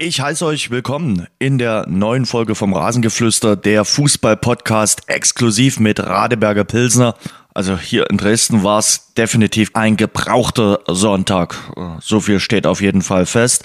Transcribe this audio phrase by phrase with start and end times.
[0.00, 6.62] Ich heiße euch willkommen in der neuen Folge vom Rasengeflüster, der Fußball-Podcast exklusiv mit Radeberger
[6.62, 7.16] Pilsner.
[7.58, 11.56] Also hier in Dresden war es definitiv ein gebrauchter Sonntag.
[12.00, 13.64] So viel steht auf jeden Fall fest.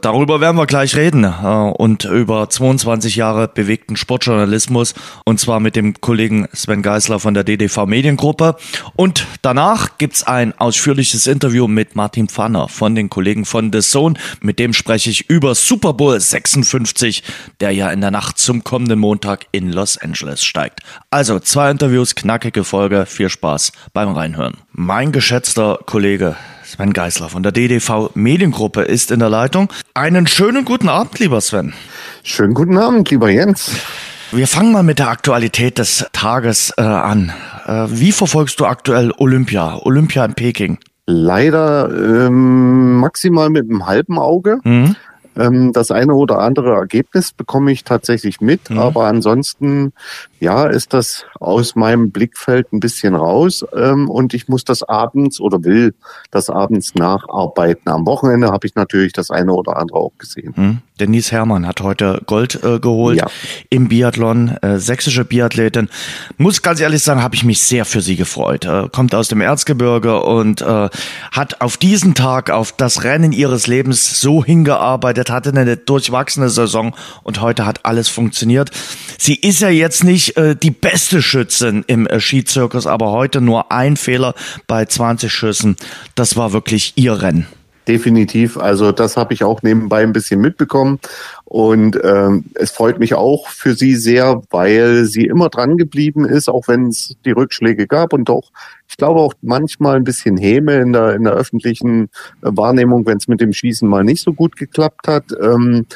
[0.00, 4.94] Darüber werden wir gleich reden und über 22 Jahre bewegten Sportjournalismus
[5.24, 8.54] und zwar mit dem Kollegen Sven Geisler von der DDV Mediengruppe.
[8.94, 14.14] Und danach gibt's ein ausführliches Interview mit Martin Pfanner von den Kollegen von The Zone.
[14.40, 17.24] Mit dem spreche ich über Super Bowl 56,
[17.58, 20.82] der ja in der Nacht zum kommenden Montag in Los Angeles steigt.
[21.10, 23.04] Also zwei Interviews, knackige Folge.
[23.16, 24.58] Viel Spaß beim Reinhören.
[24.72, 29.72] Mein geschätzter Kollege Sven Geisler von der DDV Mediengruppe ist in der Leitung.
[29.94, 31.72] Einen schönen guten Abend, lieber Sven.
[32.22, 33.70] Schönen guten Abend, lieber Jens.
[34.32, 37.32] Wir fangen mal mit der Aktualität des Tages äh, an.
[37.66, 40.78] Äh, wie verfolgst du aktuell Olympia, Olympia in Peking?
[41.06, 44.58] Leider ähm, maximal mit einem halben Auge.
[44.62, 44.94] Mhm.
[45.36, 48.78] Ähm, das eine oder andere Ergebnis bekomme ich tatsächlich mit, mhm.
[48.78, 49.92] aber ansonsten,
[50.40, 55.40] ja, ist das aus meinem Blickfeld ein bisschen raus ähm, und ich muss das abends
[55.40, 55.94] oder will
[56.30, 57.90] das abends nacharbeiten.
[57.90, 60.54] Am Wochenende habe ich natürlich das eine oder andere auch gesehen.
[60.56, 60.78] Mhm.
[60.98, 63.26] Denise Herrmann hat heute Gold äh, geholt ja.
[63.68, 65.90] im Biathlon, äh, sächsische Biathletin.
[66.38, 68.64] Muss ganz ehrlich sagen, habe ich mich sehr für sie gefreut.
[68.64, 70.88] Äh, kommt aus dem Erzgebirge und äh,
[71.32, 76.94] hat auf diesen Tag, auf das Rennen ihres Lebens so hingearbeitet, hatte eine durchwachsene Saison
[77.22, 78.70] und heute hat alles funktioniert.
[79.18, 83.72] Sie ist ja jetzt nicht äh, die beste Schützin im äh, Skizirkus, aber heute nur
[83.72, 84.34] ein Fehler
[84.66, 85.76] bei 20 Schüssen.
[86.14, 87.46] Das war wirklich ihr Rennen.
[87.88, 88.56] Definitiv.
[88.56, 90.98] Also das habe ich auch nebenbei ein bisschen mitbekommen.
[91.44, 96.48] Und ähm, es freut mich auch für sie sehr, weil sie immer dran geblieben ist,
[96.48, 98.50] auch wenn es die Rückschläge gab und doch,
[98.88, 102.08] ich glaube auch manchmal ein bisschen Häme in der, in der öffentlichen
[102.40, 105.26] Wahrnehmung, wenn es mit dem Schießen mal nicht so gut geklappt hat.
[105.40, 105.86] Ähm,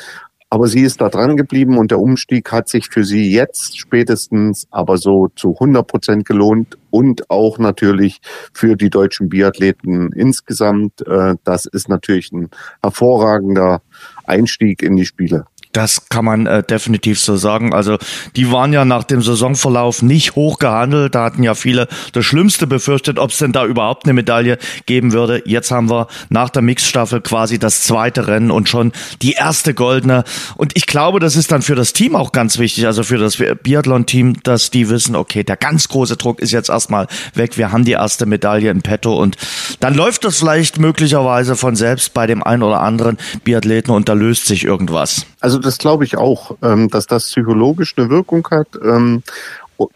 [0.51, 4.67] aber sie ist da dran geblieben und der Umstieg hat sich für sie jetzt spätestens
[4.73, 8.21] aber so zu 100 Prozent gelohnt und auch natürlich
[8.53, 11.06] für die deutschen Biathleten insgesamt.
[11.06, 12.50] Äh, das ist natürlich ein
[12.83, 13.81] hervorragender
[14.25, 15.47] Einstieg in die Spiele.
[15.72, 17.72] Das kann man äh, definitiv so sagen.
[17.72, 17.98] Also
[18.34, 21.14] die waren ja nach dem Saisonverlauf nicht hoch gehandelt.
[21.14, 25.12] Da hatten ja viele das Schlimmste befürchtet, ob es denn da überhaupt eine Medaille geben
[25.12, 25.42] würde.
[25.47, 28.92] Jetzt haben wir nach der Mixstaffel quasi das zweite Rennen und schon
[29.22, 30.25] die erste goldene.
[30.56, 33.37] Und ich glaube, das ist dann für das Team auch ganz wichtig, also für das
[33.37, 37.56] Biathlon-Team, dass die wissen, okay, der ganz große Druck ist jetzt erstmal weg.
[37.56, 39.37] Wir haben die erste Medaille im Petto und
[39.78, 44.14] dann läuft das vielleicht möglicherweise von selbst bei dem einen oder anderen Biathleten und da
[44.14, 45.26] löst sich irgendwas.
[45.41, 48.69] Also das glaube ich auch, ähm, dass das psychologisch eine Wirkung hat.
[48.83, 49.23] Ähm,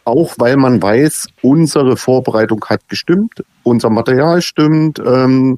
[0.04, 5.56] auch weil man weiß, unsere Vorbereitung hat gestimmt, unser Material stimmt, ähm,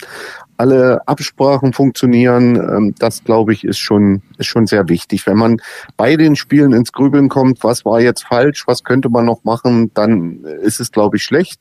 [0.57, 2.95] alle Absprachen funktionieren.
[2.99, 5.27] Das glaube ich ist schon ist schon sehr wichtig.
[5.27, 5.59] Wenn man
[5.97, 9.93] bei den Spielen ins Grübeln kommt, was war jetzt falsch, was könnte man noch machen,
[9.95, 11.61] dann ist es glaube ich schlecht.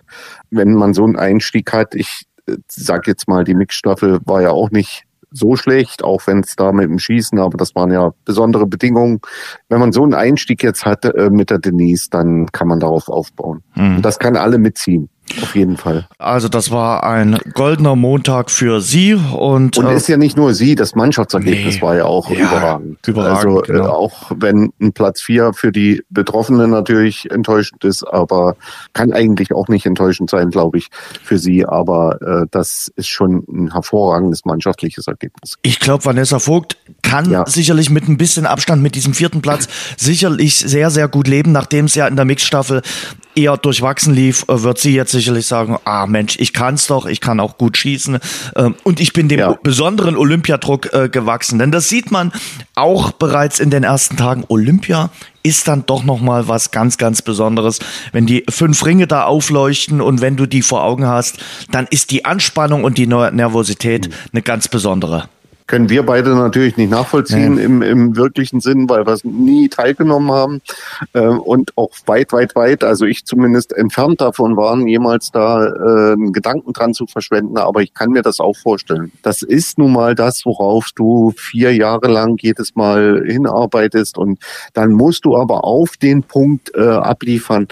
[0.49, 4.51] Wenn man so einen Einstieg hat, ich äh, sag jetzt mal, die Mixstaffel war ja
[4.51, 5.03] auch nicht
[5.35, 9.19] so schlecht, auch wenn es da mit dem Schießen, aber das waren ja besondere Bedingungen.
[9.69, 13.09] Wenn man so einen Einstieg jetzt hat äh, mit der Denise, dann kann man darauf
[13.09, 13.61] aufbauen.
[13.75, 13.97] Mhm.
[13.97, 15.09] Und das kann alle mitziehen.
[15.41, 16.07] Auf jeden Fall.
[16.19, 20.53] Also das war ein goldener Montag für Sie und und äh, ist ja nicht nur
[20.53, 23.07] Sie, das Mannschaftsergebnis nee, war ja auch ja, überragend.
[23.07, 23.45] überragend.
[23.45, 23.89] Also äh, genau.
[23.89, 28.55] auch wenn ein Platz vier für die Betroffenen natürlich enttäuschend ist, aber
[28.93, 30.89] kann eigentlich auch nicht enttäuschend sein, glaube ich,
[31.23, 31.65] für Sie.
[31.65, 35.57] Aber äh, das ist schon ein hervorragendes mannschaftliches Ergebnis.
[35.63, 37.45] Ich glaube, Vanessa Vogt kann ja.
[37.47, 41.85] sicherlich mit ein bisschen Abstand mit diesem vierten Platz sicherlich sehr sehr gut leben, nachdem
[41.85, 42.81] es ja in der Mixstaffel
[43.35, 47.21] eher durchwachsen lief, äh, wird sie jetzt sicherlich sagen, ah Mensch, ich kann's doch, ich
[47.21, 48.19] kann auch gut schießen
[48.55, 49.57] ähm, und ich bin dem ja.
[49.61, 51.59] besonderen Olympiadruck äh, gewachsen.
[51.59, 52.31] Denn das sieht man
[52.75, 54.43] auch bereits in den ersten Tagen.
[54.47, 55.09] Olympia
[55.43, 57.79] ist dann doch noch mal was ganz ganz Besonderes,
[58.11, 61.37] wenn die fünf Ringe da aufleuchten und wenn du die vor Augen hast,
[61.71, 64.13] dann ist die Anspannung und die Nervosität mhm.
[64.33, 65.29] eine ganz besondere
[65.67, 70.31] können wir beide natürlich nicht nachvollziehen im, im wirklichen Sinn, weil wir es nie teilgenommen
[70.31, 70.61] haben
[71.13, 76.13] äh, und auch weit, weit, weit, also ich zumindest entfernt davon waren, jemals da äh,
[76.13, 79.11] einen Gedanken dran zu verschwenden, aber ich kann mir das auch vorstellen.
[79.23, 84.39] Das ist nun mal das, worauf du vier Jahre lang jedes Mal hinarbeitest und
[84.73, 87.67] dann musst du aber auf den Punkt äh, abliefern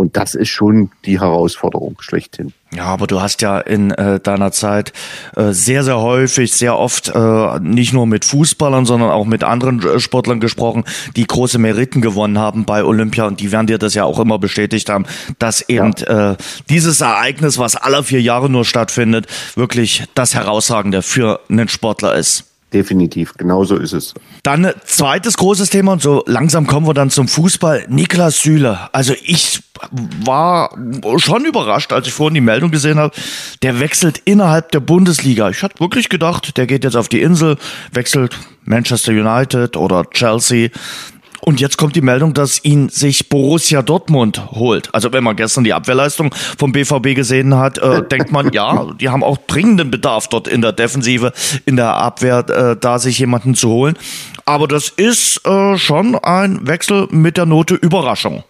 [0.00, 2.52] und das ist schon die Herausforderung schlechthin.
[2.74, 4.92] Ja, aber du hast ja in äh, deiner Zeit
[5.36, 9.82] äh, sehr, sehr häufig, sehr oft äh, nicht nur mit Fußballern, sondern auch mit anderen
[9.82, 10.84] äh, Sportlern gesprochen,
[11.16, 14.38] die große Meriten gewonnen haben bei Olympia und die werden dir das ja auch immer
[14.38, 15.04] bestätigt haben,
[15.38, 16.32] dass eben ja.
[16.32, 16.36] äh,
[16.68, 19.26] dieses Ereignis, was alle vier Jahre nur stattfindet,
[19.56, 22.49] wirklich das Herausragende für einen Sportler ist.
[22.72, 24.14] Definitiv, genauso ist es.
[24.44, 27.86] Dann zweites großes Thema und so langsam kommen wir dann zum Fußball.
[27.88, 28.78] Niklas Süle.
[28.92, 29.60] Also ich
[30.24, 30.76] war
[31.16, 33.14] schon überrascht, als ich vorhin die Meldung gesehen habe.
[33.62, 35.50] Der wechselt innerhalb der Bundesliga.
[35.50, 37.56] Ich hatte wirklich gedacht, der geht jetzt auf die Insel,
[37.92, 40.68] wechselt Manchester United oder Chelsea.
[41.40, 44.94] Und jetzt kommt die Meldung, dass ihn sich Borussia Dortmund holt.
[44.94, 49.08] Also wenn man gestern die Abwehrleistung vom BVB gesehen hat, äh, denkt man, ja, die
[49.08, 51.32] haben auch dringenden Bedarf dort in der Defensive,
[51.66, 53.96] in der Abwehr, äh, da sich jemanden zu holen.
[54.44, 58.44] Aber das ist äh, schon ein Wechsel mit der Note Überraschung.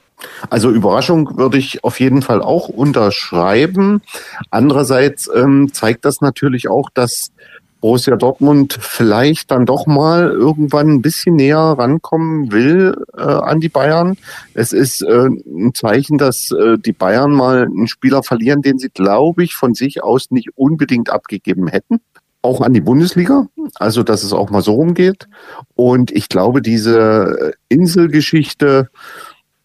[0.49, 4.03] Also Überraschung würde ich auf jeden Fall auch unterschreiben.
[4.51, 7.33] Andererseits ähm, zeigt das natürlich auch, dass
[7.81, 13.69] Borussia Dortmund vielleicht dann doch mal irgendwann ein bisschen näher rankommen will äh, an die
[13.69, 14.17] Bayern.
[14.55, 18.91] Es ist äh, ein Zeichen, dass äh, die Bayern mal einen Spieler verlieren, den sie,
[18.91, 22.00] glaube ich, von sich aus nicht unbedingt abgegeben hätten.
[22.43, 25.29] Auch an die Bundesliga, also dass es auch mal so rumgeht.
[25.75, 28.88] Und ich glaube, diese Inselgeschichte,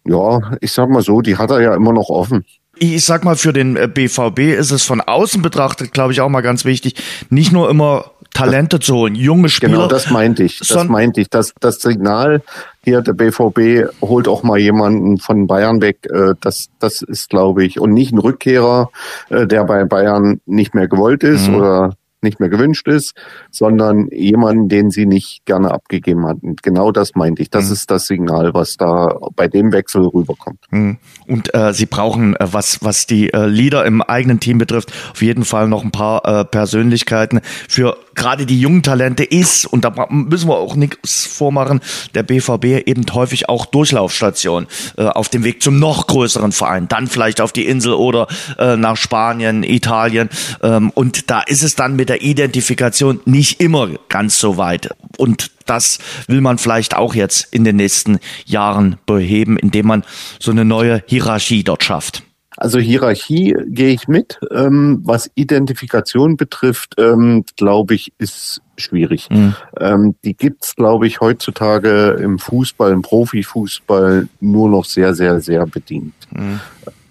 [0.04, 2.44] ja, ich sag mal so, die hat er ja immer noch offen
[2.78, 6.28] ich sag mal, für den BVB äh, ist es von außen betrachtet, glaube ich, auch
[6.28, 6.94] mal ganz wichtig,
[7.30, 9.72] nicht nur immer Talente zu holen, junge Spieler.
[9.72, 10.58] Genau, das meinte ich.
[10.58, 11.30] Das meinte ich.
[11.30, 12.42] Das, das Signal
[12.84, 16.06] hier, der BVB holt auch mal jemanden von Bayern weg.
[16.10, 18.90] Äh, das, das ist, glaube ich, und nicht ein Rückkehrer,
[19.30, 21.54] äh, der bei Bayern nicht mehr gewollt ist mhm.
[21.54, 23.14] oder nicht mehr gewünscht ist,
[23.50, 26.56] sondern jemanden, den sie nicht gerne abgegeben hatten.
[26.62, 27.50] Genau das meinte ich.
[27.50, 27.72] Das mhm.
[27.72, 30.64] ist das Signal, was da bei dem Wechsel rüberkommt.
[30.70, 30.98] Mhm.
[31.26, 35.22] Und äh, sie brauchen, äh, was, was die äh, Leader im eigenen Team betrifft, auf
[35.22, 37.40] jeden Fall noch ein paar äh, Persönlichkeiten.
[37.68, 41.80] Für gerade die jungen Talente ist, und da müssen wir auch nichts vormachen,
[42.14, 44.66] der BVB eben häufig auch Durchlaufstation
[44.96, 46.88] äh, auf dem Weg zum noch größeren Verein.
[46.88, 48.26] Dann vielleicht auf die Insel oder
[48.58, 50.28] äh, nach Spanien, Italien.
[50.62, 54.90] Ähm, und da ist es dann mit der Identifikation nicht immer ganz so weit.
[55.18, 60.04] Und das will man vielleicht auch jetzt in den nächsten Jahren beheben, indem man
[60.40, 62.25] so eine neue Hierarchie dort schafft.
[62.56, 64.38] Also Hierarchie gehe ich mit.
[64.50, 69.28] Ähm, was Identifikation betrifft, ähm, glaube ich, ist schwierig.
[69.30, 69.54] Mhm.
[69.78, 75.66] Ähm, die gibt's, glaube ich, heutzutage im Fußball, im Profifußball nur noch sehr, sehr, sehr
[75.66, 76.14] bedingt.
[76.30, 76.60] Mhm.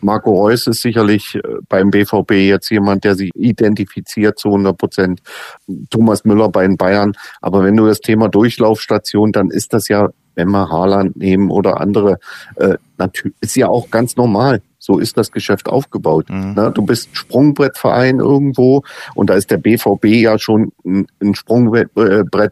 [0.05, 5.21] Marco Reus ist sicherlich äh, beim BVB jetzt jemand, der sich identifiziert zu 100 Prozent.
[5.89, 7.13] Thomas Müller bei den Bayern.
[7.41, 11.81] Aber wenn du das Thema Durchlaufstation, dann ist das ja, wenn wir Haaland nehmen oder
[11.81, 12.19] andere,
[12.55, 14.61] äh, natürlich, ist ja auch ganz normal.
[14.85, 16.29] So ist das Geschäft aufgebaut.
[16.29, 16.53] Mhm.
[16.53, 16.71] Ne?
[16.71, 18.83] Du bist Sprungbrettverein irgendwo
[19.15, 21.89] und da ist der BVB ja schon ein Sprungbrett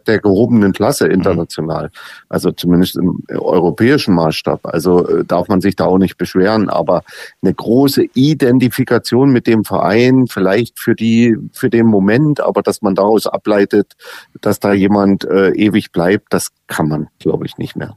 [0.07, 1.85] der gehobenen Klasse international.
[1.85, 1.89] Mhm.
[2.29, 4.65] Also zumindest im europäischen Maßstab.
[4.65, 6.69] Also äh, darf man sich da auch nicht beschweren.
[6.69, 7.03] Aber
[7.43, 12.95] eine große Identifikation mit dem Verein, vielleicht für die, für den Moment, aber dass man
[12.95, 13.93] daraus ableitet,
[14.41, 17.95] dass da jemand äh, ewig bleibt, das kann man, glaube ich, nicht mehr.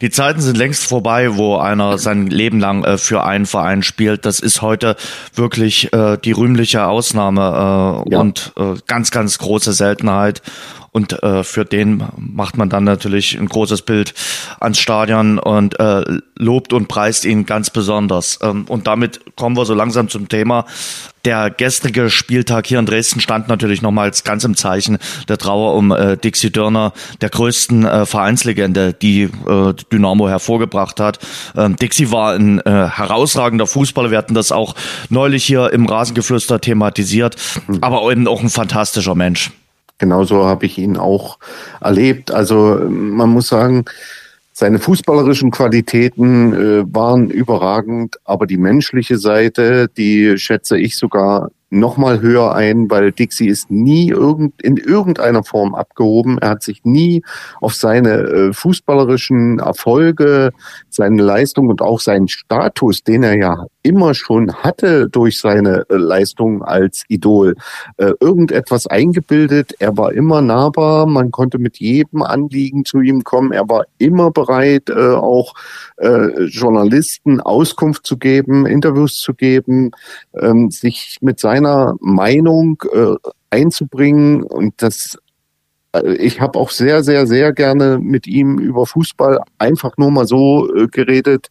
[0.00, 4.24] Die Zeiten sind längst vorbei, wo einer sein Leben lang äh, für einen Verein spielt.
[4.24, 4.96] Das ist heute
[5.34, 8.20] wirklich äh, die rühmliche Ausnahme äh, ja.
[8.20, 10.42] und äh, ganz, ganz große Seltenheit.
[10.98, 14.14] Und äh, für den macht man dann natürlich ein großes Bild
[14.58, 16.02] ans Stadion und äh,
[16.34, 18.40] lobt und preist ihn ganz besonders.
[18.42, 20.66] Ähm, und damit kommen wir so langsam zum Thema.
[21.24, 24.98] Der gestrige Spieltag hier in Dresden stand natürlich nochmals ganz im Zeichen
[25.28, 31.20] der Trauer um äh, Dixie Dörner, der größten äh, Vereinslegende, die äh, Dynamo hervorgebracht hat.
[31.56, 34.10] Ähm, Dixie war ein äh, herausragender Fußballer.
[34.10, 34.74] Wir hatten das auch
[35.10, 37.36] neulich hier im Rasengeflüster thematisiert,
[37.82, 39.52] aber eben auch ein fantastischer Mensch.
[39.98, 41.38] Genauso habe ich ihn auch
[41.80, 42.30] erlebt.
[42.30, 43.84] Also man muss sagen,
[44.52, 51.96] seine fußballerischen Qualitäten äh, waren überragend, aber die menschliche Seite, die schätze ich sogar noch
[51.96, 56.38] mal höher ein, weil Dixie ist nie irgend, in irgendeiner Form abgehoben.
[56.38, 57.22] Er hat sich nie
[57.60, 60.52] auf seine äh, fußballerischen Erfolge,
[60.88, 65.94] seine Leistung und auch seinen Status, den er ja immer schon hatte durch seine äh,
[65.94, 67.54] Leistung als Idol,
[67.96, 69.74] äh, irgendetwas eingebildet.
[69.78, 73.52] Er war immer nahbar, man konnte mit jedem Anliegen zu ihm kommen.
[73.52, 75.54] Er war immer bereit, äh, auch
[75.96, 79.92] äh, Journalisten Auskunft zu geben, Interviews zu geben,
[80.34, 83.14] ähm, sich mit seiner Meinung äh,
[83.50, 84.42] einzubringen.
[84.42, 85.18] Und das
[85.92, 90.26] äh, ich habe auch sehr, sehr, sehr gerne mit ihm über Fußball einfach nur mal
[90.26, 91.48] so äh, geredet.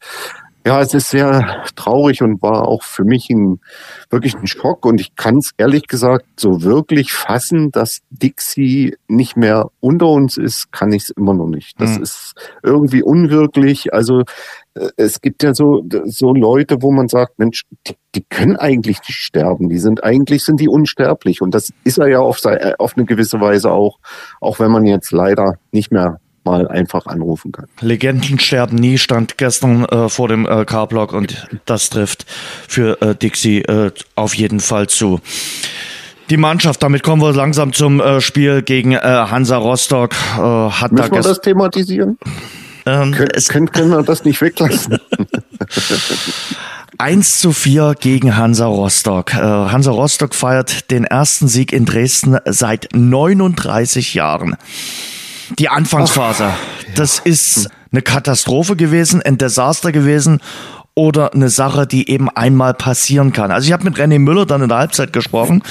[0.65, 3.61] Ja, es ist sehr traurig und war auch für mich ein,
[4.09, 4.85] wirklich ein Schock.
[4.85, 10.35] Und ich kann es ehrlich gesagt so wirklich fassen, dass Dixie nicht mehr unter uns
[10.35, 11.79] ist, kann ich es immer noch nicht.
[11.79, 12.03] Das mhm.
[12.03, 12.33] ist
[12.63, 13.93] irgendwie unwirklich.
[13.93, 14.23] Also
[14.97, 19.17] es gibt ja so, so Leute, wo man sagt, Mensch, die, die können eigentlich nicht
[19.17, 19.69] sterben.
[19.69, 21.41] Die sind eigentlich sind die unsterblich.
[21.41, 22.41] Und das ist er ja auf,
[22.77, 23.99] auf eine gewisse Weise auch,
[24.41, 27.67] auch wenn man jetzt leider nicht mehr mal einfach anrufen kann.
[27.81, 33.15] Legenden sterben nie, stand gestern äh, vor dem äh, K-Block und das trifft für äh,
[33.15, 35.19] Dixie äh, auf jeden Fall zu.
[36.29, 40.13] Die Mannschaft, damit kommen wir langsam zum äh, Spiel gegen äh, Hansa Rostock.
[40.37, 42.17] Äh, hat Müssen da wir das thematisieren?
[42.87, 44.97] Ähm, Kön können, können wir das nicht weglassen?
[46.99, 49.33] 1 zu 4 gegen Hansa Rostock.
[49.33, 54.55] Äh, Hansa Rostock feiert den ersten Sieg in Dresden seit 39 Jahren.
[55.59, 60.39] Die Anfangsphase, Ach, das ist eine Katastrophe gewesen, ein Desaster gewesen
[60.97, 63.51] oder eine Sache, die eben einmal passieren kann.
[63.51, 65.61] Also ich habe mit René Müller dann in der Halbzeit gesprochen.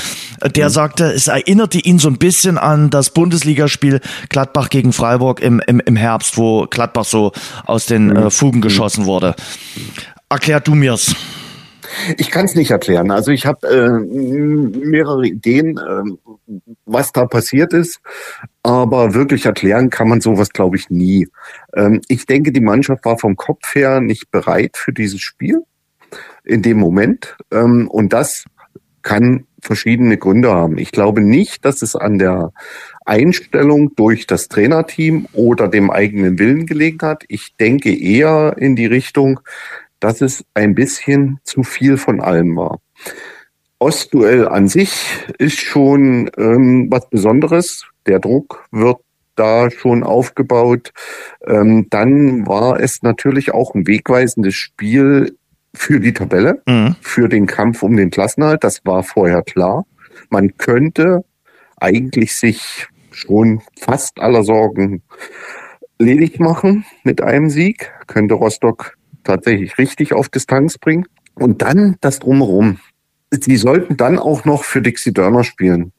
[0.41, 0.73] Der mhm.
[0.73, 5.81] sagte, es erinnerte ihn so ein bisschen an das Bundesligaspiel Gladbach gegen Freiburg im, im,
[5.81, 7.33] im Herbst, wo Gladbach so
[7.65, 8.17] aus den mhm.
[8.17, 9.35] äh, Fugen geschossen wurde.
[10.29, 11.17] Erklär du mir's.
[12.17, 13.11] Ich kann es nicht erklären.
[13.11, 16.51] Also ich habe äh, mehrere Ideen, äh,
[16.85, 18.01] was da passiert ist,
[18.63, 21.29] aber wirklich erklären kann man sowas, glaube ich, nie.
[21.75, 25.63] Ähm, ich denke, die Mannschaft war vom Kopf her nicht bereit für dieses Spiel
[26.45, 28.45] in dem Moment ähm, und das
[29.03, 30.79] kann verschiedene Gründe haben.
[30.79, 32.53] Ich glaube nicht, dass es an der
[33.05, 37.25] Einstellung durch das Trainerteam oder dem eigenen Willen gelegen hat.
[37.29, 39.41] Ich denke eher in die Richtung,
[40.01, 42.81] dass es ein bisschen zu viel von allem war.
[43.79, 47.85] Ostduell an sich ist schon ähm, was Besonderes.
[48.07, 48.99] Der Druck wird
[49.35, 50.93] da schon aufgebaut.
[51.47, 55.37] Ähm, dann war es natürlich auch ein wegweisendes Spiel
[55.75, 56.97] für die Tabelle, mhm.
[57.01, 58.65] für den Kampf um den Klassenhalt.
[58.65, 59.85] Das war vorher klar.
[60.31, 61.25] Man könnte
[61.77, 65.03] eigentlich sich schon fast aller Sorgen
[65.99, 67.93] ledig machen mit einem Sieg.
[68.07, 68.97] Könnte Rostock
[69.27, 71.07] tatsächlich richtig auf Distanz bringen.
[71.35, 72.79] Und dann das Drumherum.
[73.31, 75.93] Sie sollten dann auch noch für Dixie Dörner spielen.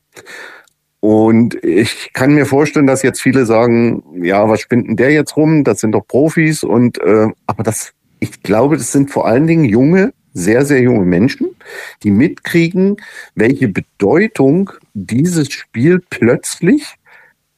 [1.00, 5.38] Und ich kann mir vorstellen, dass jetzt viele sagen, ja, was spinnt denn der jetzt
[5.38, 5.64] rum?
[5.64, 6.64] Das sind doch Profis.
[6.64, 11.06] Und äh, aber das, ich glaube, das sind vor allen Dingen junge, sehr, sehr junge
[11.06, 11.56] Menschen,
[12.04, 12.98] die mitkriegen,
[13.36, 16.96] welche Bedeutung dieses Spiel plötzlich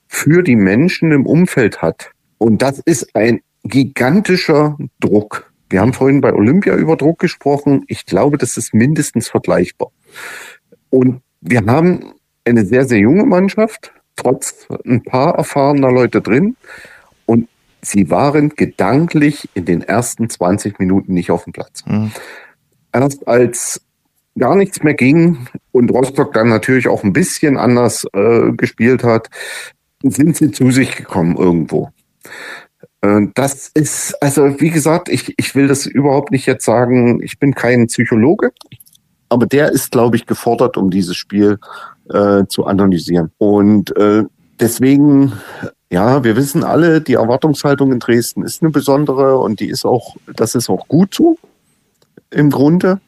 [0.08, 2.12] für die Menschen im Umfeld hat.
[2.38, 5.49] Und das ist ein gigantischer Druck.
[5.70, 7.84] Wir haben vorhin bei Olympia über Druck gesprochen.
[7.88, 9.92] Ich glaube, das ist mindestens vergleichbar.
[10.90, 12.14] Und wir haben
[12.46, 16.56] eine sehr, sehr junge Mannschaft, trotz ein paar erfahrener Leute drin.
[17.26, 17.48] Und
[17.82, 21.84] sie waren gedanklich in den ersten 20 Minuten nicht auf dem Platz.
[21.86, 22.12] Mhm.
[22.92, 23.82] Erst als
[24.38, 29.30] gar nichts mehr ging und Rostock dann natürlich auch ein bisschen anders äh, gespielt hat,
[30.02, 31.90] sind sie zu sich gekommen irgendwo.
[33.02, 37.40] Äh, das ist, also wie gesagt, ich, ich will das überhaupt nicht jetzt sagen, ich
[37.40, 38.52] bin kein Psychologe,
[39.30, 41.60] aber der ist, glaube ich, gefordert, um dieses Spiel
[42.10, 43.32] äh, zu analysieren.
[43.38, 44.24] Und äh,
[44.60, 45.34] deswegen,
[45.92, 50.16] ja, wir wissen alle, die Erwartungshaltung in Dresden ist eine besondere und die ist auch,
[50.36, 51.38] das ist auch gut so
[52.32, 53.00] im Grunde.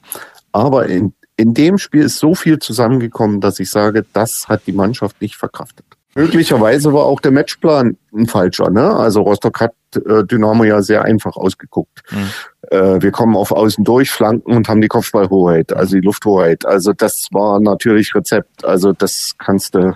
[0.52, 4.74] Aber in, in dem Spiel ist so viel zusammengekommen, dass ich sage, das hat die
[4.74, 5.86] Mannschaft nicht verkraftet.
[6.16, 8.70] Möglicherweise war auch der Matchplan ein falscher.
[8.70, 8.94] Ne?
[8.94, 12.04] Also Rostock hat äh, Dynamo ja sehr einfach ausgeguckt.
[12.12, 12.30] Mhm.
[12.70, 16.66] Äh, wir kommen auf Außen durch, Flanken und haben die Kopfballhoheit, also die Lufthoheit.
[16.66, 18.66] Also das war natürlich Rezept.
[18.66, 19.96] Also das kannst du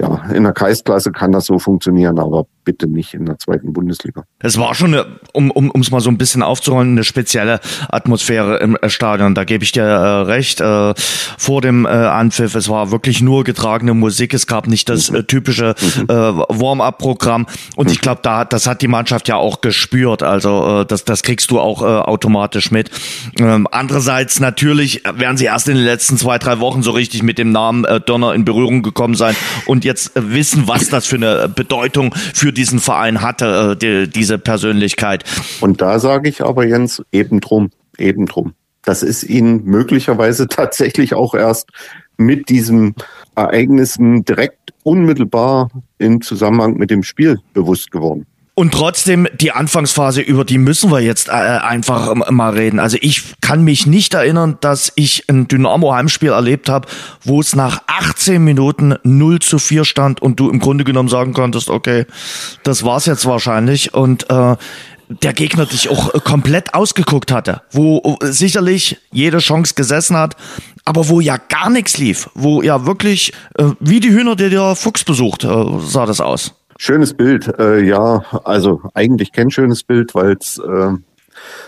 [0.00, 4.24] ja, in der Kreisklasse kann das so funktionieren, aber bitte nicht in der zweiten Bundesliga.
[4.40, 8.58] Es war schon, eine, um um es mal so ein bisschen aufzurollen, eine spezielle Atmosphäre
[8.58, 9.34] im äh, Stadion.
[9.34, 10.60] Da gebe ich dir äh, recht.
[10.60, 10.92] Äh,
[11.38, 14.34] vor dem äh, Anpfiff, es war wirklich nur getragene Musik.
[14.34, 17.46] Es gab nicht das äh, typische äh, Warm-up-Programm.
[17.76, 20.22] Und ich glaube, da das hat die Mannschaft ja auch gespürt.
[20.22, 22.90] Also äh, das das kriegst du auch äh, automatisch mit.
[23.38, 27.38] Ähm, andererseits natürlich werden sie erst in den letzten zwei drei Wochen so richtig mit
[27.38, 29.34] dem Namen äh, Donner in Berührung gekommen sein
[29.64, 34.10] und jetzt äh, wissen, was das für eine Bedeutung für diesen Verein hatte, äh, die,
[34.10, 35.24] diese Persönlichkeit.
[35.60, 38.54] Und da sage ich aber Jens, eben drum, eben drum.
[38.82, 41.70] Das ist ihnen möglicherweise tatsächlich auch erst
[42.16, 42.94] mit diesem
[43.36, 48.26] Ereignissen direkt unmittelbar im Zusammenhang mit dem Spiel bewusst geworden.
[48.58, 52.80] Und trotzdem, die Anfangsphase, über die müssen wir jetzt äh, einfach mal reden.
[52.80, 56.88] Also ich kann mich nicht erinnern, dass ich ein Dynamo-Heimspiel erlebt habe,
[57.22, 61.34] wo es nach 18 Minuten 0 zu 4 stand und du im Grunde genommen sagen
[61.34, 62.04] konntest, okay,
[62.64, 63.94] das war's jetzt wahrscheinlich.
[63.94, 64.56] Und äh,
[65.08, 70.34] der Gegner dich auch komplett ausgeguckt hatte, wo sicherlich jede Chance gesessen hat,
[70.84, 74.74] aber wo ja gar nichts lief, wo ja wirklich äh, wie die Hühner, die der
[74.74, 76.57] Fuchs besucht, äh, sah das aus.
[76.80, 80.92] Schönes Bild, äh, ja, also eigentlich kein schönes Bild, weil es äh,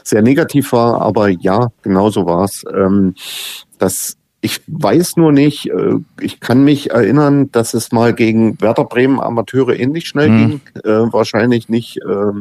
[0.05, 2.63] sehr negativ war, aber ja, genau so war es.
[2.73, 3.17] Ähm,
[3.79, 8.85] das ich weiß nur nicht, äh, ich kann mich erinnern, dass es mal gegen Werder
[8.85, 10.49] Bremen Amateure ähnlich schnell mhm.
[10.49, 10.61] ging.
[10.85, 12.33] Äh, wahrscheinlich nicht, äh,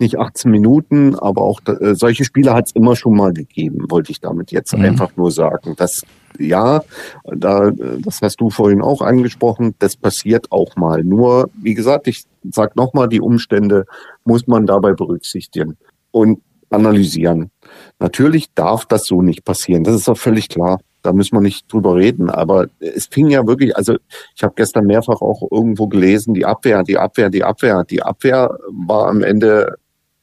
[0.00, 4.10] nicht 18 Minuten, aber auch äh, solche Spiele hat es immer schon mal gegeben, wollte
[4.10, 4.84] ich damit jetzt mhm.
[4.84, 5.74] einfach nur sagen.
[5.76, 6.02] Das
[6.38, 6.82] ja,
[7.24, 11.02] da, das hast du vorhin auch angesprochen, das passiert auch mal.
[11.02, 13.86] Nur, wie gesagt, ich sag nochmal, die Umstände
[14.24, 15.78] muss man dabei berücksichtigen
[16.10, 16.40] und
[16.70, 17.50] analysieren.
[17.98, 20.78] Natürlich darf das so nicht passieren, das ist auch völlig klar.
[21.08, 22.28] Da müssen wir nicht drüber reden.
[22.28, 23.96] Aber es fing ja wirklich, also
[24.36, 27.82] ich habe gestern mehrfach auch irgendwo gelesen, die Abwehr, die Abwehr, die Abwehr.
[27.84, 29.76] Die Abwehr war am Ende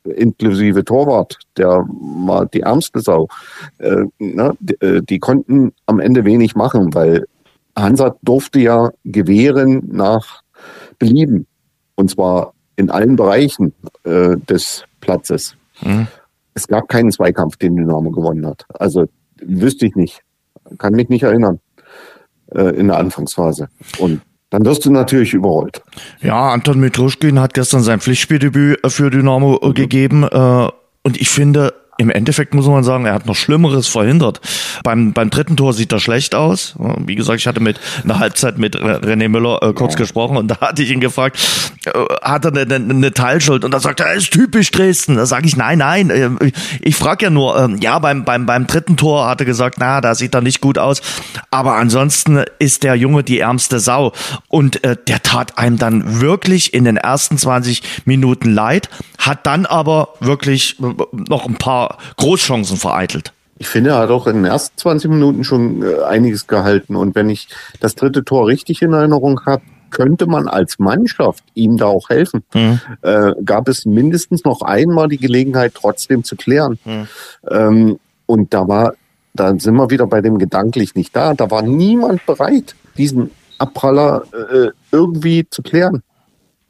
[0.04, 3.30] inklusive Torwart, der war die ärmste Sau.
[3.80, 4.56] Äh, ne?
[4.60, 7.26] die, äh, die konnten am Ende wenig machen, weil
[7.76, 10.44] Hansa durfte ja gewähren nach
[11.00, 11.48] Belieben.
[11.96, 13.74] Und zwar in allen Bereichen
[14.04, 15.58] äh, des Platzes.
[15.82, 16.06] Mhm.
[16.54, 18.66] Es gab keinen Zweikampf, den Dynamo gewonnen hat.
[18.70, 19.08] Also
[19.42, 20.22] wüsste ich nicht
[20.78, 21.60] kann mich nicht erinnern
[22.54, 23.70] äh, in der Anfangsphase.
[24.00, 25.82] Und dann wirst du natürlich überrollt.
[26.22, 29.74] Ja, Anton Mitruschkin hat gestern sein Pflichtspieldebüt für Dynamo mhm.
[29.74, 30.24] gegeben.
[30.24, 30.70] Äh,
[31.04, 34.42] und ich finde, im Endeffekt muss man sagen, er hat noch Schlimmeres verhindert.
[34.84, 36.76] Beim, beim dritten Tor sieht er schlecht aus.
[37.06, 40.00] Wie gesagt, ich hatte mit einer Halbzeit mit René Müller äh, kurz ja.
[40.00, 41.38] gesprochen und da hatte ich ihn gefragt,
[41.86, 43.64] äh, hat er eine, eine, eine Teilschuld?
[43.64, 45.16] Und da sagt er, ist typisch Dresden.
[45.16, 46.10] Da sage ich, nein, nein.
[46.10, 49.78] Äh, ich frage ja nur, äh, ja, beim, beim, beim dritten Tor hat er gesagt,
[49.80, 51.02] na, da sieht er nicht gut aus.
[51.50, 54.12] Aber ansonsten ist der Junge die ärmste Sau.
[54.50, 59.66] Und äh, der tat einem dann wirklich in den ersten 20 Minuten leid, hat dann
[59.66, 60.94] aber wirklich äh,
[61.30, 61.85] noch ein paar
[62.18, 63.34] Großchancen vereitelt.
[63.58, 66.96] Ich finde, er hat auch in den ersten 20 Minuten schon äh, einiges gehalten.
[66.96, 67.48] Und wenn ich
[67.80, 69.62] das dritte Tor richtig in Erinnerung habe,
[69.92, 72.44] könnte man als Mannschaft ihm da auch helfen.
[72.54, 72.82] Mhm.
[73.02, 76.78] Äh, gab es mindestens noch einmal die Gelegenheit, trotzdem zu klären.
[76.84, 77.08] Mhm.
[77.50, 78.96] Ähm, und da war,
[79.34, 81.34] da sind wir wieder bei dem gedanklich nicht da.
[81.34, 86.04] Da war niemand bereit, diesen Abpraller äh, irgendwie zu klären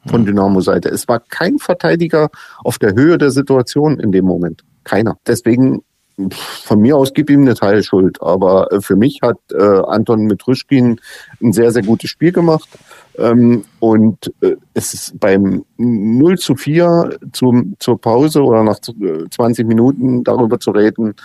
[0.05, 0.25] von mhm.
[0.27, 0.89] Dynamo-Seite.
[0.89, 2.29] Es war kein Verteidiger
[2.63, 4.63] auf der Höhe der Situation in dem Moment.
[4.85, 5.17] Keiner.
[5.27, 5.83] Deswegen
[6.29, 8.21] von mir aus gib ihm eine Teilschuld.
[8.21, 10.99] Aber äh, für mich hat äh, Anton Mitruschkin
[11.41, 12.69] ein sehr, sehr gutes Spiel gemacht.
[13.17, 19.63] Ähm, und äh, es ist beim 0 zu 4 zum, zur Pause oder nach 20
[19.63, 21.15] äh, Minuten darüber zu reden,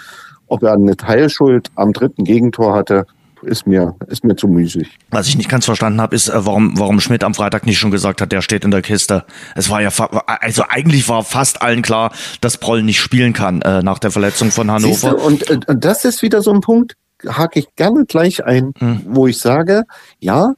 [0.48, 3.06] ob er eine Teilschuld am dritten Gegentor hatte,
[3.42, 4.98] ist mir, ist mir zu müßig.
[5.10, 7.90] Was ich nicht ganz verstanden habe, ist, äh, warum, warum Schmidt am Freitag nicht schon
[7.90, 9.24] gesagt hat, der steht in der Kiste.
[9.54, 9.90] Es war ja,
[10.26, 14.50] also eigentlich war fast allen klar, dass Proll nicht spielen kann äh, nach der Verletzung
[14.50, 15.10] von Hannover.
[15.10, 19.02] Du, und, und das ist wieder so ein Punkt, hake ich gerne gleich ein, hm.
[19.06, 19.84] wo ich sage,
[20.18, 20.54] ja,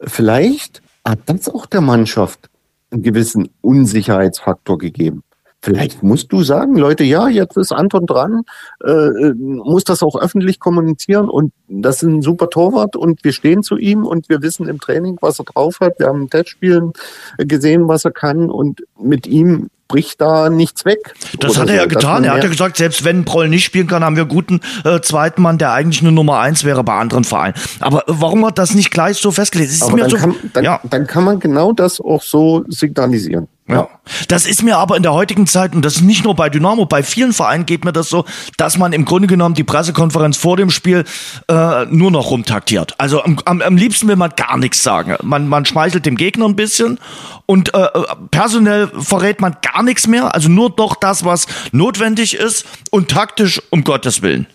[0.00, 2.48] vielleicht hat das auch der Mannschaft
[2.90, 5.22] einen gewissen Unsicherheitsfaktor gegeben.
[5.62, 8.42] Vielleicht musst du sagen, Leute, ja, jetzt ist Anton dran,
[8.84, 13.32] äh, äh, muss das auch öffentlich kommunizieren und das ist ein super Torwart und wir
[13.32, 16.00] stehen zu ihm und wir wissen im Training, was er drauf hat.
[16.00, 16.92] Wir haben Testspielen
[17.38, 21.14] gesehen, was er kann und mit ihm bricht da nichts weg.
[21.38, 22.24] Das hat er ja getan.
[22.24, 25.00] Er hat ja gesagt, selbst wenn Proll nicht spielen kann, haben wir einen guten äh,
[25.00, 27.54] zweiten Mann, der eigentlich eine Nummer eins wäre bei anderen Vereinen.
[27.78, 29.70] Aber warum hat das nicht gleich so festgelegt?
[29.82, 30.80] Aber dann, so, kann, dann, ja.
[30.88, 33.48] dann kann man genau das auch so signalisieren.
[33.68, 33.88] Ja.
[34.28, 36.84] Das ist mir aber in der heutigen Zeit, und das ist nicht nur bei Dynamo,
[36.84, 38.24] bei vielen Vereinen geht mir das so,
[38.56, 41.04] dass man im Grunde genommen die Pressekonferenz vor dem Spiel
[41.48, 42.94] äh, nur noch rumtaktiert.
[42.98, 45.16] Also am, am, am liebsten will man gar nichts sagen.
[45.22, 46.98] Man, man schmeichelt dem Gegner ein bisschen
[47.46, 47.88] und äh,
[48.32, 50.34] personell verrät man gar nichts mehr.
[50.34, 54.48] Also nur doch das, was notwendig ist und taktisch um Gottes Willen.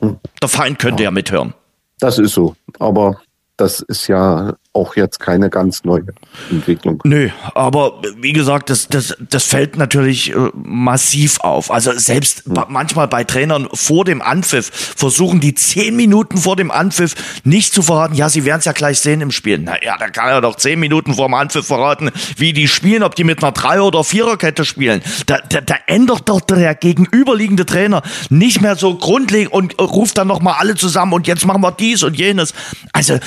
[0.00, 0.18] Hm.
[0.40, 1.08] Der Feind könnte ja.
[1.08, 1.52] ja mithören.
[1.98, 2.54] Das ist so.
[2.78, 3.20] Aber
[3.56, 6.04] das ist ja auch jetzt keine ganz neue
[6.50, 7.00] Entwicklung.
[7.04, 11.70] Nö, aber wie gesagt, das, das, das fällt natürlich äh, massiv auf.
[11.70, 12.64] Also selbst mhm.
[12.68, 17.82] manchmal bei Trainern vor dem Anpfiff versuchen die zehn Minuten vor dem Anpfiff nicht zu
[17.82, 19.58] verraten, ja, sie werden es ja gleich sehen im Spiel.
[19.58, 23.14] Naja, da kann er doch zehn Minuten vor dem Anpfiff verraten, wie die spielen, ob
[23.14, 25.02] die mit einer Drei- oder Viererkette spielen.
[25.24, 30.28] Da, da, da ändert doch der gegenüberliegende Trainer nicht mehr so grundlegend und ruft dann
[30.28, 32.52] nochmal alle zusammen und jetzt machen wir dies und jenes.
[32.92, 33.18] Also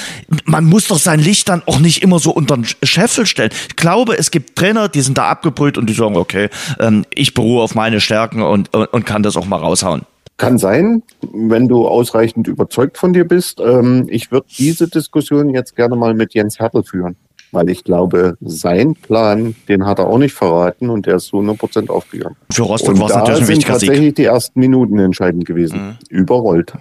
[0.46, 3.52] man muss doch sein Licht dann auch nicht immer so unter den Scheffel stellen.
[3.70, 6.50] Ich glaube, es gibt Trainer, die sind da abgebrüht und die sagen, okay,
[6.80, 10.04] ähm, ich beruhe auf meine Stärken und, und, und kann das auch mal raushauen.
[10.38, 13.60] Kann sein, wenn du ausreichend überzeugt von dir bist.
[13.60, 17.18] Ähm, ich würde diese Diskussion jetzt gerne mal mit Jens Hertel führen.
[17.52, 21.38] Weil ich glaube, sein Plan, den hat er auch nicht verraten und der ist zu
[21.38, 22.36] 100% aufgegangen.
[22.52, 24.16] Für Rostock war es natürlich ein wichtiger tatsächlich Sieg.
[24.16, 25.80] die ersten Minuten entscheidend gewesen.
[25.80, 25.98] Mhm.
[26.10, 26.74] Überrollt.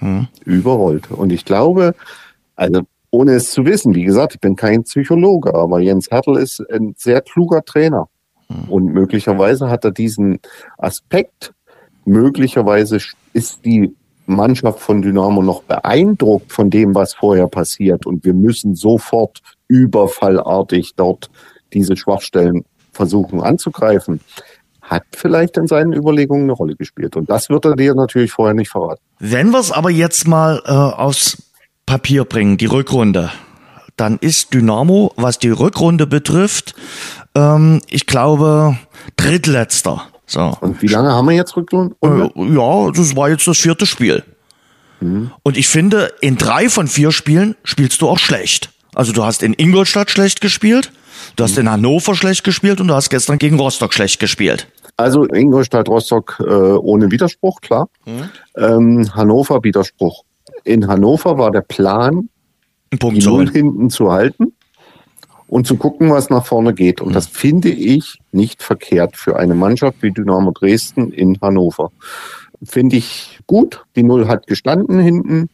[0.45, 1.11] Überrollt.
[1.11, 1.95] Und ich glaube,
[2.55, 6.61] also ohne es zu wissen, wie gesagt, ich bin kein Psychologe, aber Jens Hertel ist
[6.71, 8.09] ein sehr kluger Trainer.
[8.49, 8.69] Mhm.
[8.69, 10.41] Und möglicherweise hat er diesen
[10.77, 11.53] Aspekt,
[12.05, 12.99] möglicherweise
[13.33, 13.95] ist die
[14.27, 18.07] Mannschaft von Dynamo noch beeindruckt von dem, was vorher passiert.
[18.07, 21.31] Und wir müssen sofort überfallartig dort
[21.73, 24.21] diese Schwachstellen versuchen anzugreifen.
[24.83, 27.17] Hat vielleicht in seinen Überlegungen eine Rolle gespielt.
[27.17, 29.01] Und das wird er dir natürlich vorher nicht verraten.
[29.19, 31.48] Wenn wir es aber jetzt mal äh, aufs
[31.89, 33.33] Papier bringen, die Rückrunde,
[33.97, 36.75] dann ist Dynamo, was die Rückrunde betrifft,
[37.35, 38.79] ähm, ich glaube,
[39.17, 40.03] drittletzter.
[40.27, 40.55] So.
[40.61, 41.97] Und wie lange haben wir jetzt Rückrunde?
[42.03, 44.23] Äh, ja, das war jetzt das vierte Spiel.
[45.01, 48.71] Und ich finde, in drei von vier Spielen spielst du auch schlecht.
[48.95, 50.93] Also du hast in Ingolstadt schlecht gespielt,
[51.37, 54.67] du hast in Hannover schlecht gespielt und du hast gestern gegen Rostock schlecht gespielt.
[54.97, 57.89] Also Ingolstadt, Rostock äh, ohne Widerspruch, klar.
[58.57, 60.25] Ähm, Hannover Widerspruch.
[60.69, 62.29] In Hannover war der Plan,
[62.99, 63.53] Punkt die Null holen.
[63.53, 64.53] hinten zu halten
[65.47, 67.01] und zu gucken, was nach vorne geht.
[67.01, 71.91] Und das finde ich nicht verkehrt für eine Mannschaft wie Dynamo Dresden in Hannover.
[72.63, 73.85] Finde ich gut.
[73.97, 75.49] Die Null hat gestanden hinten.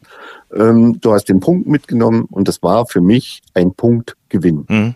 [0.53, 4.65] Ähm, du hast den Punkt mitgenommen und das war für mich ein Punktgewinn.
[4.67, 4.95] Mhm.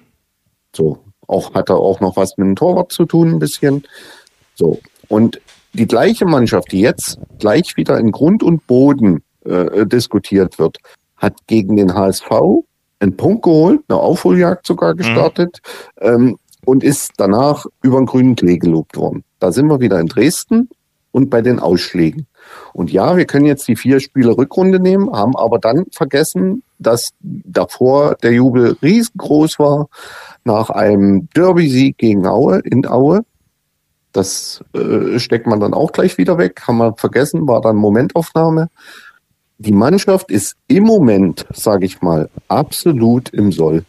[0.75, 3.83] So, auch hat er auch noch was mit dem Torwart zu tun, ein bisschen.
[4.55, 5.39] So, und
[5.71, 10.77] die gleiche Mannschaft, die jetzt gleich wieder in Grund und Boden äh, diskutiert wird,
[11.17, 12.29] hat gegen den HSV
[12.99, 15.59] einen Punkt geholt, eine Aufholjagd sogar gestartet
[16.01, 19.23] ähm, und ist danach über den grünen Klee gelobt worden.
[19.39, 20.69] Da sind wir wieder in Dresden
[21.11, 22.27] und bei den Ausschlägen.
[22.73, 27.11] Und ja, wir können jetzt die vier Spiele Rückrunde nehmen, haben aber dann vergessen, dass
[27.21, 29.87] davor der Jubel riesengroß war
[30.43, 33.21] nach einem Derby-Sieg gegen Aue in Aue.
[34.11, 38.69] Das äh, steckt man dann auch gleich wieder weg, haben wir vergessen, war dann Momentaufnahme.
[39.61, 43.83] Die Mannschaft ist im Moment, sage ich mal, absolut im Soll,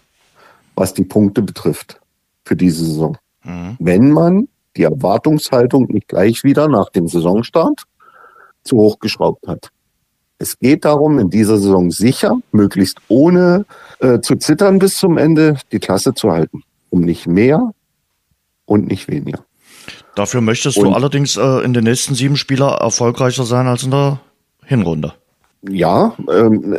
[0.74, 2.00] was die Punkte betrifft
[2.44, 3.16] für diese Saison.
[3.78, 7.84] Wenn man die Erwartungshaltung nicht gleich wieder nach dem Saisonstart
[8.64, 9.70] zu hoch geschraubt hat.
[10.38, 13.64] Es geht darum, in dieser Saison sicher, möglichst ohne
[14.00, 16.62] äh, zu zittern bis zum Ende, die Klasse zu halten.
[16.88, 17.72] Um nicht mehr
[18.64, 19.44] und nicht weniger.
[20.14, 23.90] Dafür möchtest du Und- allerdings äh, in den nächsten sieben Spieler erfolgreicher sein als in
[23.90, 24.20] der
[24.64, 25.14] Hinrunde.
[25.62, 26.78] Ja, ähm,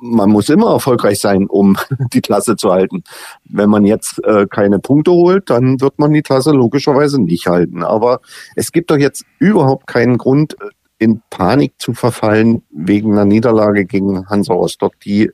[0.00, 1.76] man muss immer erfolgreich sein, um
[2.12, 3.02] die Klasse zu halten.
[3.44, 7.82] Wenn man jetzt äh, keine Punkte holt, dann wird man die Klasse logischerweise nicht halten.
[7.82, 8.20] Aber
[8.54, 10.66] es gibt doch jetzt überhaupt keinen Grund, äh,
[10.98, 15.32] in Panik zu verfallen wegen einer Niederlage gegen Hansa Rostock, die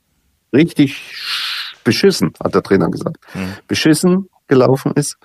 [0.51, 1.03] richtig
[1.85, 3.19] beschissen, hat der Trainer gesagt,
[3.67, 5.19] beschissen gelaufen ist.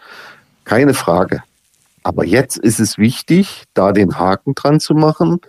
[0.65, 1.43] Keine Frage.
[2.03, 5.39] Aber jetzt ist es wichtig, da den Haken dran zu machen,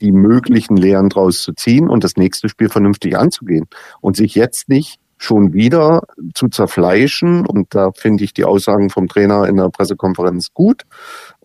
[0.00, 3.66] die möglichen Lehren draus zu ziehen und das nächste Spiel vernünftig anzugehen
[4.00, 6.02] und sich jetzt nicht schon wieder
[6.34, 7.46] zu zerfleischen.
[7.46, 10.82] Und da finde ich die Aussagen vom Trainer in der Pressekonferenz gut,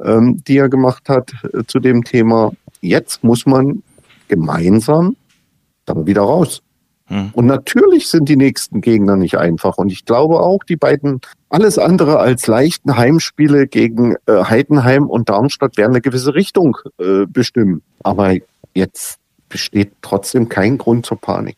[0.04, 2.52] ähm, die er gemacht hat äh, zu dem Thema.
[2.82, 3.84] Jetzt muss man
[4.28, 5.16] gemeinsam
[5.86, 6.62] da wieder raus.
[7.10, 7.32] Hm.
[7.34, 9.78] Und natürlich sind die nächsten Gegner nicht einfach.
[9.78, 15.30] Und ich glaube auch, die beiden alles andere als leichten Heimspiele gegen äh, Heidenheim und
[15.30, 17.82] Darmstadt werden eine gewisse Richtung äh, bestimmen.
[18.04, 18.36] Aber
[18.74, 19.18] jetzt
[19.50, 21.58] besteht trotzdem kein Grund zur Panik.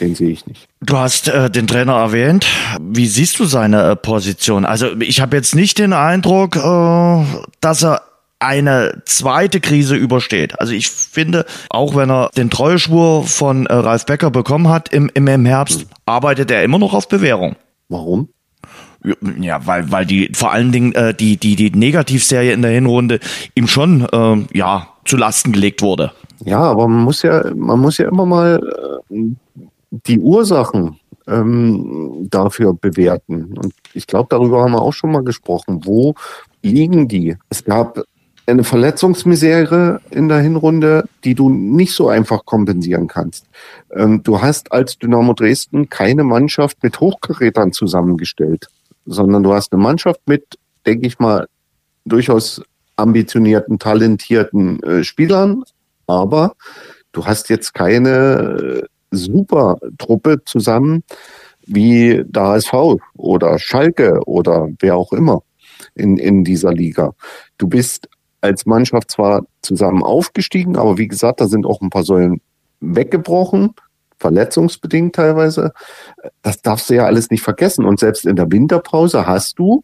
[0.00, 0.68] Den sehe ich nicht.
[0.80, 2.46] Du hast äh, den Trainer erwähnt.
[2.80, 4.64] Wie siehst du seine äh, Position?
[4.64, 7.24] Also ich habe jetzt nicht den Eindruck, äh,
[7.60, 8.02] dass er
[8.44, 10.60] eine zweite Krise übersteht.
[10.60, 15.10] Also ich finde, auch wenn er den Treueschwur von äh, Ralf Becker bekommen hat im,
[15.14, 17.56] im, im Herbst, arbeitet er immer noch auf Bewährung.
[17.88, 18.28] Warum?
[19.38, 23.20] Ja, weil, weil die vor allen Dingen äh, die, die, die Negativserie in der Hinrunde
[23.54, 26.12] ihm schon ähm, ja, zu Lasten gelegt wurde.
[26.44, 28.60] Ja, aber man muss ja, man muss ja immer mal
[29.10, 29.16] äh,
[29.90, 33.54] die Ursachen ähm, dafür bewerten.
[33.56, 35.80] Und ich glaube, darüber haben wir auch schon mal gesprochen.
[35.84, 36.14] Wo
[36.62, 37.36] liegen die?
[37.50, 38.02] Es gab
[38.46, 43.46] eine Verletzungsmisere in der Hinrunde, die du nicht so einfach kompensieren kannst.
[43.92, 48.68] Ähm, du hast als Dynamo Dresden keine Mannschaft mit Hochkarätern zusammengestellt,
[49.06, 51.46] sondern du hast eine Mannschaft mit, denke ich mal,
[52.04, 52.62] durchaus
[52.96, 55.64] ambitionierten, talentierten äh, Spielern,
[56.06, 56.54] aber
[57.12, 61.02] du hast jetzt keine äh, super Truppe zusammen
[61.66, 62.74] wie der HSV
[63.16, 65.42] oder Schalke oder wer auch immer
[65.94, 67.14] in, in dieser Liga.
[67.56, 68.08] Du bist
[68.44, 72.42] als Mannschaft zwar zusammen aufgestiegen, aber wie gesagt, da sind auch ein paar Säulen
[72.80, 73.74] weggebrochen.
[74.18, 75.72] verletzungsbedingt teilweise.
[76.42, 77.84] Das darfst du ja alles nicht vergessen.
[77.84, 79.82] Und selbst in der Winterpause hast du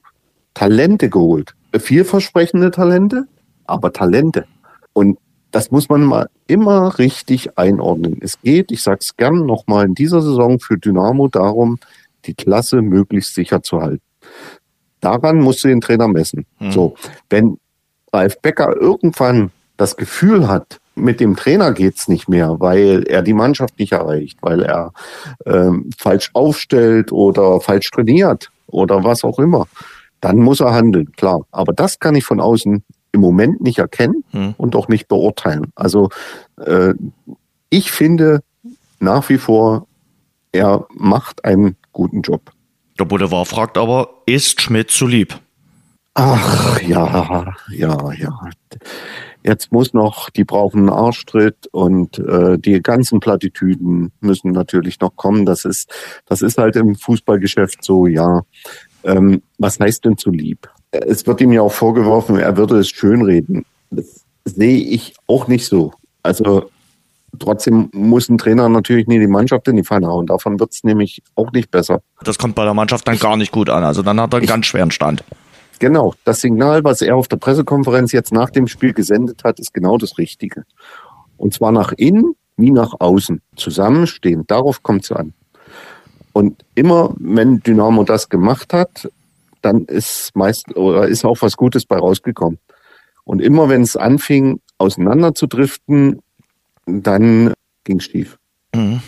[0.54, 1.54] Talente geholt.
[1.76, 3.24] Vielversprechende Talente,
[3.64, 4.46] aber Talente.
[4.92, 5.18] Und
[5.50, 8.18] das muss man mal immer richtig einordnen.
[8.20, 11.78] Es geht, ich sage es gern nochmal in dieser Saison für Dynamo darum,
[12.26, 14.04] die Klasse möglichst sicher zu halten.
[15.00, 16.46] Daran musst du den Trainer messen.
[16.58, 16.72] Mhm.
[16.72, 16.94] So,
[17.30, 17.58] wenn
[18.12, 23.32] Ralf Becker irgendwann das Gefühl hat, mit dem Trainer geht's nicht mehr, weil er die
[23.32, 24.92] Mannschaft nicht erreicht, weil er
[25.46, 29.66] ähm, falsch aufstellt oder falsch trainiert oder was auch immer,
[30.20, 31.46] dann muss er handeln, klar.
[31.50, 34.54] Aber das kann ich von außen im Moment nicht erkennen hm.
[34.56, 35.72] und auch nicht beurteilen.
[35.74, 36.10] Also
[36.58, 36.94] äh,
[37.70, 38.42] ich finde
[39.00, 39.86] nach wie vor,
[40.52, 42.52] er macht einen guten Job.
[42.98, 45.38] Der Boulevard fragt aber, ist Schmidt zu lieb?
[46.22, 48.40] Ach ja, ja, ja.
[49.42, 55.16] Jetzt muss noch, die brauchen einen Arschtritt und äh, die ganzen Plattitüden müssen natürlich noch
[55.16, 55.46] kommen.
[55.46, 55.90] Das ist,
[56.26, 58.42] das ist halt im Fußballgeschäft so, ja.
[59.02, 60.68] Ähm, was heißt denn zu lieb?
[60.90, 63.64] Es wird ihm ja auch vorgeworfen, er würde es schönreden.
[63.90, 65.94] Das sehe ich auch nicht so.
[66.22, 66.68] Also
[67.38, 70.26] trotzdem muss ein Trainer natürlich nie die Mannschaft in die Pfanne hauen.
[70.26, 72.02] Davon wird es nämlich auch nicht besser.
[72.22, 73.84] Das kommt bei der Mannschaft dann gar nicht gut an.
[73.84, 75.24] Also dann hat er einen ich, ganz schweren Stand.
[75.80, 79.72] Genau, das Signal, was er auf der Pressekonferenz jetzt nach dem Spiel gesendet hat, ist
[79.72, 80.64] genau das Richtige.
[81.38, 83.40] Und zwar nach innen wie nach außen.
[83.56, 85.32] Zusammenstehen, darauf kommt es an.
[86.34, 89.10] Und immer, wenn Dynamo das gemacht hat,
[89.62, 92.58] dann ist meist oder ist auch was Gutes bei rausgekommen.
[93.24, 96.20] Und immer wenn es anfing, auseinander zu driften,
[96.84, 98.38] dann ging es schief.
[98.74, 99.00] Mhm.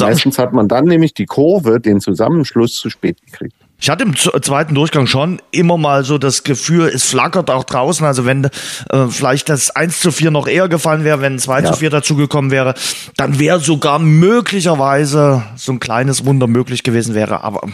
[0.00, 3.56] Meistens hat man dann nämlich die Kurve, den Zusammenschluss zu spät gekriegt.
[3.80, 8.06] Ich hatte im zweiten Durchgang schon immer mal so das Gefühl, es flackert auch draußen.
[8.06, 8.48] Also wenn
[8.90, 11.72] äh, vielleicht das 1 zu 4 noch eher gefallen wäre, wenn 2 ja.
[11.72, 12.74] zu 4 dazugekommen wäre,
[13.16, 17.42] dann wäre sogar möglicherweise so ein kleines Wunder möglich gewesen wäre.
[17.42, 17.68] Aber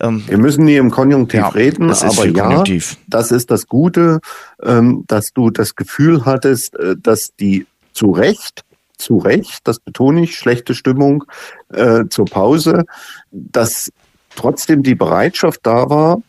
[0.00, 2.96] ähm, wir müssen nie im Konjunktiv ja, reden, aber ja, Konjunktiv.
[3.06, 4.20] das ist das Gute,
[4.62, 8.64] ähm, dass du das Gefühl hattest, äh, dass die zu Recht
[8.96, 11.24] zu Recht, das betone ich, schlechte Stimmung
[11.72, 12.84] äh, zur Pause,
[13.30, 13.90] dass
[14.36, 16.22] trotzdem die Bereitschaft da war,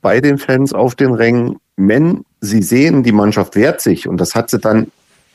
[0.00, 4.34] bei den Fans auf den Rängen, wenn sie sehen, die Mannschaft wehrt sich, und das
[4.34, 4.92] hat sie dann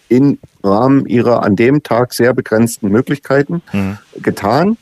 [0.10, 3.98] im Rahmen ihrer an dem Tag sehr begrenzten Möglichkeiten mhm.
[4.22, 4.78] getan,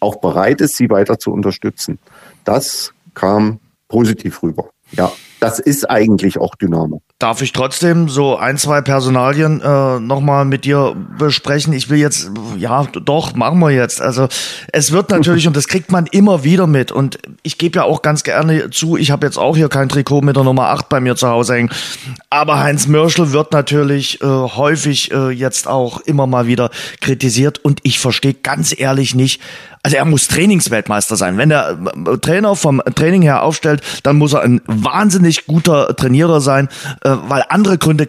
[0.00, 1.98] auch bereit ist, sie weiter zu unterstützen.
[2.44, 4.70] Das kam positiv rüber.
[4.92, 5.12] Ja,
[5.44, 7.02] das ist eigentlich auch Dynamo.
[7.18, 11.74] Darf ich trotzdem so ein, zwei Personalien äh, nochmal mit dir besprechen?
[11.74, 14.00] Ich will jetzt, ja, doch, machen wir jetzt.
[14.00, 14.28] Also
[14.72, 18.00] es wird natürlich, und das kriegt man immer wieder mit, und ich gebe ja auch
[18.00, 21.00] ganz gerne zu, ich habe jetzt auch hier kein Trikot mit der Nummer 8 bei
[21.00, 21.70] mir zu Hause hängen.
[22.30, 26.70] Aber Heinz Mörschel wird natürlich äh, häufig äh, jetzt auch immer mal wieder
[27.02, 29.42] kritisiert und ich verstehe ganz ehrlich nicht,
[29.84, 31.36] also er muss Trainingsweltmeister sein.
[31.36, 36.40] Wenn der äh, Trainer vom Training her aufstellt, dann muss er ein wahnsinnig guter Trainierer
[36.40, 36.68] sein,
[37.02, 38.08] äh, weil andere Gründe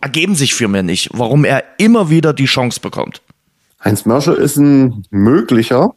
[0.00, 3.20] ergeben sich für mich nicht, warum er immer wieder die Chance bekommt.
[3.84, 5.92] Heinz Mörschel ist ein möglicher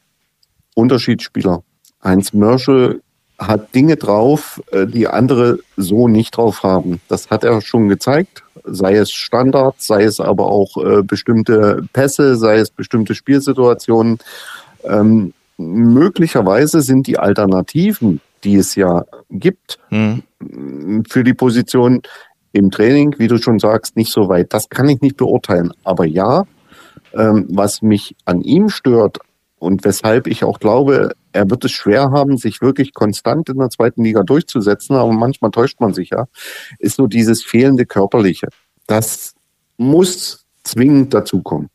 [0.76, 1.64] Unterschiedsspieler.
[2.04, 3.02] Heinz Mörschel
[3.40, 7.00] hat Dinge drauf, äh, die andere so nicht drauf haben.
[7.08, 12.58] Das hat er schon gezeigt, sei es Standards, sei es aber auch bestimmte Pässe, sei
[12.58, 14.20] es bestimmte Spielsituationen.
[14.86, 20.24] Ähm, möglicherweise sind die Alternativen, die es ja gibt, hm.
[21.08, 22.02] für die Position
[22.52, 24.54] im Training, wie du schon sagst, nicht so weit.
[24.54, 25.74] Das kann ich nicht beurteilen.
[25.84, 26.44] Aber ja,
[27.14, 29.20] ähm, was mich an ihm stört
[29.58, 33.70] und weshalb ich auch glaube, er wird es schwer haben, sich wirklich konstant in der
[33.70, 36.26] zweiten Liga durchzusetzen, aber manchmal täuscht man sich ja,
[36.80, 38.50] ist so dieses fehlende Körperliche.
[38.88, 39.34] Das
[39.78, 41.70] muss zwingend dazukommen.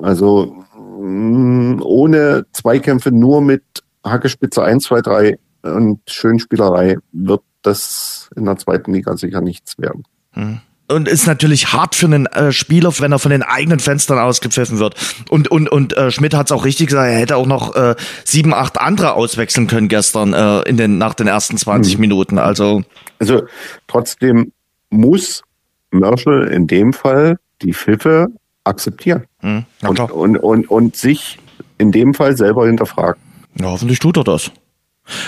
[0.00, 0.64] Also
[0.98, 3.62] ohne Zweikämpfe, nur mit
[4.04, 10.04] Hackespitze 1, 2, 3 und Schönspielerei wird das in der zweiten Liga sicher nichts werden.
[10.32, 10.60] Hm.
[10.90, 14.78] Und ist natürlich hart für einen äh, Spieler, wenn er von den eigenen Fenstern ausgepfiffen
[14.78, 14.94] wird.
[15.28, 17.94] Und, und, und äh, Schmidt hat es auch richtig gesagt, er hätte auch noch äh,
[18.24, 22.00] sieben, acht andere auswechseln können gestern äh, in den, nach den ersten 20 hm.
[22.00, 22.38] Minuten.
[22.38, 22.82] Also,
[23.18, 23.42] also
[23.86, 24.52] trotzdem
[24.88, 25.42] muss
[25.90, 28.28] Merschel in dem Fall die Pfiffe
[28.64, 29.64] akzeptieren mhm.
[29.82, 31.38] und, und, und, und sich
[31.78, 33.20] in dem Fall selber hinterfragen.
[33.58, 34.50] Ja, hoffentlich tut er das.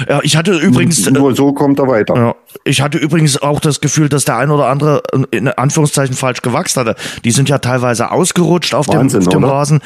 [0.08, 1.08] Ja, ich hatte übrigens.
[1.10, 2.14] Nur so kommt er weiter.
[2.14, 6.42] Ja, ich hatte übrigens auch das Gefühl, dass der ein oder andere in Anführungszeichen falsch
[6.42, 6.96] gewachsen hatte.
[7.24, 9.80] Die sind ja teilweise ausgerutscht auf Wahnsinn, dem, auf dem Rasen.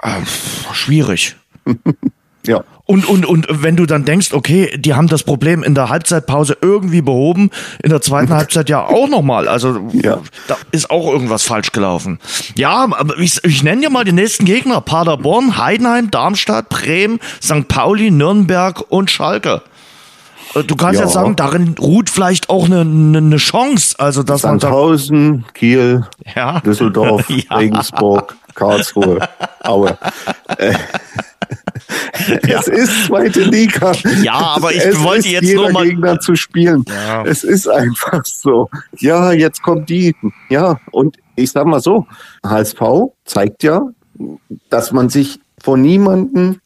[0.00, 0.08] Äh,
[0.72, 1.36] schwierig.
[2.46, 2.62] ja.
[2.86, 6.58] Und, und, und wenn du dann denkst, okay, die haben das Problem in der Halbzeitpause
[6.60, 7.50] irgendwie behoben,
[7.82, 9.48] in der zweiten Halbzeit ja auch nochmal.
[9.48, 10.20] Also ja.
[10.48, 12.18] da ist auch irgendwas falsch gelaufen.
[12.56, 14.82] Ja, aber ich, ich nenne dir mal die nächsten Gegner.
[14.82, 17.68] Paderborn, Heidenheim, Darmstadt, Bremen, St.
[17.68, 19.62] Pauli, Nürnberg und Schalke.
[20.54, 21.06] Äh, du kannst ja.
[21.06, 23.96] jetzt sagen, darin ruht vielleicht auch eine, eine, eine Chance.
[23.98, 26.60] Also, dass Sandhausen, man Kiel, ja.
[26.60, 27.56] Düsseldorf, ja.
[27.56, 29.20] Regensburg, Karlsruhe,
[29.62, 29.96] Aue.
[32.46, 32.60] Ja.
[32.60, 33.92] Es ist zweite Liga.
[34.22, 36.84] Ja, aber ich es wollte jetzt nur mal Gegner zu spielen.
[36.88, 37.24] Ja.
[37.24, 38.70] Es ist einfach so.
[38.98, 40.14] Ja, jetzt kommt die.
[40.48, 42.06] Ja, und ich sag mal so,
[42.44, 42.80] HSV
[43.24, 43.82] zeigt ja,
[44.70, 46.60] dass man sich vor niemanden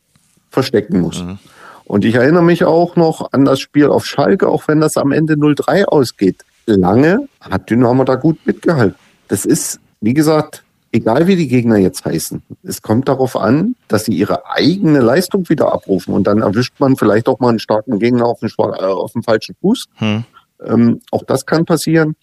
[0.51, 1.23] verstecken muss.
[1.23, 1.39] Mhm.
[1.85, 5.11] Und ich erinnere mich auch noch an das Spiel auf Schalke, auch wenn das am
[5.11, 6.45] Ende 0-3 ausgeht.
[6.67, 8.97] Lange hat Dynamo da gut mitgehalten.
[9.29, 14.05] Das ist, wie gesagt, egal wie die Gegner jetzt heißen, es kommt darauf an, dass
[14.05, 17.99] sie ihre eigene Leistung wieder abrufen und dann erwischt man vielleicht auch mal einen starken
[17.99, 19.87] Gegner auf den, äh, auf den falschen Fuß.
[19.97, 20.25] Hm.
[20.65, 22.17] Ähm, auch das kann passieren.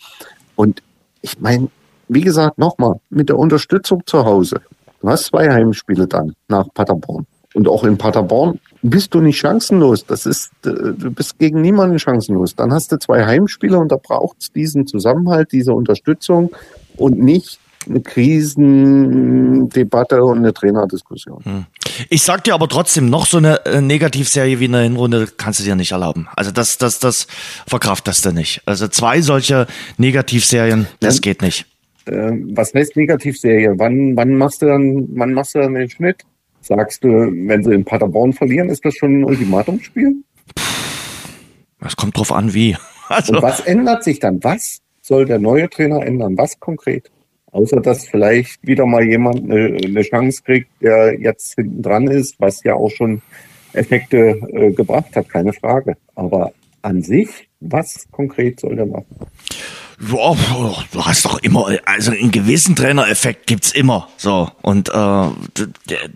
[0.56, 0.82] Und
[1.21, 1.69] ich meine,
[2.08, 4.62] wie gesagt, nochmal, mit der Unterstützung zu Hause.
[5.01, 7.25] Du hast zwei Heimspiele dann nach Paderborn.
[7.54, 10.06] Und auch in Paderborn bist du nicht chancenlos.
[10.06, 12.56] Das ist, äh, du bist gegen niemanden chancenlos.
[12.56, 16.51] Dann hast du zwei Heimspiele und da braucht es diesen Zusammenhalt, diese Unterstützung
[16.97, 21.43] und nicht eine Krisendebatte und eine Trainerdiskussion.
[21.43, 21.65] Hm.
[22.09, 25.63] Ich sag dir aber trotzdem, noch so eine äh, Negativserie wie eine Hinrunde kannst du
[25.63, 26.27] dir nicht erlauben.
[26.35, 27.27] Also das, das, das
[27.67, 28.61] verkraftest du nicht.
[28.65, 29.67] Also zwei solche
[29.97, 31.65] Negativserien, das geht nicht.
[32.05, 33.73] Äh, was heißt Negativserie?
[33.77, 36.23] Wann, wann machst du dann, wann machst du dann den Schnitt?
[36.61, 40.15] Sagst du, wenn sie in Paderborn verlieren, ist das schon ein Ultimatumsspiel?
[41.79, 42.75] Es kommt drauf an, wie.
[43.07, 43.33] Also.
[43.33, 44.43] Und was ändert sich dann?
[44.43, 46.35] Was soll der neue Trainer ändern?
[46.39, 47.11] Was konkret?
[47.55, 52.35] Außer dass vielleicht wieder mal jemand eine, eine Chance kriegt, der jetzt hinten dran ist,
[52.37, 53.21] was ja auch schon
[53.71, 55.95] Effekte äh, gebracht hat, keine Frage.
[56.15, 57.29] Aber an sich,
[57.61, 59.05] was konkret soll der machen?
[60.11, 60.35] Ja,
[60.91, 64.09] du hast doch immer, also einen gewissen Trainereffekt gibt's immer.
[64.17, 65.29] So und äh,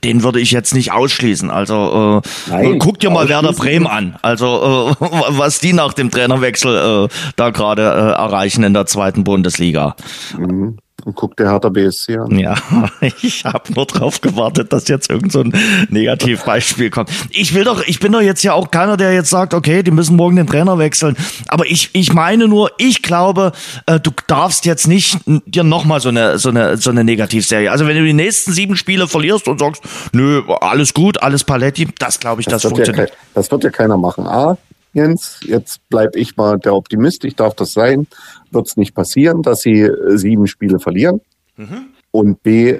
[0.04, 1.50] den würde ich jetzt nicht ausschließen.
[1.50, 4.18] Also äh, Nein, guck dir mal Werder Bremen an.
[4.22, 9.24] Also äh, was die nach dem Trainerwechsel äh, da gerade äh, erreichen in der zweiten
[9.24, 9.96] Bundesliga.
[10.38, 10.80] Mhm.
[11.06, 12.38] Und guckt der Hertha BSC an.
[12.38, 12.56] Ja,
[13.22, 15.54] ich habe nur drauf gewartet, dass jetzt irgend so ein
[15.90, 17.10] Negativbeispiel kommt.
[17.30, 19.92] Ich will doch, ich bin doch jetzt ja auch keiner, der jetzt sagt, okay, die
[19.92, 21.16] müssen morgen den Trainer wechseln.
[21.48, 23.52] Aber ich, ich meine nur, ich glaube,
[23.86, 27.72] äh, du darfst jetzt nicht dir nochmal so eine, so eine, so eine Negativserie.
[27.72, 31.88] Also wenn du die nächsten sieben Spiele verlierst und sagst, nö, alles gut, alles Paletti,
[31.98, 33.10] das glaube ich, das, das funktioniert.
[33.10, 34.28] Ja, das wird ja keiner machen.
[34.28, 34.58] A,
[34.94, 38.08] Jens, jetzt bleib ich mal der Optimist, ich darf das sein
[38.52, 41.22] wird es nicht passieren, dass sie äh, sieben Spiele verlieren.
[41.58, 41.88] Mhm.
[42.12, 42.80] Und B,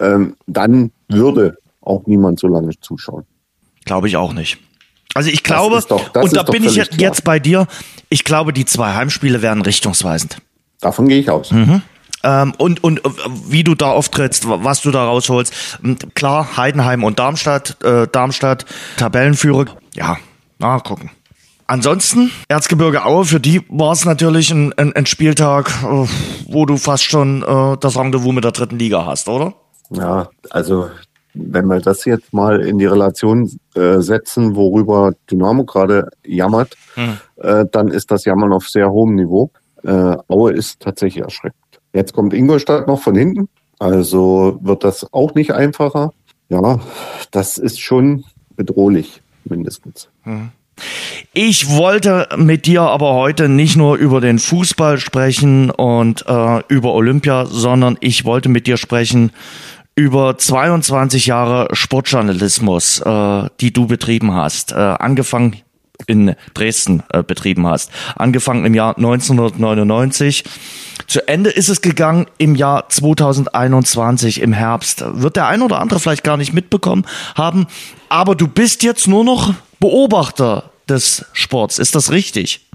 [0.00, 3.24] ähm, dann würde auch niemand so lange zuschauen.
[3.84, 4.58] Glaube ich auch nicht.
[5.14, 7.66] Also ich glaube, doch, und da bin ich jetzt, jetzt bei dir,
[8.08, 10.38] ich glaube, die zwei Heimspiele werden richtungsweisend.
[10.80, 11.50] Davon gehe ich aus.
[11.50, 11.82] Mhm.
[12.24, 13.10] Ähm, und, und äh,
[13.48, 15.78] wie du da auftrittst, was du da rausholst.
[15.82, 18.64] Hm, klar, Heidenheim und Darmstadt, äh, Darmstadt,
[18.96, 19.66] Tabellenführer.
[19.94, 20.18] Ja,
[20.58, 21.10] na, gucken.
[21.72, 26.06] Ansonsten, Erzgebirge Aue, für die war es natürlich ein, ein, ein, Spieltag, äh,
[26.46, 29.54] wo du fast schon äh, das Rendezvous mit der dritten Liga hast, oder?
[29.88, 30.90] Ja, also
[31.32, 37.16] wenn wir das jetzt mal in die Relation äh, setzen, worüber Dynamo gerade jammert, hm.
[37.36, 39.50] äh, dann ist das Jammern auf sehr hohem Niveau.
[39.82, 41.80] Äh, Aue ist tatsächlich erschreckend.
[41.94, 46.12] Jetzt kommt Ingolstadt noch von hinten, also wird das auch nicht einfacher.
[46.50, 46.80] Ja,
[47.30, 48.24] das ist schon
[48.56, 50.10] bedrohlich, mindestens.
[50.24, 50.50] Hm.
[51.32, 56.92] Ich wollte mit dir aber heute nicht nur über den Fußball sprechen und äh, über
[56.92, 59.32] Olympia, sondern ich wollte mit dir sprechen
[59.94, 64.72] über 22 Jahre Sportjournalismus, äh, die du betrieben hast.
[64.72, 65.56] Äh, angefangen
[66.06, 67.90] in Dresden äh, betrieben hast.
[68.16, 70.44] Angefangen im Jahr 1999.
[71.06, 75.04] Zu Ende ist es gegangen im Jahr 2021 im Herbst.
[75.06, 77.04] Wird der ein oder andere vielleicht gar nicht mitbekommen
[77.34, 77.66] haben.
[78.08, 81.80] Aber du bist jetzt nur noch Beobachter des Sports.
[81.80, 82.68] Ist das richtig?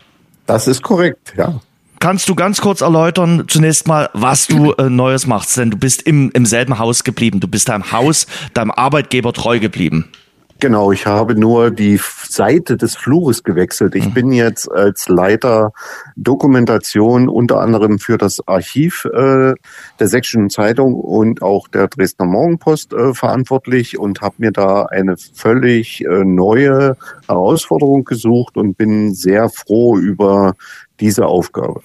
[0.46, 1.62] Das ist korrekt, ja.
[2.00, 5.56] Kannst du ganz kurz erläutern, zunächst mal, was du äh, Neues machst?
[5.56, 7.40] Denn du bist im, im selben Haus geblieben.
[7.40, 10.12] Du bist deinem Haus, deinem Arbeitgeber treu geblieben.
[10.60, 13.94] Genau, ich habe nur die Seite des Flures gewechselt.
[13.94, 14.14] Ich mhm.
[14.14, 15.72] bin jetzt als Leiter
[16.16, 19.54] Dokumentation unter anderem für das Archiv äh,
[20.00, 25.16] der Sächsischen Zeitung und auch der Dresdner Morgenpost äh, verantwortlich und habe mir da eine
[25.18, 30.56] völlig äh, neue Herausforderung gesucht und bin sehr froh über
[31.00, 31.82] diese Aufgabe.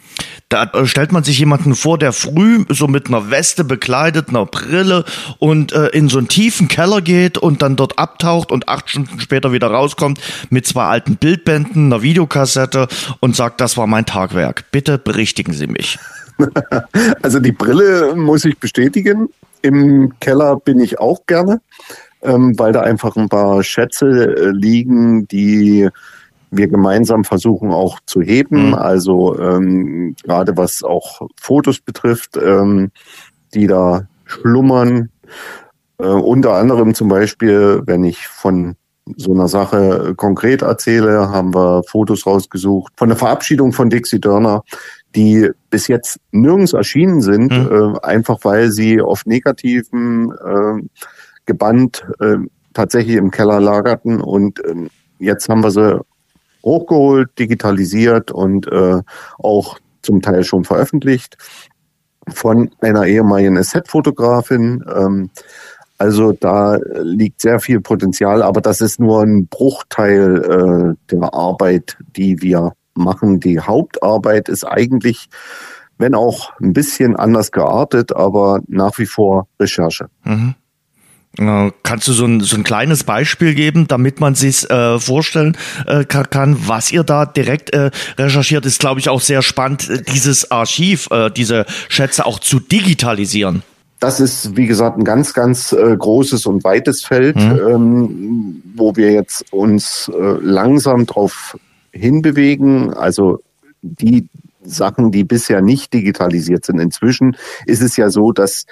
[0.48, 5.04] Da stellt man sich jemanden vor, der früh so mit einer Weste bekleidet, einer Brille
[5.38, 9.20] und äh, in so einen tiefen Keller geht und dann dort abtaucht und acht Stunden
[9.20, 12.88] später wieder rauskommt mit zwei alten Bildbänden, einer Videokassette
[13.20, 14.64] und sagt, das war mein Tagwerk.
[14.72, 15.98] Bitte berichtigen Sie mich.
[17.22, 19.28] Also die Brille muss ich bestätigen.
[19.60, 21.60] Im Keller bin ich auch gerne,
[22.22, 25.88] ähm, weil da einfach ein paar Schätze äh, liegen, die
[26.52, 28.68] wir gemeinsam versuchen auch zu heben.
[28.68, 28.74] Mhm.
[28.74, 32.92] Also ähm, gerade was auch Fotos betrifft, ähm,
[33.54, 35.08] die da schlummern.
[35.98, 38.76] Äh, unter anderem zum Beispiel, wenn ich von
[39.16, 44.62] so einer Sache konkret erzähle, haben wir Fotos rausgesucht von der Verabschiedung von Dixie Dörner,
[45.16, 47.96] die bis jetzt nirgends erschienen sind, mhm.
[47.96, 50.82] äh, einfach weil sie auf negativen äh,
[51.46, 52.36] gebannt äh,
[52.74, 54.88] tatsächlich im Keller lagerten und äh,
[55.18, 56.00] jetzt haben wir sie
[56.64, 59.00] hochgeholt, digitalisiert und äh,
[59.38, 61.36] auch zum Teil schon veröffentlicht
[62.28, 64.84] von einer ehemaligen Asset-Fotografin.
[64.94, 65.30] Ähm,
[65.98, 71.96] also da liegt sehr viel Potenzial, aber das ist nur ein Bruchteil äh, der Arbeit,
[72.16, 73.40] die wir machen.
[73.40, 75.28] Die Hauptarbeit ist eigentlich,
[75.98, 80.06] wenn auch ein bisschen anders geartet, aber nach wie vor Recherche.
[80.24, 80.54] Mhm.
[81.38, 85.56] Äh, kannst du so ein, so ein kleines Beispiel geben, damit man sich äh, vorstellen
[85.86, 88.66] äh, kann, was ihr da direkt äh, recherchiert?
[88.66, 93.62] Ist, glaube ich, auch sehr spannend, äh, dieses Archiv, äh, diese Schätze auch zu digitalisieren.
[93.98, 97.60] Das ist, wie gesagt, ein ganz, ganz äh, großes und weites Feld, mhm.
[97.66, 101.56] ähm, wo wir jetzt uns äh, langsam drauf
[101.92, 102.92] hinbewegen.
[102.92, 103.42] Also
[103.80, 104.28] die
[104.64, 106.78] Sachen, die bisher nicht digitalisiert sind.
[106.78, 108.66] Inzwischen ist es ja so, dass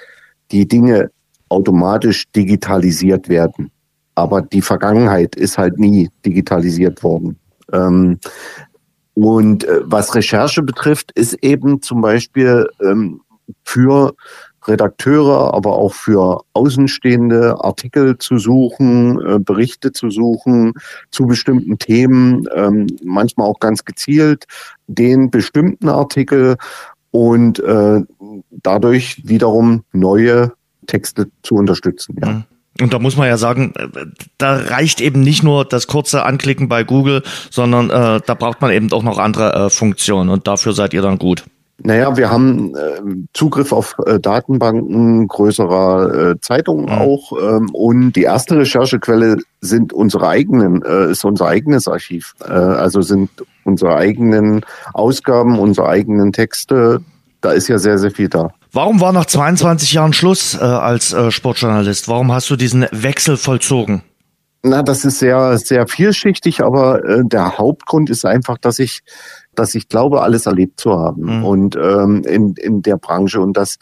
[0.51, 1.09] die Dinge
[1.51, 3.71] automatisch digitalisiert werden.
[4.15, 7.37] Aber die Vergangenheit ist halt nie digitalisiert worden.
[7.71, 8.19] Ähm,
[9.13, 13.21] und äh, was Recherche betrifft, ist eben zum Beispiel ähm,
[13.63, 14.13] für
[14.67, 20.73] Redakteure, aber auch für Außenstehende Artikel zu suchen, äh, Berichte zu suchen
[21.09, 24.45] zu bestimmten Themen, ähm, manchmal auch ganz gezielt
[24.87, 26.57] den bestimmten Artikel
[27.09, 28.01] und äh,
[28.51, 30.53] dadurch wiederum neue
[30.87, 32.15] Texte zu unterstützen.
[32.21, 32.29] Ja.
[32.29, 32.43] Mhm.
[32.79, 33.87] Und da muss man ja sagen, äh,
[34.37, 38.71] da reicht eben nicht nur das kurze Anklicken bei Google, sondern äh, da braucht man
[38.71, 41.43] eben auch noch andere äh, Funktionen und dafür seid ihr dann gut.
[41.83, 43.01] Naja, wir haben äh,
[43.33, 46.91] Zugriff auf äh, Datenbanken größerer äh, Zeitungen mhm.
[46.91, 52.35] auch ähm, und die erste Recherchequelle sind unsere eigenen, äh, ist unser eigenes Archiv.
[52.45, 53.31] Äh, also sind
[53.63, 54.61] unsere eigenen
[54.93, 57.01] Ausgaben, unsere eigenen Texte.
[57.41, 58.53] Da ist ja sehr, sehr viel da.
[58.73, 62.07] Warum war nach 22 Jahren Schluss äh, als äh, Sportjournalist?
[62.07, 64.01] Warum hast du diesen Wechsel vollzogen?
[64.63, 69.01] Na, das ist sehr, sehr vielschichtig, aber äh, der Hauptgrund ist einfach, dass ich,
[69.55, 71.45] dass ich glaube, alles erlebt zu haben mhm.
[71.45, 73.77] und ähm, in, in der Branche und dass,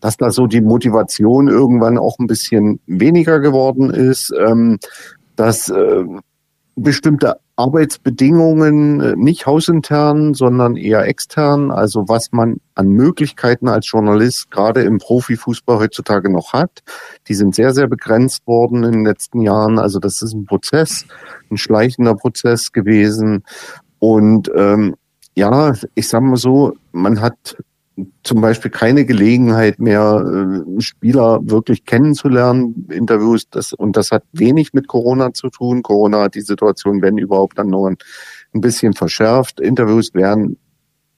[0.00, 4.78] dass da so die Motivation irgendwann auch ein bisschen weniger geworden ist, ähm,
[5.36, 6.04] dass äh,
[6.76, 11.70] bestimmte Arbeitsbedingungen äh, nicht hausintern, sondern eher extern.
[11.70, 16.82] Also was man an Möglichkeiten als Journalist gerade im Profifußball heutzutage noch hat,
[17.28, 19.78] die sind sehr, sehr begrenzt worden in den letzten Jahren.
[19.78, 21.06] Also das ist ein Prozess,
[21.50, 23.42] ein schleichender Prozess gewesen.
[23.98, 24.96] Und ähm,
[25.34, 27.56] ja, ich sage mal so, man hat
[28.22, 33.48] zum Beispiel keine Gelegenheit mehr, äh, Spieler wirklich kennenzulernen, Interviews.
[33.50, 35.82] Das, und das hat wenig mit Corona zu tun.
[35.82, 37.96] Corona hat die Situation, wenn überhaupt, dann nur ein,
[38.54, 39.60] ein bisschen verschärft.
[39.60, 40.58] Interviews werden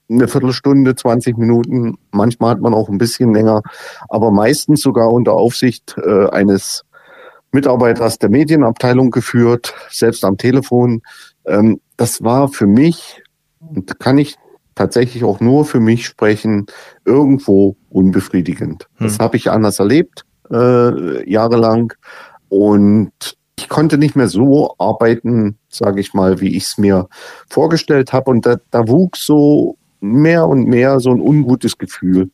[0.09, 1.97] eine Viertelstunde, 20 Minuten.
[2.11, 3.61] Manchmal hat man auch ein bisschen länger,
[4.07, 6.83] aber meistens sogar unter Aufsicht äh, eines
[7.51, 11.01] Mitarbeiters der Medienabteilung geführt, selbst am Telefon.
[11.45, 13.21] Ähm, das war für mich,
[13.59, 14.37] und kann ich
[14.79, 16.65] tatsächlich auch nur für mich sprechen,
[17.03, 18.87] irgendwo unbefriedigend.
[18.95, 19.07] Hm.
[19.07, 21.91] Das habe ich anders erlebt, äh, jahrelang.
[22.47, 23.11] Und
[23.57, 27.09] ich konnte nicht mehr so arbeiten, sage ich mal, wie ich es mir
[27.49, 28.31] vorgestellt habe.
[28.31, 32.31] Und da, da wuchs so mehr und mehr so ein ungutes Gefühl.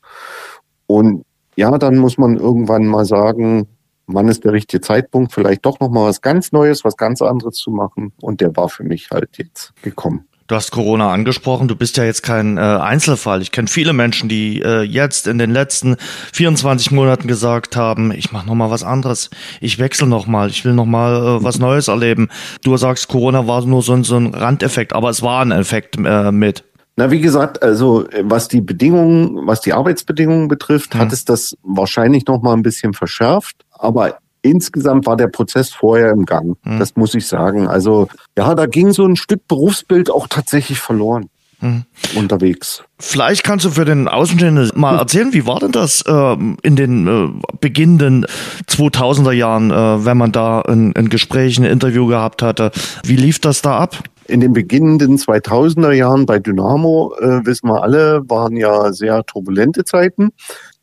[0.85, 1.25] Und
[1.55, 3.67] ja, dann muss man irgendwann mal sagen,
[4.05, 7.55] wann ist der richtige Zeitpunkt, vielleicht doch noch mal was ganz Neues, was ganz anderes
[7.55, 8.13] zu machen.
[8.21, 10.27] Und der war für mich halt jetzt gekommen.
[10.47, 13.41] Du hast Corona angesprochen, du bist ja jetzt kein äh, Einzelfall.
[13.41, 15.95] Ich kenne viele Menschen, die äh, jetzt in den letzten
[16.33, 20.63] 24 Monaten gesagt haben, ich mache noch mal was anderes, ich wechsle noch mal, ich
[20.63, 22.29] will noch mal äh, was Neues erleben.
[22.63, 25.97] Du sagst, Corona war nur so ein, so ein Randeffekt, aber es war ein Effekt
[25.97, 26.63] äh, mit.
[26.95, 31.01] Na, wie gesagt, also was die Bedingungen, was die Arbeitsbedingungen betrifft, hm.
[31.01, 33.65] hat es das wahrscheinlich noch mal ein bisschen verschärft.
[33.71, 36.57] Aber insgesamt war der Prozess vorher im Gang.
[36.63, 36.79] Mhm.
[36.79, 37.67] Das muss ich sagen.
[37.67, 41.29] Also ja, da ging so ein Stück Berufsbild auch tatsächlich verloren.
[41.61, 41.83] mhm.
[42.15, 42.83] unterwegs.
[42.99, 47.07] Vielleicht kannst du für den Außenstehenden mal erzählen, wie war denn das äh, in den
[47.07, 47.29] äh,
[47.59, 48.25] beginnenden
[48.67, 52.71] 2000er Jahren, äh, wenn man da ein, ein Gespräch, ein Interview gehabt hatte?
[53.03, 53.97] Wie lief das da ab?
[54.27, 59.85] In den beginnenden 2000er Jahren bei Dynamo, äh, wissen wir alle, waren ja sehr turbulente
[59.85, 60.29] Zeiten.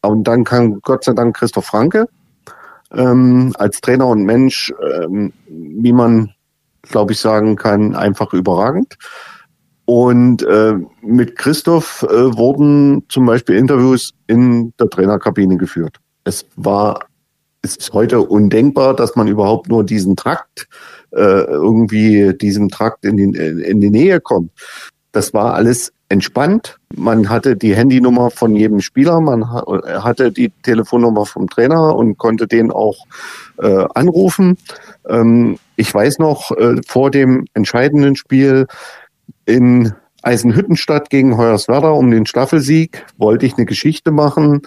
[0.01, 2.09] Und dann kam Gott sei Dank Christoph Franke
[2.95, 4.73] ähm, als Trainer und Mensch,
[5.03, 6.33] ähm, wie man,
[6.83, 8.97] glaube ich, sagen kann, einfach überragend.
[9.85, 15.97] Und äh, mit Christoph äh, wurden zum Beispiel Interviews in der Trainerkabine geführt.
[16.25, 17.07] Es war,
[17.63, 20.69] es ist heute undenkbar, dass man überhaupt nur diesen Trakt
[21.13, 24.51] äh, irgendwie diesem Trakt in die, in die Nähe kommt.
[25.11, 26.79] Das war alles entspannt.
[26.95, 32.47] Man hatte die Handynummer von jedem Spieler, man hatte die Telefonnummer vom Trainer und konnte
[32.47, 33.07] den auch
[33.59, 34.59] äh, anrufen.
[35.09, 38.67] Ähm, ich weiß noch, äh, vor dem entscheidenden Spiel
[39.47, 44.63] in Eisenhüttenstadt gegen Hoyerswerda um den Staffelsieg wollte ich eine Geschichte machen.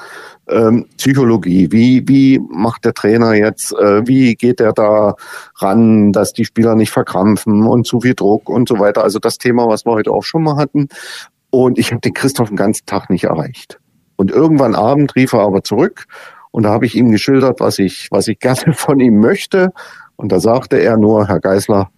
[0.48, 5.16] Ähm, Psychologie, wie, wie macht der Trainer jetzt, äh, wie geht er da
[5.56, 9.04] ran, dass die Spieler nicht verkrampfen und zu viel Druck und so weiter.
[9.04, 10.90] Also das Thema, was wir heute auch schon mal hatten.
[11.50, 13.80] Und ich habe den Christoph den ganzen Tag nicht erreicht.
[14.16, 16.08] Und irgendwann Abend rief er aber zurück
[16.52, 19.74] und da habe ich ihm geschildert, was ich, was ich gerne von ihm möchte.
[20.16, 21.90] Und da sagte er nur, Herr Geisler,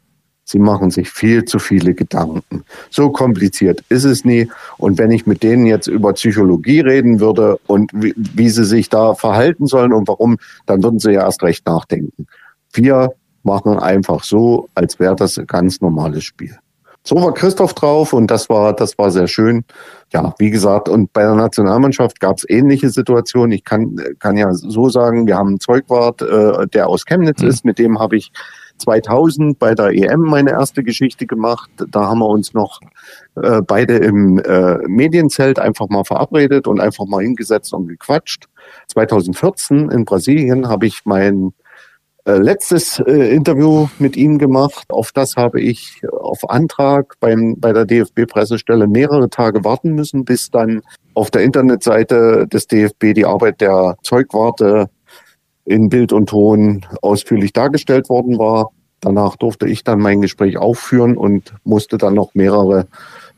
[0.49, 2.63] Sie machen sich viel zu viele Gedanken.
[2.89, 4.49] So kompliziert ist es nie.
[4.77, 8.87] Und wenn ich mit denen jetzt über Psychologie reden würde und wie, wie sie sich
[8.87, 12.27] da verhalten sollen und warum, dann würden sie ja erst recht nachdenken.
[12.71, 13.11] Wir
[13.43, 16.57] machen einfach so, als wäre das ein ganz normales Spiel.
[17.07, 19.63] So war Christoph drauf und das war, das war sehr schön.
[20.11, 23.53] Ja, wie gesagt, und bei der Nationalmannschaft gab es ähnliche Situationen.
[23.53, 27.47] Ich kann, kann ja so sagen, wir haben einen Zeugwart, äh, der aus Chemnitz mhm.
[27.47, 28.33] ist, mit dem habe ich
[28.79, 31.69] 2000 bei der EM meine erste Geschichte gemacht.
[31.77, 32.81] Da haben wir uns noch
[33.41, 38.49] äh, beide im äh, Medienzelt einfach mal verabredet und einfach mal hingesetzt und gequatscht.
[38.89, 41.66] 2014 in Brasilien habe ich mein äh,
[42.35, 44.85] letztes äh, Interview mit ihm gemacht.
[44.89, 50.51] Auf das habe ich auf Antrag beim, bei der DFB-Pressestelle mehrere Tage warten müssen, bis
[50.51, 50.81] dann
[51.13, 54.89] auf der Internetseite des DFB die Arbeit der Zeugwarte
[55.65, 58.71] in Bild und Ton ausführlich dargestellt worden war.
[58.99, 62.87] Danach durfte ich dann mein Gespräch aufführen und musste dann noch mehrere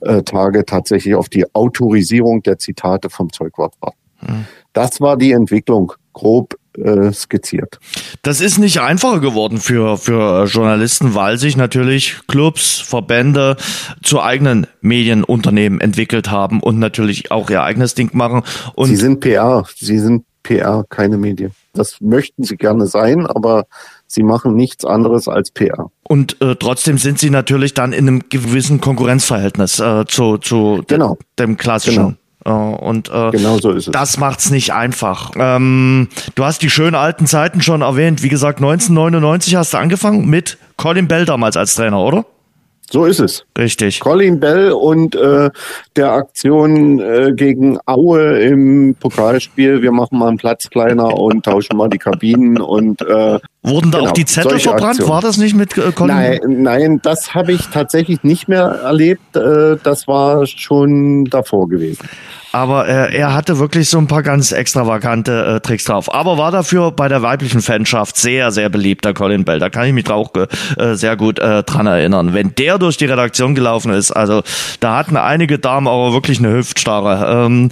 [0.02, 3.98] äh, Tage tatsächlich auf die Autorisierung der Zitate vom Zeugwart warten.
[4.20, 4.46] Hm.
[4.74, 7.80] Das war die Entwicklung grob äh, skizziert.
[8.22, 13.58] Das ist nicht einfacher geworden für, für Journalisten, weil sich natürlich Clubs, Verbände
[14.04, 18.44] zu eigenen Medienunternehmen entwickelt haben und natürlich auch ihr eigenes Ding machen.
[18.76, 21.52] Und sie sind PR, sie sind PR, keine Medien.
[21.74, 23.66] Das möchten sie gerne sein, aber
[24.08, 25.92] sie machen nichts anderes als PR.
[26.04, 31.18] Und äh, trotzdem sind sie natürlich dann in einem gewissen Konkurrenzverhältnis äh, zu, zu genau.
[31.38, 32.04] dem klassischen.
[32.04, 32.18] Genau.
[32.46, 33.92] Äh, und äh, genau so ist es.
[33.92, 35.32] das macht's nicht einfach.
[35.36, 38.24] Ähm, du hast die schönen alten Zeiten schon erwähnt.
[38.24, 42.26] Wie gesagt, 1999 hast du angefangen mit Colin Bell damals als Trainer, oder?
[42.92, 43.46] So ist es.
[43.58, 44.00] Richtig.
[44.00, 45.52] Colin Bell und äh,
[45.96, 49.82] der Aktion äh, gegen Aue im Pokalspiel.
[49.82, 54.00] Wir machen mal einen Platz kleiner und tauschen mal die Kabinen und äh, Wurden da
[54.00, 54.84] genau, auch die Zettel verbrannt?
[54.84, 55.10] Aktionen.
[55.10, 56.16] War das nicht mit äh, Colin?
[56.16, 59.36] Nein, nein, das habe ich tatsächlich nicht mehr erlebt.
[59.36, 62.08] Äh, das war schon davor gewesen.
[62.52, 66.14] Aber äh, er hatte wirklich so ein paar ganz extravagante äh, Tricks drauf.
[66.14, 69.60] Aber war dafür bei der weiblichen Fanschaft sehr, sehr beliebt, der Colin Bell.
[69.60, 72.34] Da kann ich mich auch äh, sehr gut äh, dran erinnern.
[72.34, 74.42] Wenn der durch die Redaktion gelaufen ist, also
[74.80, 77.46] da hatten einige Damen aber wirklich eine Hüftstarre.
[77.46, 77.70] Ähm,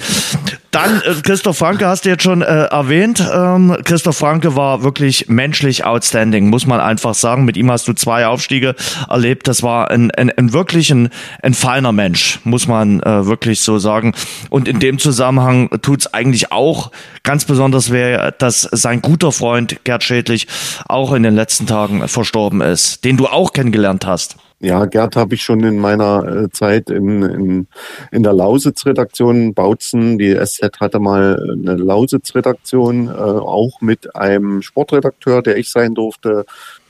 [0.71, 3.23] dann, äh, Christoph Franke hast du jetzt schon äh, erwähnt.
[3.33, 7.45] Ähm, Christoph Franke war wirklich menschlich outstanding, muss man einfach sagen.
[7.45, 8.75] Mit ihm hast du zwei Aufstiege
[9.09, 9.47] erlebt.
[9.47, 11.09] Das war ein, ein, ein wirklich ein,
[11.41, 14.13] ein feiner Mensch, muss man äh, wirklich so sagen.
[14.49, 16.91] Und in dem Zusammenhang tut's eigentlich auch
[17.23, 20.47] ganz besonders weh, dass sein guter Freund Gerd Schädlich
[20.87, 24.37] auch in den letzten Tagen verstorben ist, den du auch kennengelernt hast.
[24.59, 27.67] Ja, Gerd habe ich schon in meiner äh, Zeit in, in,
[28.11, 30.17] in der Lausitz-Redaktion Bautzen.
[30.17, 36.45] Die SZ hatte mal eine Lausitz-Redaktion, äh, auch mit einem Sportredakteur, der ich sein durfte,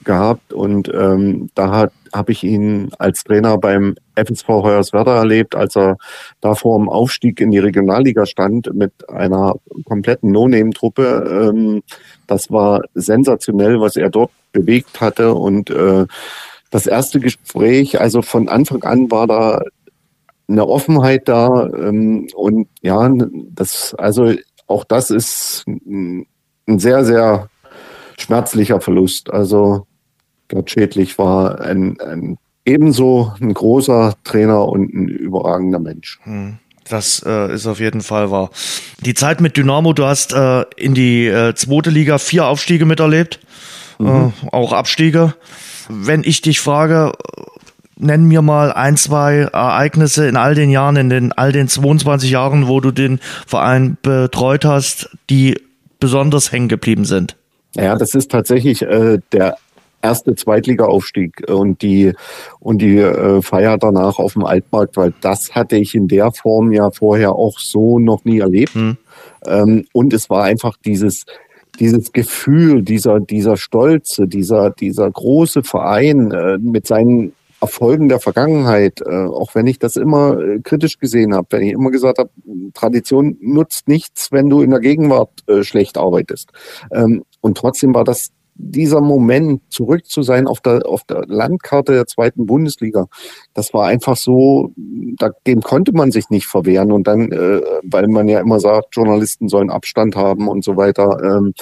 [0.05, 0.53] gehabt.
[0.53, 1.71] Und ähm, da
[2.13, 5.97] habe ich ihn als Trainer beim FSV Hoyerswerda erlebt, als er
[6.41, 9.55] da vor dem Aufstieg in die Regionalliga stand mit einer
[9.85, 11.51] kompletten No-Name-Truppe.
[11.53, 11.83] Ähm,
[12.27, 16.05] das war sensationell, was er dort bewegt hatte und äh,
[16.69, 19.61] das erste Gespräch, also von Anfang an war da
[20.49, 23.11] eine Offenheit da ähm, und ja,
[23.51, 24.33] das, also
[24.67, 26.25] auch das ist ein
[26.67, 27.49] sehr, sehr
[28.17, 29.31] schmerzlicher Verlust.
[29.31, 29.86] Also
[30.47, 36.19] Gerd Schädlich war ein, ein ebenso ein großer Trainer und ein überragender Mensch.
[36.23, 36.59] Hm.
[36.89, 38.49] Das äh, ist auf jeden Fall wahr.
[39.01, 43.39] Die Zeit mit Dynamo, du hast äh, in die äh, zweite Liga vier Aufstiege miterlebt,
[43.99, 44.33] mhm.
[44.43, 45.33] äh, auch Abstiege.
[45.89, 47.13] Wenn ich dich frage,
[47.97, 52.31] nenn mir mal ein, zwei Ereignisse in all den Jahren, in den all den 22
[52.31, 55.59] Jahren, wo du den Verein betreut hast, die
[55.99, 57.35] besonders hängen geblieben sind.
[57.75, 59.57] Ja, das ist tatsächlich äh, der
[60.07, 62.13] erste Zweitliga-Aufstieg und die
[62.59, 66.71] und die äh, Feier danach auf dem Altmarkt, weil das hatte ich in der Form
[66.71, 68.73] ja vorher auch so noch nie erlebt.
[68.73, 68.97] Hm.
[69.45, 71.25] Ähm, und es war einfach dieses
[71.79, 79.01] dieses Gefühl, dieser dieser Stolze, dieser dieser große Verein äh, mit seinen Erfolgen der Vergangenheit,
[79.01, 82.29] äh, auch wenn ich das immer äh, kritisch gesehen habe, wenn ich immer gesagt habe,
[82.73, 86.51] Tradition nutzt nichts, wenn du in der Gegenwart äh, schlecht arbeitest.
[86.91, 91.93] Ähm, und trotzdem war das dieser Moment, zurück zu sein auf der, auf der Landkarte
[91.93, 93.07] der zweiten Bundesliga,
[93.53, 94.73] das war einfach so,
[95.45, 96.91] dem konnte man sich nicht verwehren.
[96.91, 101.19] Und dann, äh, weil man ja immer sagt, Journalisten sollen Abstand haben und so weiter.
[101.23, 101.53] Ähm,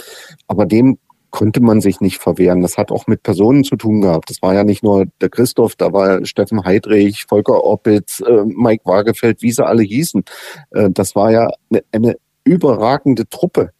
[0.47, 0.97] aber dem
[1.35, 2.61] konnte man sich nicht verwehren.
[2.61, 4.29] Das hat auch mit Personen zu tun gehabt.
[4.29, 8.85] Das war ja nicht nur der Christoph, da war Steffen Heidrich, Volker Oppitz, äh, Mike
[8.85, 10.23] Wagefeld, wie sie alle hießen.
[10.71, 12.15] Äh, das war ja eine, eine
[12.45, 13.71] überragende Truppe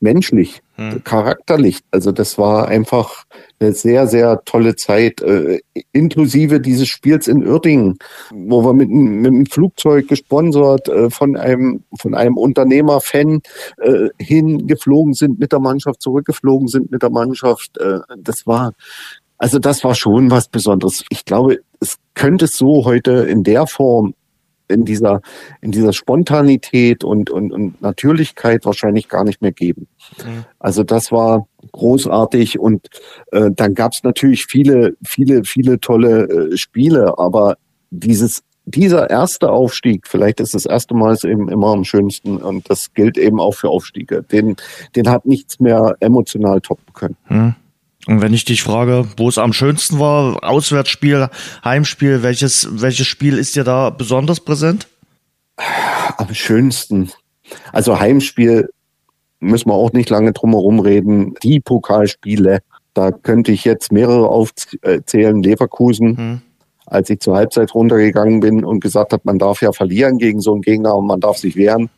[0.00, 1.02] menschlich, hm.
[1.04, 1.80] charakterlich.
[1.90, 3.24] Also das war einfach
[3.58, 5.60] eine sehr, sehr tolle Zeit, äh,
[5.92, 7.98] inklusive dieses Spiels in Uerdingen,
[8.32, 13.40] wo wir mit, mit einem Flugzeug gesponsert äh, von einem von einem Unternehmerfan
[13.78, 17.78] äh, hingeflogen sind mit der Mannschaft, zurückgeflogen sind mit der Mannschaft.
[17.78, 18.72] Äh, das war
[19.38, 21.04] also das war schon was Besonderes.
[21.10, 24.14] Ich glaube, es könnte es so heute in der Form
[24.68, 25.20] in dieser,
[25.60, 29.88] in dieser Spontanität und, und, und Natürlichkeit wahrscheinlich gar nicht mehr geben.
[30.18, 30.44] Mhm.
[30.58, 32.86] Also das war großartig und
[33.32, 37.56] äh, dann gab es natürlich viele, viele, viele tolle äh, Spiele, aber
[37.90, 42.92] dieses dieser erste Aufstieg, vielleicht ist das erste Mal eben immer am schönsten und das
[42.94, 44.24] gilt eben auch für Aufstiege.
[44.24, 44.56] Den,
[44.96, 47.16] den hat nichts mehr emotional toppen können.
[47.28, 47.54] Mhm.
[48.06, 51.28] Und wenn ich dich frage, wo es am schönsten war, Auswärtsspiel,
[51.64, 54.86] Heimspiel, welches, welches Spiel ist dir da besonders präsent?
[56.16, 57.10] Am schönsten.
[57.72, 58.68] Also Heimspiel
[59.40, 61.34] müssen wir auch nicht lange drum herum reden.
[61.42, 62.60] Die Pokalspiele,
[62.94, 65.42] da könnte ich jetzt mehrere aufzählen.
[65.42, 66.40] Leverkusen, hm.
[66.86, 70.52] als ich zur Halbzeit runtergegangen bin und gesagt habe, man darf ja verlieren gegen so
[70.52, 71.90] einen Gegner und man darf sich wehren.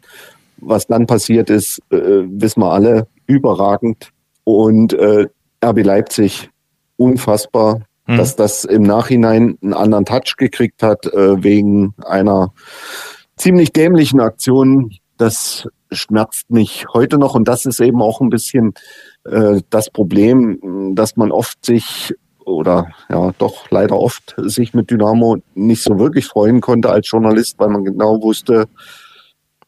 [0.57, 4.11] Was dann passiert ist, äh, wissen wir alle, überragend.
[4.45, 5.27] Und äh,
[5.65, 6.51] RB Leipzig
[6.97, 8.17] unfassbar, hm.
[8.17, 12.53] dass das im Nachhinein einen anderen Touch gekriegt hat äh, wegen einer
[13.37, 14.93] ziemlich dämlichen Aktion.
[15.17, 18.75] Das schmerzt mich heute noch und das ist eben auch ein bisschen
[19.25, 25.39] äh, das Problem, dass man oft sich oder ja doch leider oft sich mit Dynamo
[25.55, 28.69] nicht so wirklich freuen konnte als Journalist, weil man genau wusste,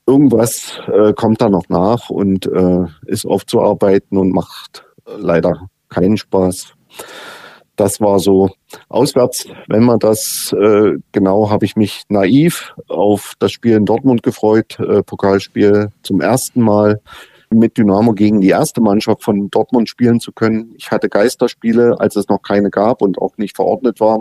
[0.07, 6.75] irgendwas äh, kommt da noch nach und äh, ist aufzuarbeiten und macht leider keinen Spaß.
[7.77, 8.51] Das war so
[8.91, 14.23] auswärts, wenn man das äh, genau, habe ich mich naiv auf das Spiel in Dortmund
[14.23, 17.01] gefreut, äh, Pokalspiel zum ersten Mal
[17.49, 20.75] mit Dynamo gegen die erste Mannschaft von Dortmund spielen zu können.
[20.77, 24.21] Ich hatte Geisterspiele, als es noch keine gab und auch nicht verordnet war.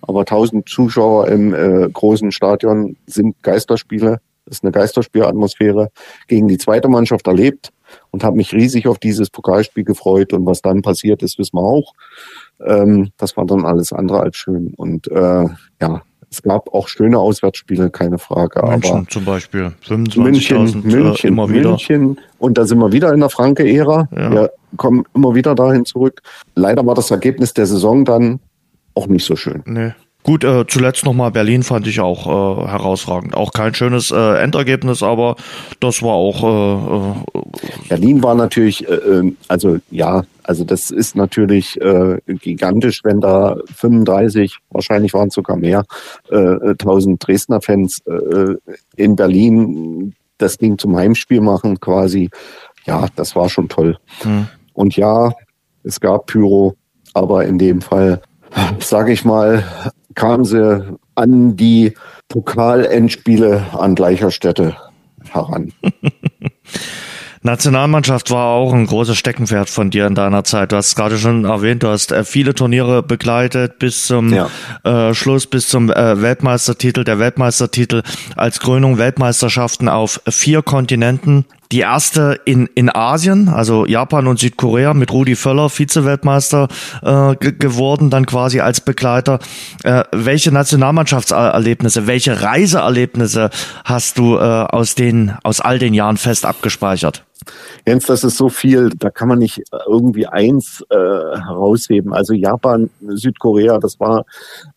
[0.00, 4.20] Aber 1000 Zuschauer im äh, großen Stadion sind Geisterspiele.
[4.46, 5.90] Das ist eine Geisterspielatmosphäre
[6.26, 7.70] gegen die zweite Mannschaft erlebt
[8.14, 10.32] und habe mich riesig auf dieses Pokalspiel gefreut.
[10.32, 11.94] Und was dann passiert ist, wissen wir auch.
[12.64, 14.72] Ähm, das war dann alles andere als schön.
[14.76, 15.46] Und äh,
[15.82, 18.64] ja, es gab auch schöne Auswärtsspiele, keine Frage.
[18.64, 21.70] München aber zum Beispiel, 25.000 München, äh, München, immer wieder.
[21.70, 22.20] München.
[22.38, 24.08] Und da sind wir wieder in der Franke-Ära.
[24.12, 24.30] Ja.
[24.30, 26.22] Wir kommen immer wieder dahin zurück.
[26.54, 28.38] Leider war das Ergebnis der Saison dann
[28.94, 29.64] auch nicht so schön.
[29.66, 29.90] Nee.
[30.24, 33.36] Gut, äh, zuletzt nochmal Berlin fand ich auch äh, herausragend.
[33.36, 35.36] Auch kein schönes äh, Endergebnis, aber
[35.80, 36.42] das war auch.
[36.42, 37.42] Äh, äh
[37.90, 41.78] Berlin war natürlich, äh, ähm, also ja, also das ist natürlich
[42.26, 45.84] gigantisch, wenn da 35, wahrscheinlich waren es sogar mehr,
[46.30, 48.02] äh, 1000 Dresdner Fans
[48.96, 52.28] in Berlin das Ding zum Heimspiel machen quasi.
[52.84, 53.96] Ja, das war schon toll.
[54.20, 54.48] Hm.
[54.74, 55.32] Und ja,
[55.82, 56.74] es gab Pyro,
[57.14, 58.20] aber in dem Fall
[58.80, 59.64] sage ich mal,
[60.14, 61.94] kamen sie an die
[62.28, 64.76] Pokalendspiele an gleicher Stätte
[65.30, 65.72] heran.
[67.44, 70.72] Nationalmannschaft war auch ein großes Steckenpferd von dir in deiner Zeit.
[70.72, 74.48] Du hast es gerade schon erwähnt, du hast äh, viele Turniere begleitet bis zum ja.
[74.82, 78.02] äh, Schluss, bis zum äh, Weltmeistertitel, der Weltmeistertitel
[78.34, 81.44] als Krönung Weltmeisterschaften auf vier Kontinenten,
[81.74, 86.68] die erste in, in Asien, also Japan und Südkorea mit Rudi Völler, Vize-Weltmeister
[87.02, 89.40] äh, geworden, dann quasi als Begleiter.
[89.82, 93.50] Äh, welche Nationalmannschaftserlebnisse, welche Reiseerlebnisse
[93.84, 97.24] hast du äh, aus, den, aus all den Jahren fest abgespeichert?
[97.84, 102.14] Jens, das ist so viel, da kann man nicht irgendwie eins äh, herausheben.
[102.14, 104.26] Also Japan, Südkorea, das war,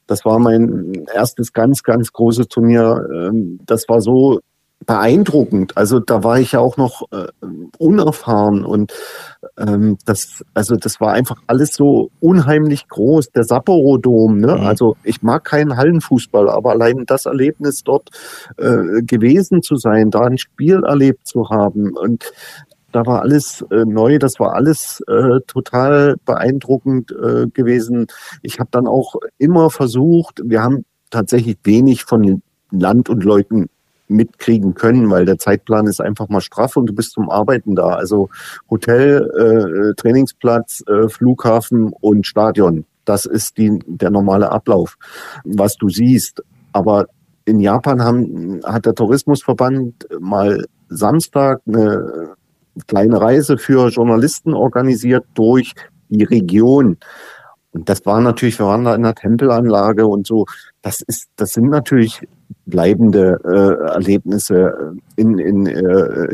[0.08, 3.08] das war mein erstes ganz, ganz großes Turnier.
[3.14, 4.40] Ähm, das war so
[4.86, 5.76] beeindruckend.
[5.76, 7.28] Also da war ich ja auch noch äh,
[7.78, 8.94] unerfahren und
[9.58, 13.32] ähm, das, also das war einfach alles so unheimlich groß.
[13.32, 14.56] Der Sapporo-Dom, ne?
[14.56, 14.66] Mhm.
[14.66, 18.10] Also ich mag keinen Hallenfußball, aber allein das Erlebnis dort
[18.58, 22.32] äh, gewesen zu sein, da ein Spiel erlebt zu haben und
[22.92, 28.08] da war alles äh, neu, das war alles äh, total beeindruckend äh, gewesen.
[28.42, 33.70] Ich habe dann auch immer versucht, wir haben tatsächlich wenig von Land und Leuten
[34.08, 37.90] mitkriegen können, weil der Zeitplan ist einfach mal straff und du bist zum Arbeiten da.
[37.90, 38.30] Also
[38.70, 42.86] Hotel, äh, Trainingsplatz, äh, Flughafen und Stadion.
[43.06, 44.98] Das ist die, der normale Ablauf,
[45.44, 46.44] was du siehst.
[46.74, 47.08] Aber
[47.46, 52.36] in Japan haben, hat der Tourismusverband mal Samstag eine
[52.88, 55.74] kleine Reise für Journalisten organisiert durch
[56.10, 56.98] die Region.
[57.72, 60.46] Und das war natürlich, wir waren da in der Tempelanlage und so.
[60.82, 62.28] Das ist, das sind natürlich
[62.68, 66.28] bleibende äh, Erlebnisse in, in, äh,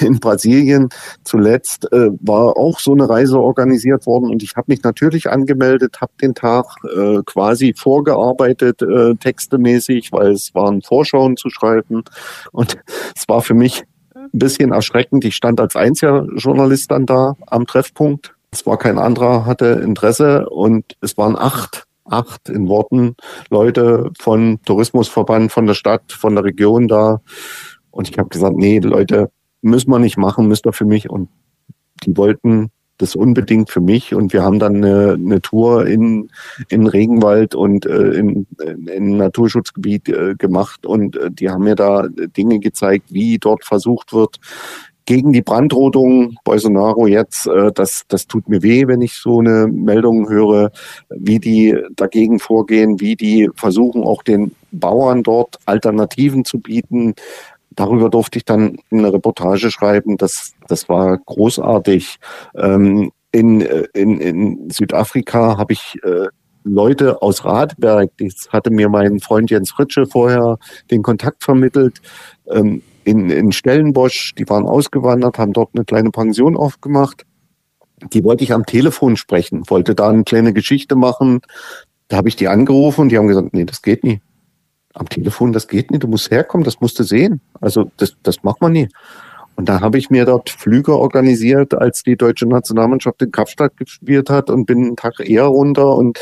[0.00, 0.88] in Brasilien.
[1.24, 6.00] Zuletzt äh, war auch so eine Reise organisiert worden und ich habe mich natürlich angemeldet,
[6.00, 12.04] habe den Tag äh, quasi vorgearbeitet, äh, textemäßig, weil es waren Vorschauen zu schreiben
[12.52, 12.78] und
[13.16, 15.24] es war für mich ein bisschen erschreckend.
[15.24, 18.34] Ich stand als einziger Journalist dann da am Treffpunkt.
[18.50, 23.16] Es war kein anderer, hatte Interesse und es waren acht acht in Worten
[23.50, 27.20] Leute von Tourismusverband, von der Stadt, von der Region da.
[27.90, 29.30] Und ich habe gesagt, nee, Leute,
[29.62, 31.10] müssen wir nicht machen, müsst ihr für mich.
[31.10, 31.28] Und
[32.04, 34.14] die wollten das unbedingt für mich.
[34.14, 36.30] Und wir haben dann eine, eine Tour in,
[36.68, 38.46] in Regenwald und äh, in,
[38.86, 40.86] in Naturschutzgebiet äh, gemacht.
[40.86, 44.38] Und äh, die haben mir da Dinge gezeigt, wie dort versucht wird,
[45.06, 49.68] gegen die Brandrodung Bolsonaro jetzt, äh, das, das tut mir weh, wenn ich so eine
[49.68, 50.72] Meldung höre,
[51.08, 57.14] wie die dagegen vorgehen, wie die versuchen, auch den Bauern dort Alternativen zu bieten.
[57.70, 60.16] Darüber durfte ich dann eine Reportage schreiben.
[60.16, 62.16] Das, das war großartig.
[62.56, 66.26] Ähm, in, in, in Südafrika habe ich äh,
[66.64, 70.58] Leute aus Radberg, das hatte mir mein Freund Jens Fritsche vorher
[70.90, 72.00] den Kontakt vermittelt,
[72.48, 77.24] ähm, in, in Stellenbosch, die waren ausgewandert, haben dort eine kleine Pension aufgemacht.
[78.12, 81.40] Die wollte ich am Telefon sprechen, wollte da eine kleine Geschichte machen.
[82.08, 84.20] Da habe ich die angerufen und die haben gesagt, nee, das geht nie.
[84.92, 87.40] Am Telefon, das geht nie, du musst herkommen, das musst du sehen.
[87.60, 88.88] Also das, das macht man nie.
[89.54, 94.30] Und da habe ich mir dort Flüge organisiert, als die deutsche Nationalmannschaft in Kapstadt gespielt
[94.30, 96.18] hat und bin einen Tag eher runter und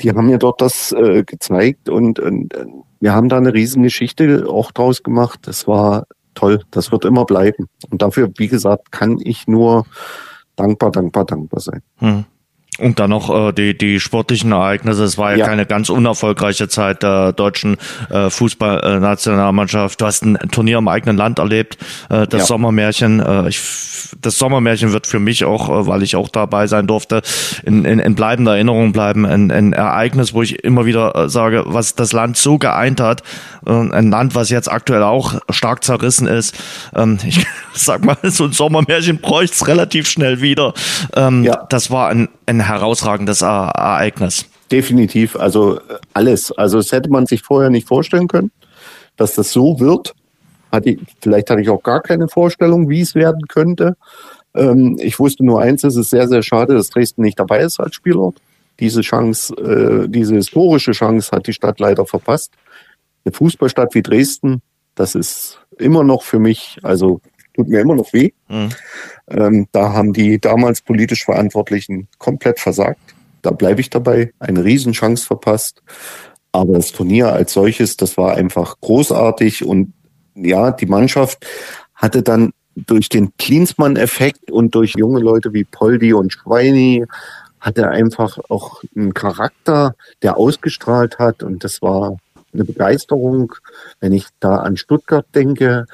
[0.00, 2.54] die haben mir dort das äh, gezeigt und, und
[3.00, 5.40] wir haben da eine Riesengeschichte auch draus gemacht.
[5.42, 6.62] Das war toll.
[6.70, 7.66] Das wird immer bleiben.
[7.90, 9.86] Und dafür, wie gesagt, kann ich nur
[10.56, 11.82] dankbar, dankbar, dankbar sein.
[11.98, 12.24] Hm.
[12.78, 15.02] Und dann noch äh, die, die sportlichen Ereignisse.
[15.02, 17.76] Es war ja, ja, keine ganz unerfolgreiche Zeit der deutschen
[18.08, 20.00] äh, Fußballnationalmannschaft.
[20.00, 21.76] Du hast ein Turnier im eigenen Land erlebt,
[22.08, 22.46] äh, das ja.
[22.46, 23.18] Sommermärchen.
[23.18, 23.60] Äh, ich,
[24.20, 27.22] das Sommermärchen wird für mich auch, äh, weil ich auch dabei sein durfte,
[27.64, 29.26] in, in, in bleibender Erinnerung bleiben.
[29.26, 33.24] Ein, ein Ereignis, wo ich immer wieder äh, sage, was das Land so geeint hat.
[33.66, 36.54] Äh, ein Land, was jetzt aktuell auch stark zerrissen ist.
[36.94, 40.74] Ähm, ich sag mal, so ein Sommermärchen bräuchte es relativ schnell wieder.
[41.16, 41.66] Ähm, ja.
[41.68, 44.46] Das war ein, ein herausragendes Ereignis.
[44.70, 46.52] Definitiv, also äh, alles.
[46.52, 48.50] Also das hätte man sich vorher nicht vorstellen können,
[49.16, 50.14] dass das so wird.
[50.70, 53.96] Hatte ich, vielleicht hatte ich auch gar keine Vorstellung, wie es werden könnte.
[54.54, 57.80] Ähm, ich wusste nur eins, es ist sehr, sehr schade, dass Dresden nicht dabei ist
[57.80, 58.36] als Spielort.
[58.80, 62.52] Diese Chance, äh, diese historische Chance hat die Stadt leider verpasst.
[63.24, 64.62] Eine Fußballstadt wie Dresden,
[64.94, 67.20] das ist immer noch für mich, also
[67.54, 68.30] tut mir immer noch weh.
[68.48, 68.68] Mhm.
[69.30, 73.00] Ähm, da haben die damals politisch Verantwortlichen komplett versagt.
[73.42, 74.32] Da bleibe ich dabei.
[74.38, 75.82] Eine Riesenchance verpasst.
[76.52, 79.64] Aber das Turnier als solches, das war einfach großartig.
[79.64, 79.92] Und
[80.34, 81.46] ja, die Mannschaft
[81.94, 87.04] hatte dann durch den Klinsmann-Effekt und durch junge Leute wie Poldi und Schweini
[87.60, 91.42] hatte einfach auch einen Charakter, der ausgestrahlt hat.
[91.42, 92.16] Und das war
[92.52, 93.52] eine Begeisterung.
[94.00, 95.86] Wenn ich da an Stuttgart denke,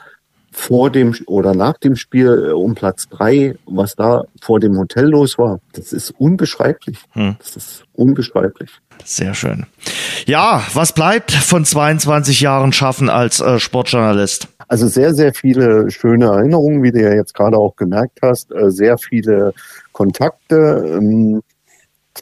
[0.55, 5.07] vor dem oder nach dem Spiel äh, um Platz drei, was da vor dem Hotel
[5.07, 6.99] los war, das ist unbeschreiblich.
[7.11, 7.37] Hm.
[7.39, 8.71] Das ist unbeschreiblich.
[9.05, 9.67] Sehr schön.
[10.27, 14.49] Ja, was bleibt von 22 Jahren Schaffen als äh, Sportjournalist?
[14.69, 18.71] Also sehr, sehr viele schöne Erinnerungen, wie du ja jetzt gerade auch gemerkt hast, äh,
[18.71, 19.53] sehr viele
[19.93, 21.43] Kontakte, ähm,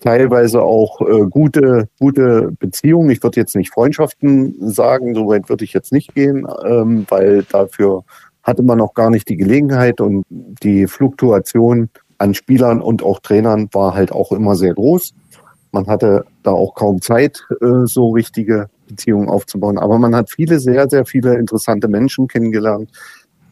[0.01, 3.11] teilweise auch äh, gute, gute Beziehungen.
[3.11, 7.43] Ich würde jetzt nicht Freundschaften sagen, so weit würde ich jetzt nicht gehen, ähm, weil
[7.45, 8.05] dafür
[8.43, 13.69] hatte man noch gar nicht die Gelegenheit und die Fluktuation an Spielern und auch Trainern
[13.73, 15.15] war halt auch immer sehr groß.
[15.73, 19.79] Man hatte da auch kaum Zeit, äh, so richtige Beziehungen aufzubauen.
[19.79, 22.91] Aber man hat viele, sehr, sehr viele interessante Menschen kennengelernt.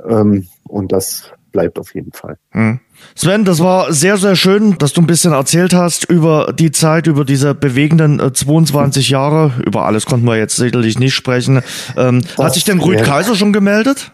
[0.09, 2.37] Ähm, und das bleibt auf jeden Fall.
[2.51, 2.81] Hm.
[3.15, 7.07] Sven, das war sehr, sehr schön, dass du ein bisschen erzählt hast über die Zeit,
[7.07, 9.53] über diese bewegenden äh, 22 Jahre.
[9.65, 11.63] Über alles konnten wir jetzt sicherlich nicht sprechen.
[11.97, 14.13] Ähm, hat sich denn Rüd Kaiser schon gemeldet?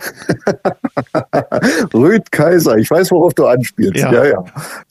[1.94, 4.02] Rüd Kaiser, ich weiß, worauf du anspielst.
[4.02, 4.12] Ja.
[4.12, 4.24] ja.
[4.26, 4.44] ja,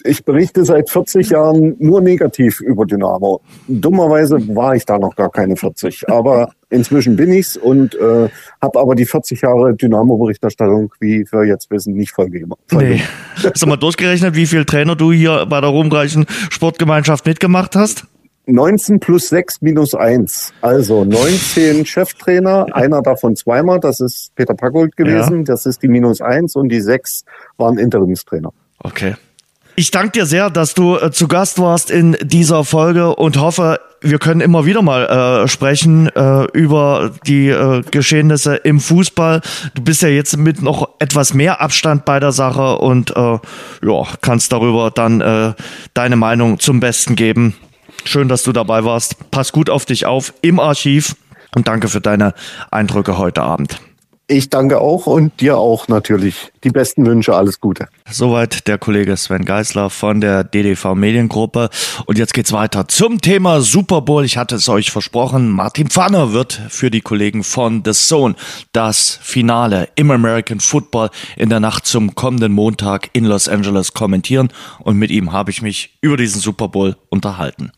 [0.04, 3.42] Ich berichte seit 40 Jahren nur negativ über Dynamo.
[3.68, 8.30] Dummerweise war ich da noch gar keine 40, aber inzwischen bin ich's und äh,
[8.62, 12.54] habe aber die 40 Jahre Dynamo-Berichterstattung, wie wir jetzt wissen, nicht vollgegeben.
[12.72, 13.02] Nee.
[13.36, 18.06] Hast du mal durchgerechnet, wie viele Trainer du hier bei der ruhmreichen Sportgemeinschaft mitgemacht hast?
[18.52, 20.54] 19 plus 6 minus 1.
[20.62, 25.44] Also 19 Cheftrainer, einer davon zweimal, das ist Peter Packold gewesen, ja.
[25.44, 27.24] das ist die minus 1 und die 6
[27.58, 28.52] waren Interimstrainer.
[28.80, 29.16] Okay.
[29.76, 33.80] Ich danke dir sehr, dass du äh, zu Gast warst in dieser Folge und hoffe,
[34.02, 35.06] wir können immer wieder mal
[35.44, 39.40] äh, sprechen äh, über die äh, Geschehnisse im Fußball.
[39.76, 43.40] Du bist ja jetzt mit noch etwas mehr Abstand bei der Sache und äh,
[43.84, 45.54] ja, kannst darüber dann äh,
[45.94, 47.56] deine Meinung zum Besten geben.
[48.06, 49.32] Schön, dass du dabei warst.
[49.32, 51.16] Pass gut auf dich auf im Archiv
[51.56, 52.34] und danke für deine
[52.72, 53.80] Eindrücke heute Abend.
[54.32, 56.52] Ich danke auch und dir auch natürlich.
[56.64, 57.88] Die besten Wünsche, alles Gute.
[58.12, 61.72] Soweit der Kollege Sven Geisler von der DDV Mediengruppe.
[62.06, 64.24] Und jetzt geht's weiter zum Thema Super Bowl.
[64.24, 65.50] Ich hatte es euch versprochen.
[65.50, 68.36] Martin Pfanner wird für die Kollegen von The Zone
[68.72, 74.50] das Finale im American Football in der Nacht zum kommenden Montag in Los Angeles kommentieren.
[74.78, 77.72] Und mit ihm habe ich mich über diesen Super Bowl unterhalten.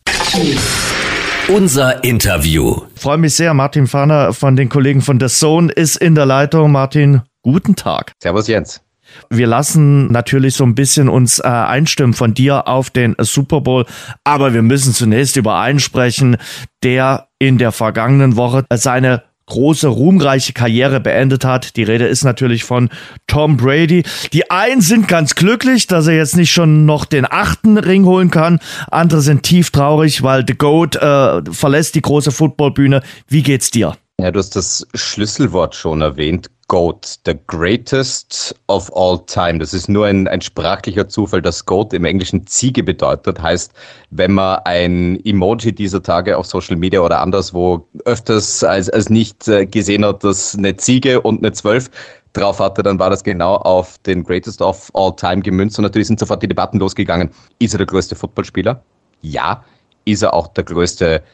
[1.48, 2.80] Unser Interview.
[2.96, 3.52] Freue mich sehr.
[3.52, 6.72] Martin Fahner von den Kollegen von The Zone ist in der Leitung.
[6.72, 8.12] Martin, guten Tag.
[8.22, 8.80] Servus Jens.
[9.28, 13.84] Wir lassen natürlich so ein bisschen uns äh, einstimmen von dir auf den Super Bowl,
[14.24, 16.38] aber wir müssen zunächst über einen sprechen,
[16.82, 21.76] der in der vergangenen Woche seine große, ruhmreiche Karriere beendet hat.
[21.76, 22.88] Die Rede ist natürlich von
[23.26, 24.02] Tom Brady.
[24.32, 28.30] Die einen sind ganz glücklich, dass er jetzt nicht schon noch den achten Ring holen
[28.30, 28.60] kann.
[28.90, 33.02] Andere sind tief traurig, weil The GOAT äh, verlässt die große Footballbühne.
[33.28, 33.96] Wie geht's dir?
[34.22, 36.48] Ja, du hast das Schlüsselwort schon erwähnt.
[36.68, 39.58] GOAT, the greatest of all time.
[39.58, 43.42] Das ist nur ein, ein sprachlicher Zufall, dass GOAT im Englischen Ziege bedeutet.
[43.42, 43.72] Heißt,
[44.10, 49.48] wenn man ein Emoji dieser Tage auf Social Media oder anderswo öfters als, als nicht
[49.48, 51.90] äh, gesehen hat, dass eine Ziege und eine Zwölf
[52.32, 55.80] drauf hatte, dann war das genau auf den Greatest of All Time gemünzt.
[55.80, 57.30] Und natürlich sind sofort die Debatten losgegangen.
[57.58, 58.80] Ist er der größte Footballspieler?
[59.20, 59.64] Ja.
[60.04, 61.24] Ist er auch der größte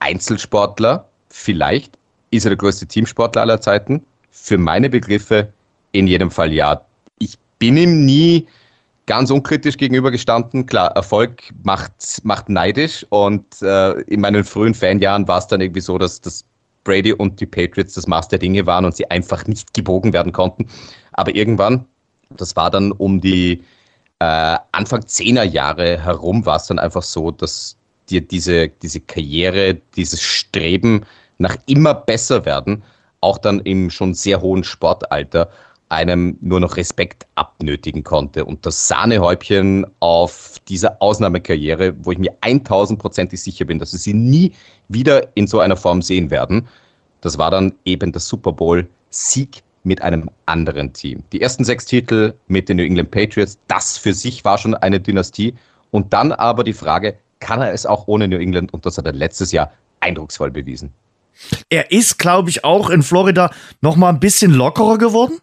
[0.00, 1.08] Einzelsportler?
[1.30, 1.96] Vielleicht.
[2.34, 4.04] Ist er der größte Teamsportler aller Zeiten?
[4.30, 5.52] Für meine Begriffe
[5.92, 6.84] in jedem Fall ja.
[7.20, 8.48] Ich bin ihm nie
[9.06, 10.66] ganz unkritisch gegenübergestanden.
[10.66, 11.92] Klar, Erfolg macht,
[12.24, 16.44] macht neidisch und äh, in meinen frühen Fanjahren war es dann irgendwie so, dass, dass
[16.82, 20.32] Brady und die Patriots das Maß der Dinge waren und sie einfach nicht gebogen werden
[20.32, 20.66] konnten.
[21.12, 21.86] Aber irgendwann,
[22.30, 23.62] das war dann um die
[24.18, 27.76] äh, Anfang zehner Jahre herum, war es dann einfach so, dass
[28.10, 31.06] dir diese, diese Karriere, dieses Streben
[31.38, 32.82] nach immer besser werden,
[33.20, 35.50] auch dann im schon sehr hohen Sportalter
[35.88, 38.44] einem nur noch Respekt abnötigen konnte.
[38.44, 44.14] Und das Sahnehäubchen auf dieser Ausnahmekarriere, wo ich mir 1000%ig sicher bin, dass wir sie
[44.14, 44.52] nie
[44.88, 46.66] wieder in so einer Form sehen werden,
[47.20, 51.22] das war dann eben der Super Bowl Sieg mit einem anderen Team.
[51.32, 54.98] Die ersten sechs Titel mit den New England Patriots, das für sich war schon eine
[54.98, 55.54] Dynastie.
[55.90, 58.72] Und dann aber die Frage, kann er es auch ohne New England?
[58.72, 59.70] Und das hat er letztes Jahr
[60.00, 60.92] eindrucksvoll bewiesen.
[61.68, 65.38] Er ist, glaube ich, auch in Florida noch mal ein bisschen lockerer geworden.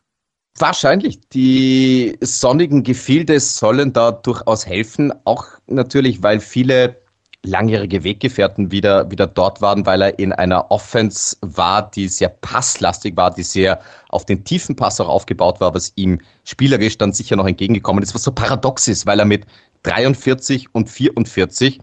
[0.57, 1.19] Wahrscheinlich.
[1.29, 5.13] Die sonnigen Gefilde sollen da durchaus helfen.
[5.25, 7.01] Auch natürlich, weil viele
[7.43, 13.17] langjährige Weggefährten wieder, wieder dort waren, weil er in einer Offense war, die sehr passlastig
[13.17, 17.35] war, die sehr auf den tiefen Pass auch aufgebaut war, was ihm spielerisch dann sicher
[17.35, 19.47] noch entgegengekommen ist, was so paradox ist, weil er mit
[19.83, 21.79] 43 und 44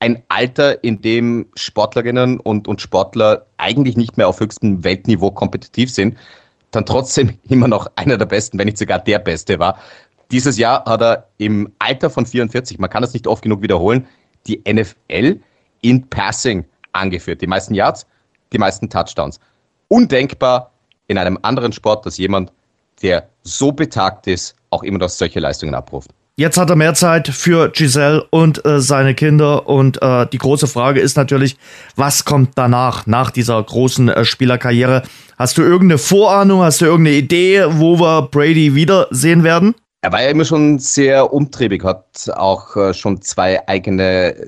[0.00, 5.92] ein Alter, in dem Sportlerinnen und, und Sportler eigentlich nicht mehr auf höchstem Weltniveau kompetitiv
[5.92, 6.16] sind,
[6.70, 9.78] dann trotzdem immer noch einer der besten, wenn nicht sogar der beste war.
[10.30, 14.06] Dieses Jahr hat er im Alter von 44, man kann das nicht oft genug wiederholen,
[14.46, 15.40] die NFL
[15.82, 17.42] in Passing angeführt.
[17.42, 18.06] Die meisten Yards,
[18.52, 19.38] die meisten Touchdowns.
[19.88, 20.72] Undenkbar
[21.08, 22.52] in einem anderen Sport, dass jemand,
[23.02, 26.12] der so betagt ist, auch immer noch solche Leistungen abruft.
[26.40, 29.68] Jetzt hat er mehr Zeit für Giselle und äh, seine Kinder.
[29.68, 31.58] Und äh, die große Frage ist natürlich,
[31.96, 35.02] was kommt danach, nach dieser großen äh, Spielerkarriere?
[35.38, 39.74] Hast du irgendeine Vorahnung, hast du irgendeine Idee, wo wir Brady wiedersehen werden?
[40.00, 44.46] Er war ja immer schon sehr umtriebig, hat auch äh, schon zwei eigene äh,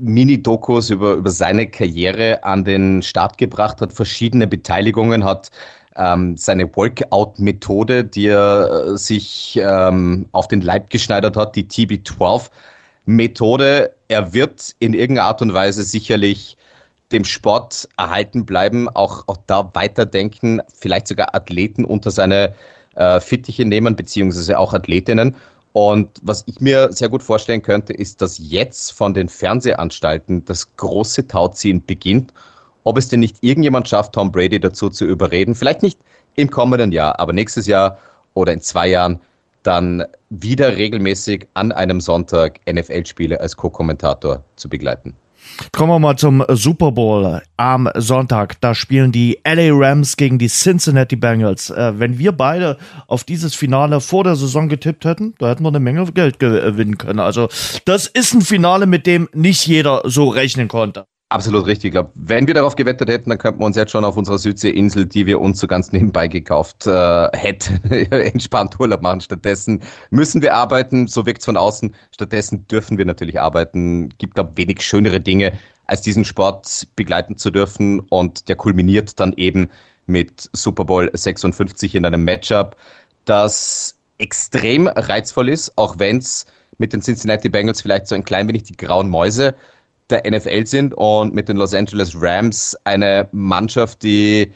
[0.00, 5.50] Mini-Dokus über, über seine Karriere an den Start gebracht, hat verschiedene Beteiligungen, hat
[5.96, 13.94] ähm, seine Workout-Methode, die er äh, sich ähm, auf den Leib geschneidert hat, die TB12-Methode.
[14.08, 16.56] Er wird in irgendeiner Art und Weise sicherlich
[17.12, 22.54] dem Sport erhalten bleiben, auch, auch da weiterdenken, vielleicht sogar Athleten unter seine
[22.96, 25.36] äh, Fittiche nehmen, beziehungsweise auch Athletinnen.
[25.72, 30.76] Und was ich mir sehr gut vorstellen könnte, ist, dass jetzt von den Fernsehanstalten das
[30.76, 32.32] große Tauziehen beginnt.
[32.84, 35.98] Ob es denn nicht irgendjemand schafft, Tom Brady dazu zu überreden, vielleicht nicht
[36.36, 37.98] im kommenden Jahr, aber nächstes Jahr
[38.34, 39.20] oder in zwei Jahren,
[39.62, 45.14] dann wieder regelmäßig an einem Sonntag NFL-Spiele als Co-Kommentator zu begleiten.
[45.72, 48.60] Kommen wir mal zum Super Bowl am Sonntag.
[48.60, 51.70] Da spielen die LA Rams gegen die Cincinnati Bengals.
[51.70, 55.68] Äh, wenn wir beide auf dieses Finale vor der Saison getippt hätten, da hätten wir
[55.68, 57.20] eine Menge Geld gewinnen können.
[57.20, 57.48] Also
[57.84, 61.04] das ist ein Finale, mit dem nicht jeder so rechnen konnte.
[61.34, 61.86] Absolut richtig.
[61.86, 64.38] Ich glaube, wenn wir darauf gewettet hätten, dann könnten wir uns jetzt schon auf unserer
[64.38, 67.82] Südseeinsel, die wir uns so ganz nebenbei gekauft äh, hätten,
[68.12, 69.20] entspannt Urlaub machen.
[69.20, 71.92] Stattdessen müssen wir arbeiten, so wirkt es von außen.
[72.14, 74.10] Stattdessen dürfen wir natürlich arbeiten.
[74.10, 75.54] Gibt, glaube wenig schönere Dinge,
[75.86, 77.98] als diesen Sport begleiten zu dürfen.
[77.98, 79.70] Und der kulminiert dann eben
[80.06, 82.76] mit Super Bowl 56 in einem Matchup,
[83.24, 86.46] das extrem reizvoll ist, auch wenn es
[86.78, 89.56] mit den Cincinnati Bengals vielleicht so ein klein wenig die grauen Mäuse
[90.10, 94.52] der NFL sind und mit den Los Angeles Rams eine Mannschaft, die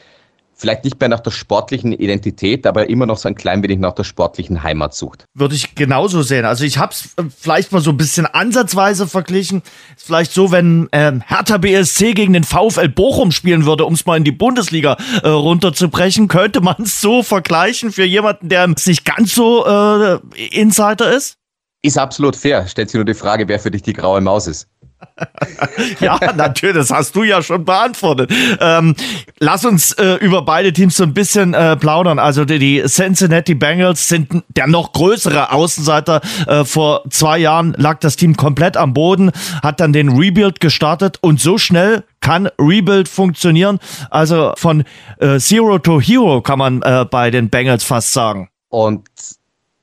[0.59, 3.95] vielleicht nicht mehr nach der sportlichen Identität, aber immer noch so ein klein wenig nach
[3.95, 5.25] der sportlichen Heimat sucht.
[5.35, 6.45] Würde ich genauso sehen.
[6.45, 9.63] Also ich habe es äh, vielleicht mal so ein bisschen ansatzweise verglichen.
[9.97, 14.05] Ist vielleicht so, wenn ähm, Hertha BSC gegen den VfL Bochum spielen würde, um es
[14.05, 19.05] mal in die Bundesliga äh, runterzubrechen, könnte man es so vergleichen für jemanden, der nicht
[19.05, 20.19] ganz so äh,
[20.51, 21.37] Insider ist?
[21.83, 22.67] Ist absolut fair.
[22.67, 24.67] Stellt sich nur die Frage, wer für dich die graue Maus ist.
[26.01, 28.33] Ja, natürlich, das hast du ja schon beantwortet.
[28.61, 28.95] Ähm,
[29.39, 32.19] lass uns äh, über beide Teams so ein bisschen äh, plaudern.
[32.19, 36.21] Also die, die, Cincinnati Bengals sind der noch größere Außenseiter.
[36.47, 39.31] Äh, vor zwei Jahren lag das Team komplett am Boden,
[39.63, 43.79] hat dann den Rebuild gestartet und so schnell kann Rebuild funktionieren.
[44.11, 44.85] Also von
[45.19, 48.49] äh, Zero to Hero kann man äh, bei den Bengals fast sagen.
[48.69, 49.09] Und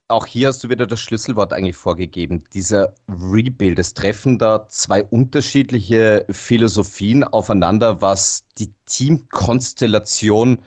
[0.08, 2.44] auch hier hast du wieder das Schlüsselwort eigentlich vorgegeben.
[2.54, 3.80] Dieser Rebuild.
[3.80, 10.62] Es treffen da zwei unterschiedliche Philosophien aufeinander, was die Teamkonstellation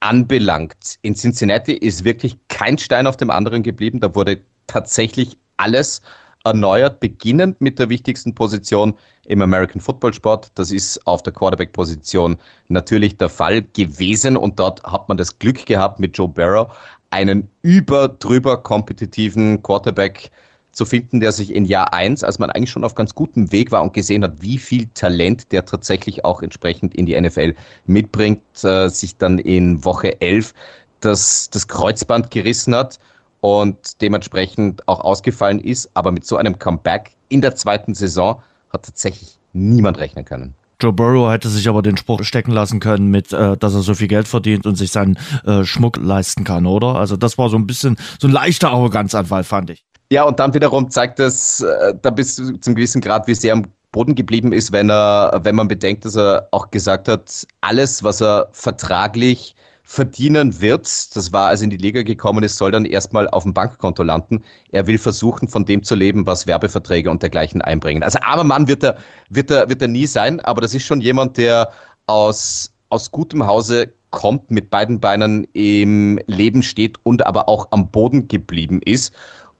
[0.00, 0.98] anbelangt.
[1.02, 4.00] In Cincinnati ist wirklich kein Stein auf dem anderen geblieben.
[4.00, 6.00] Da wurde tatsächlich alles
[6.44, 8.94] erneuert, beginnend mit der wichtigsten Position
[9.26, 10.50] im American Football Sport.
[10.54, 15.66] Das ist auf der Quarterback-Position natürlich der Fall gewesen und dort hat man das Glück
[15.66, 16.72] gehabt mit Joe Barrow,
[17.10, 20.30] einen über drüber kompetitiven Quarterback
[20.72, 23.72] zu finden, der sich in Jahr eins, als man eigentlich schon auf ganz gutem Weg
[23.72, 27.54] war und gesehen hat, wie viel Talent der tatsächlich auch entsprechend in die NFL
[27.86, 30.54] mitbringt, äh, sich dann in Woche elf
[31.00, 32.98] das, das Kreuzband gerissen hat
[33.40, 35.90] und dementsprechend auch ausgefallen ist.
[35.94, 40.54] Aber mit so einem Comeback in der zweiten Saison hat tatsächlich niemand rechnen können.
[40.80, 43.94] Joe Burrow hätte sich aber den Spruch stecken lassen können, mit, äh, dass er so
[43.94, 46.94] viel Geld verdient und sich seinen äh, Schmuck leisten kann, oder?
[46.94, 49.84] Also das war so ein bisschen so ein leichter Arroganzanfall, fand ich.
[50.12, 53.54] Ja, und dann wiederum zeigt es, äh, da bist du zum gewissen Grad, wie sehr
[53.54, 58.04] am Boden geblieben ist, wenn er, wenn man bedenkt, dass er auch gesagt hat, alles,
[58.04, 59.56] was er vertraglich
[59.90, 63.54] verdienen wird, das war, als in die Liga gekommen ist, soll dann erstmal auf dem
[63.54, 64.44] Bankkonto landen.
[64.70, 68.02] Er will versuchen, von dem zu leben, was Werbeverträge und dergleichen einbringen.
[68.02, 68.98] Also armer Mann wird er,
[69.30, 71.70] wird er, wird er nie sein, aber das ist schon jemand, der
[72.04, 77.88] aus, aus gutem Hause kommt, mit beiden Beinen im Leben steht und aber auch am
[77.88, 79.14] Boden geblieben ist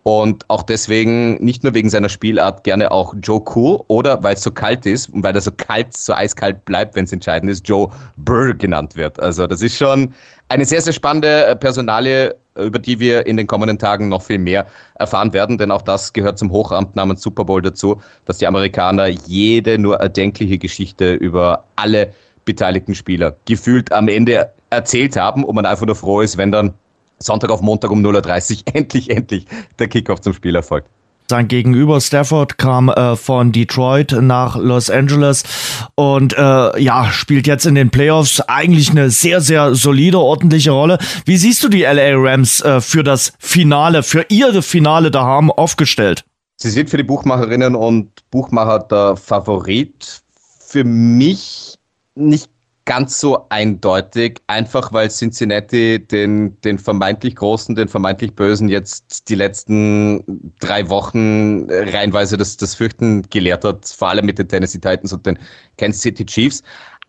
[0.09, 4.42] und auch deswegen, nicht nur wegen seiner Spielart, gerne auch Joe Cool oder weil es
[4.42, 7.68] so kalt ist und weil er so kalt, so eiskalt bleibt, wenn es entscheidend ist,
[7.68, 9.20] Joe Burr genannt wird.
[9.20, 10.14] Also das ist schon
[10.48, 14.38] eine sehr, sehr spannende äh, Personalie, über die wir in den kommenden Tagen noch viel
[14.38, 18.46] mehr erfahren werden, denn auch das gehört zum Hochamt namens Super Bowl dazu, dass die
[18.46, 22.14] Amerikaner jede nur erdenkliche Geschichte über alle
[22.46, 26.72] beteiligten Spieler gefühlt am Ende erzählt haben und man einfach nur froh ist, wenn dann
[27.18, 29.46] Sonntag auf Montag um 0.30 Uhr endlich, endlich
[29.78, 30.88] der Kickoff zum Spiel erfolgt.
[31.30, 35.42] Sein Gegenüber Stafford kam äh, von Detroit nach Los Angeles
[35.94, 40.96] und äh, ja, spielt jetzt in den Playoffs eigentlich eine sehr, sehr solide, ordentliche Rolle.
[41.26, 46.24] Wie siehst du die LA Rams äh, für das Finale, für ihre Finale daheim aufgestellt?
[46.56, 50.22] Sie sind für die Buchmacherinnen und Buchmacher der Favorit.
[50.60, 51.74] Für mich
[52.14, 52.50] nicht
[52.89, 59.34] ganz so eindeutig, einfach weil Cincinnati den, den vermeintlich Großen, den vermeintlich Bösen jetzt die
[59.34, 65.12] letzten drei Wochen reihenweise das, das Fürchten gelehrt hat, vor allem mit den Tennessee Titans
[65.12, 65.39] und den
[65.76, 66.62] Kansas City Chiefs.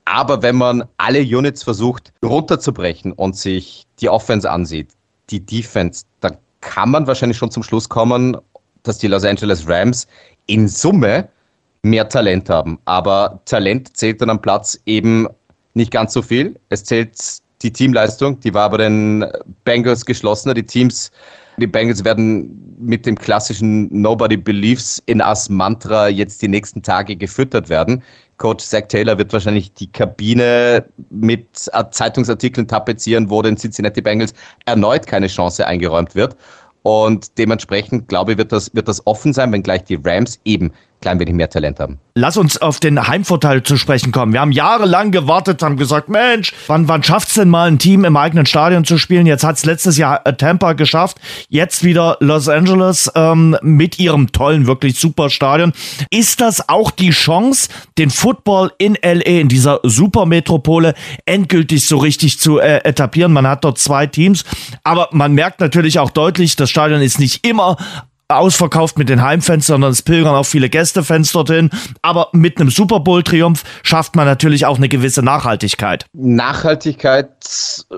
[0.03, 4.89] Aber wenn man alle Units versucht runterzubrechen und sich die Offense ansieht,
[5.29, 8.35] die Defense, dann kann man wahrscheinlich schon zum Schluss kommen,
[8.83, 10.07] dass die Los Angeles Rams
[10.45, 11.29] in Summe
[11.83, 12.79] mehr Talent haben.
[12.83, 15.25] Aber Talent zählt dann am Platz eben
[15.73, 16.59] nicht ganz so viel.
[16.69, 17.17] Es zählt
[17.61, 19.25] die Teamleistung, die war bei den
[19.65, 20.53] Bengals geschlossener.
[20.53, 21.11] Die Teams,
[21.57, 27.15] die Bengals werden mit dem klassischen Nobody Believes in Us Mantra jetzt die nächsten Tage
[27.15, 28.01] gefüttert werden.
[28.37, 31.45] Coach Zach Taylor wird wahrscheinlich die Kabine mit
[31.91, 34.33] Zeitungsartikeln tapezieren, wo den Cincinnati Bengals
[34.65, 36.37] erneut keine Chance eingeräumt wird.
[36.83, 40.71] Und dementsprechend, glaube ich, wird das, wird das offen sein, wenngleich die Rams eben
[41.01, 41.99] klein wenig mehr Talent haben.
[42.15, 44.33] Lass uns auf den Heimvorteil zu sprechen kommen.
[44.33, 48.17] Wir haben jahrelang gewartet, haben gesagt, Mensch, wann, wann schafft's denn mal ein Team im
[48.17, 49.25] eigenen Stadion zu spielen?
[49.25, 54.67] Jetzt hat's letztes Jahr äh, Tampa geschafft, jetzt wieder Los Angeles ähm, mit ihrem tollen,
[54.67, 55.71] wirklich super Stadion.
[56.09, 60.95] Ist das auch die Chance, den Football in LA, in dieser Supermetropole,
[61.25, 63.31] endgültig so richtig zu äh, etablieren?
[63.31, 64.43] Man hat dort zwei Teams,
[64.83, 67.77] aber man merkt natürlich auch deutlich, das Stadion ist nicht immer
[68.29, 71.71] ausverkauft mit den Heimfans, sondern es pilgern auch viele Gästefans dorthin.
[72.03, 76.05] Aber mit einem Super Bowl-Triumph schafft man natürlich auch eine gewisse Nachhaltigkeit.
[76.13, 77.27] Nachhaltigkeit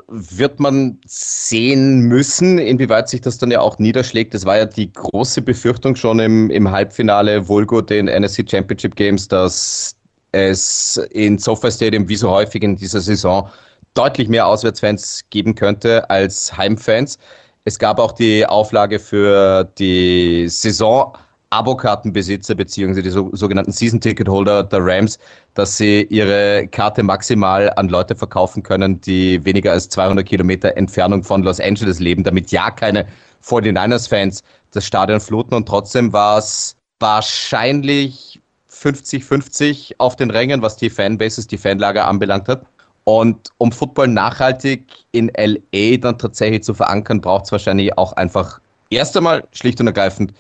[0.08, 4.34] wird man sehen müssen, inwieweit sich das dann ja auch niederschlägt.
[4.34, 9.28] Das war ja die große Befürchtung schon im, im Halbfinale Volgo den NSC Championship Games,
[9.28, 9.98] dass
[10.32, 13.50] es in SoFi Stadium wie so häufig in dieser Saison
[13.96, 17.18] deutlich mehr Auswärtsfans geben könnte als Heimfans.
[17.64, 21.16] Es gab auch die Auflage für die Saison
[21.52, 25.20] Abokartenbesitzer beziehungsweise die so, sogenannten Season-Ticket-Holder der Rams,
[25.54, 31.24] dass sie ihre Karte maximal an Leute verkaufen können, die weniger als 200 Kilometer Entfernung
[31.24, 33.06] von Los Angeles leben, damit ja keine
[33.44, 35.54] 49ers-Fans das Stadion fluten.
[35.54, 38.40] Und trotzdem war es wahrscheinlich
[38.72, 42.66] 50-50 auf den Rängen, was die Fanbases, die Fanlager anbelangt hat.
[43.04, 48.60] Und um Football nachhaltig in LA dann tatsächlich zu verankern, braucht es wahrscheinlich auch einfach
[48.90, 50.34] erst einmal schlicht und ergreifend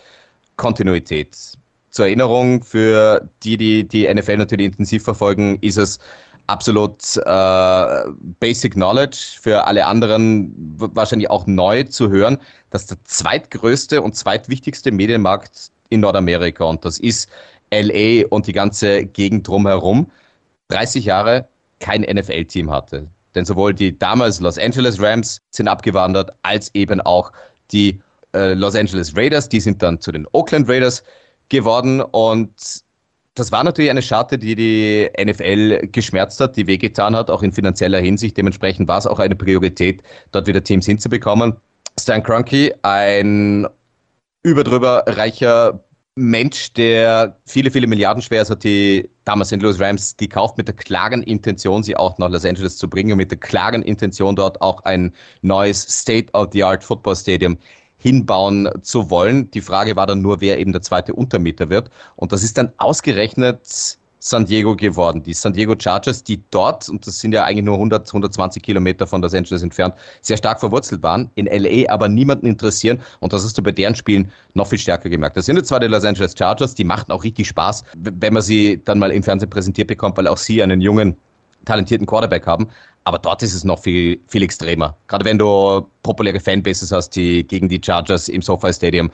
[0.57, 1.35] Kontinuität.
[1.89, 5.99] Zur Erinnerung für die, die die NFL natürlich intensiv verfolgen, ist es
[6.47, 8.03] absolut äh,
[8.39, 12.37] Basic Knowledge für alle anderen wahrscheinlich auch neu zu hören,
[12.69, 17.29] dass der zweitgrößte und zweitwichtigste Medienmarkt in Nordamerika und das ist
[17.73, 20.11] LA und die ganze Gegend drumherum
[20.69, 21.47] 30 Jahre
[21.81, 23.07] kein NFL-Team hatte.
[23.35, 27.31] Denn sowohl die damals Los Angeles Rams sind abgewandert, als eben auch
[27.71, 27.99] die
[28.33, 31.03] äh, Los Angeles Raiders, die sind dann zu den Oakland Raiders
[31.49, 32.83] geworden und
[33.35, 37.53] das war natürlich eine Scharte, die die NFL geschmerzt hat, die wehgetan hat, auch in
[37.53, 38.35] finanzieller Hinsicht.
[38.35, 40.03] Dementsprechend war es auch eine Priorität,
[40.33, 41.55] dort wieder Teams hinzubekommen.
[41.97, 43.67] Stan Kroenke, ein
[44.43, 45.81] überdrüber reicher
[46.15, 49.61] Mensch, der viele, viele Milliarden schwer ist, hat die damals St.
[49.61, 53.31] Louis Rams gekauft mit der klaren Intention, sie auch nach Los Angeles zu bringen, mit
[53.31, 57.57] der klaren Intention, dort auch ein neues State-of-the-Art Football Stadium
[57.97, 59.49] hinbauen zu wollen.
[59.51, 61.89] Die Frage war dann nur, wer eben der zweite Untermieter wird.
[62.17, 65.23] Und das ist dann ausgerechnet San Diego geworden.
[65.23, 69.07] Die San Diego Chargers, die dort, und das sind ja eigentlich nur 100, 120 Kilometer
[69.07, 72.99] von Los Angeles entfernt, sehr stark verwurzelt waren, in LA aber niemanden interessieren.
[73.19, 75.37] Und das hast du bei deren Spielen noch viel stärker gemerkt.
[75.37, 78.43] Das sind jetzt zwar die Los Angeles Chargers, die machten auch richtig Spaß, wenn man
[78.43, 81.17] sie dann mal im Fernsehen präsentiert bekommt, weil auch sie einen jungen,
[81.65, 82.67] talentierten Quarterback haben.
[83.03, 84.95] Aber dort ist es noch viel, viel extremer.
[85.07, 89.09] Gerade wenn du populäre Fanbases hast, die gegen die Chargers im SoFi Stadium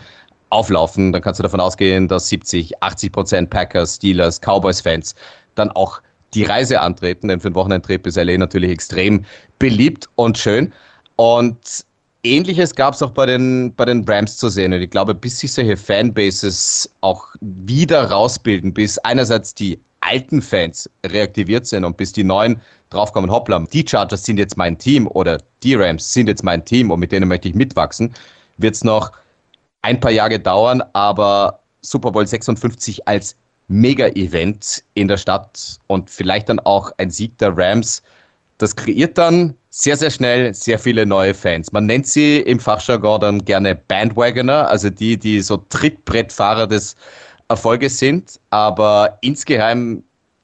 [0.50, 5.16] auflaufen, dann kannst du davon ausgehen, dass 70, 80 Prozent Packers, Steelers, Cowboys-Fans
[5.56, 6.02] dann auch
[6.34, 9.26] die Reise antreten, denn für den Wochenendtrip ist LA natürlich extrem
[9.60, 10.74] beliebt und schön.
[11.16, 11.86] Und
[12.24, 14.74] Ähnliches gab es auch bei den, bei den Rams zu sehen.
[14.74, 20.89] Und ich glaube, bis sich solche Fanbases auch wieder rausbilden, bis einerseits die alten Fans
[21.06, 25.38] reaktiviert sind und bis die neuen draufkommen, hoppla, die Chargers sind jetzt mein Team oder
[25.64, 28.14] die Rams sind jetzt mein Team und mit denen möchte ich mitwachsen,
[28.58, 29.12] wird es noch
[29.88, 33.36] ein paar Jahre dauern, aber Super Bowl 56 als
[33.70, 38.03] Mega-Event in der Stadt und vielleicht dann auch ein Sieg der Rams
[38.57, 41.72] das kreiert dann sehr, sehr schnell sehr viele neue Fans.
[41.72, 46.95] Man nennt sie im Fachjargon dann gerne Bandwagoner, also die, die so Trittbrettfahrer des
[47.49, 48.40] Erfolges sind.
[48.49, 50.03] Aber insgeheim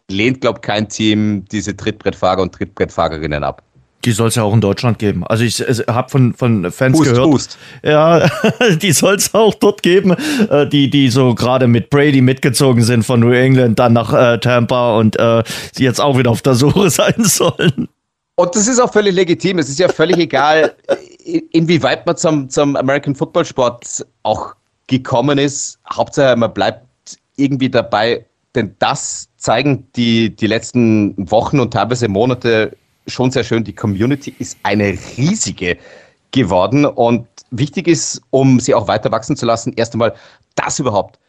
[0.10, 3.64] lehnt, glaube kein Team diese Trittbrettfahrer und Trittbrettfahrerinnen ab.
[4.06, 5.26] Die soll es ja auch in Deutschland geben.
[5.26, 7.28] Also ich habe von, von Fans Hust, gehört.
[7.28, 7.58] Hust.
[7.84, 8.28] Ja,
[8.82, 10.16] die soll es auch dort geben,
[10.50, 14.38] äh, die, die so gerade mit Brady mitgezogen sind von New England, dann nach äh,
[14.40, 15.44] Tampa und äh,
[15.74, 17.88] sie jetzt auch wieder auf der Suche sein sollen.
[18.36, 19.60] Und das ist auch völlig legitim.
[19.60, 20.74] Es ist ja völlig egal,
[21.52, 24.56] inwieweit man zum, zum American Football Sport auch
[24.88, 25.80] gekommen ist.
[25.92, 26.84] Hauptsache, man bleibt
[27.36, 28.26] irgendwie dabei,
[28.56, 32.76] denn das zeigen die, die letzten Wochen und teilweise Monate
[33.08, 33.64] schon sehr schön.
[33.64, 35.78] Die Community ist eine riesige
[36.32, 40.14] geworden und wichtig ist, um sie auch weiter wachsen zu lassen, erst einmal,
[40.56, 41.20] dass überhaupt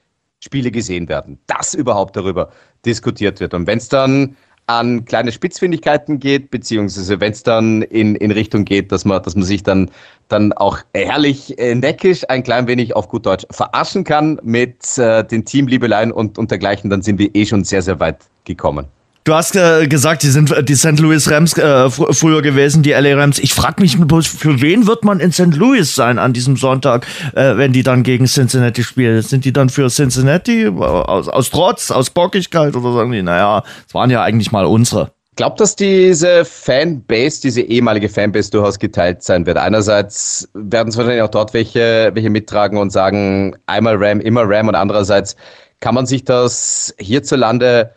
[0.40, 2.50] Spiele gesehen werden, dass überhaupt darüber
[2.84, 3.54] diskutiert wird.
[3.54, 4.36] Und wenn es dann
[4.66, 9.34] an kleine Spitzfindigkeiten geht, beziehungsweise wenn es dann in, in Richtung geht, dass man, dass
[9.34, 9.90] man sich dann,
[10.28, 15.22] dann auch herrlich äh, neckisch ein klein wenig auf gut Deutsch verarschen kann mit äh,
[15.24, 18.86] den Teamliebeleien und, und dergleichen, dann sind wir eh schon sehr, sehr weit gekommen.
[19.26, 21.00] Du hast äh, gesagt, die sind die St.
[21.00, 23.38] Louis Rams äh, früher gewesen, die LA Rams.
[23.38, 25.56] Ich frage mich, für wen wird man in St.
[25.56, 29.22] Louis sein an diesem Sonntag, äh, wenn die dann gegen Cincinnati spielen?
[29.22, 33.94] Sind die dann für Cincinnati aus, aus Trotz, aus Bockigkeit oder sagen die, naja, es
[33.94, 35.12] waren ja eigentlich mal unsere?
[35.36, 39.56] Glaubt, dass diese Fanbase, diese ehemalige Fanbase durchaus geteilt sein wird.
[39.56, 44.68] Einerseits werden es wahrscheinlich auch dort welche, welche mittragen und sagen, einmal Ram, immer Ram
[44.68, 45.34] und andererseits
[45.80, 47.90] kann man sich das hierzulande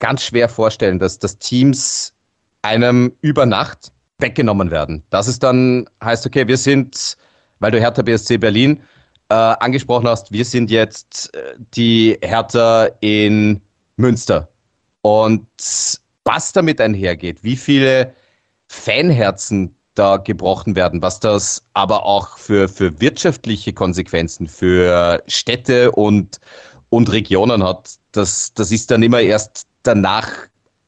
[0.00, 2.12] ganz schwer vorstellen, dass, dass Teams
[2.62, 5.04] einem über Nacht weggenommen werden.
[5.10, 7.16] Das ist dann heißt, okay, wir sind,
[7.60, 8.80] weil du Hertha BSC Berlin
[9.28, 13.60] äh, angesprochen hast, wir sind jetzt äh, die Hertha in
[13.96, 14.48] Münster.
[15.02, 15.46] Und
[16.24, 18.12] was damit einhergeht, wie viele
[18.68, 26.38] Fanherzen da gebrochen werden, was das aber auch für, für wirtschaftliche Konsequenzen für Städte und,
[26.90, 30.30] und Regionen hat, das, das ist dann immer erst danach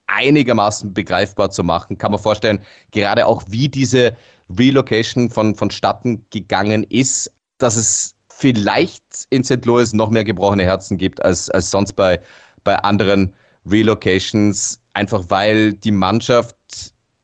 [0.06, 1.98] einigermaßen begreifbar zu machen.
[1.98, 4.16] Kann man vorstellen, gerade auch wie diese
[4.58, 9.64] Relocation von, vonstatten gegangen ist, dass es vielleicht in St.
[9.64, 12.20] Louis noch mehr gebrochene Herzen gibt als, als sonst bei,
[12.64, 16.56] bei anderen Relocations, einfach weil die Mannschaft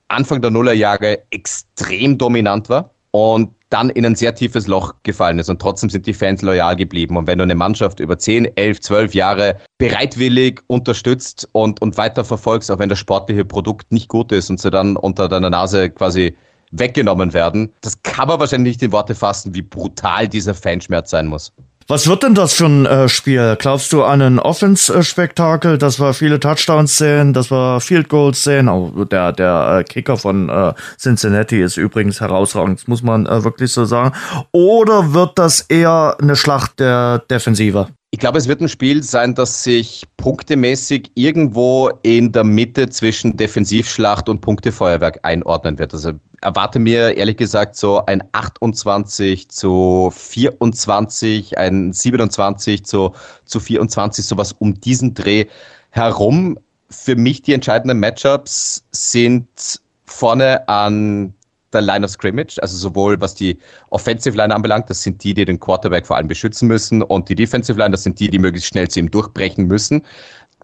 [0.09, 5.51] Anfang der Nullerjahre extrem dominant war und dann in ein sehr tiefes Loch gefallen ist.
[5.51, 7.17] Und trotzdem sind die Fans loyal geblieben.
[7.17, 12.25] Und wenn du eine Mannschaft über 10, 11, 12 Jahre bereitwillig unterstützt und, und weiter
[12.25, 15.91] verfolgst, auch wenn das sportliche Produkt nicht gut ist und sie dann unter deiner Nase
[15.91, 16.37] quasi
[16.71, 21.27] weggenommen werden, das kann man wahrscheinlich nicht in Worte fassen, wie brutal dieser Fanschmerz sein
[21.27, 21.53] muss.
[21.91, 23.57] Was wird denn das für ein äh, Spiel?
[23.59, 28.69] Glaubst du an ein Offense-Spektakel, dass wir viele Touchdowns sehen, dass wir Field Goals sehen?
[28.69, 33.73] Oh, der der äh, Kicker von äh, Cincinnati ist übrigens herausragend, muss man äh, wirklich
[33.73, 34.15] so sagen.
[34.53, 37.89] Oder wird das eher eine Schlacht der Defensive?
[38.11, 43.37] Ich glaube, es wird ein Spiel sein, das sich punktemäßig irgendwo in der Mitte zwischen
[43.37, 45.93] Defensivschlacht und Punktefeuerwerk einordnen wird.
[45.93, 53.13] Also erwarte mir ehrlich gesagt so ein 28 zu 24, ein 27 zu,
[53.45, 55.45] zu 24, sowas um diesen Dreh
[55.91, 56.59] herum.
[56.89, 61.35] Für mich die entscheidenden Matchups sind vorne an
[61.73, 63.59] der Line of Scrimmage, also sowohl was die
[63.91, 67.35] Offensive Line anbelangt, das sind die, die den Quarterback vor allem beschützen müssen, und die
[67.35, 70.05] Defensive Line, das sind die, die möglichst schnell zu ihm durchbrechen müssen.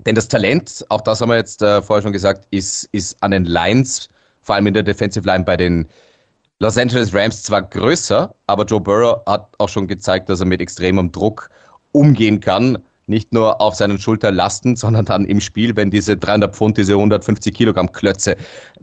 [0.06, 3.31] Denn das Talent, auch das haben wir jetzt äh, vorher schon gesagt, ist, ist an
[3.31, 4.09] den Lines,
[4.43, 5.86] vor allem in der Defensive Line bei den
[6.60, 10.60] Los Angeles Rams zwar größer, aber Joe Burrow hat auch schon gezeigt, dass er mit
[10.60, 11.51] extremem Druck
[11.93, 12.78] umgehen kann.
[13.06, 16.93] Nicht nur auf seinen Schultern lastend, sondern dann im Spiel, wenn diese 300 Pfund, diese
[16.93, 18.36] 150 Kilogramm Klötze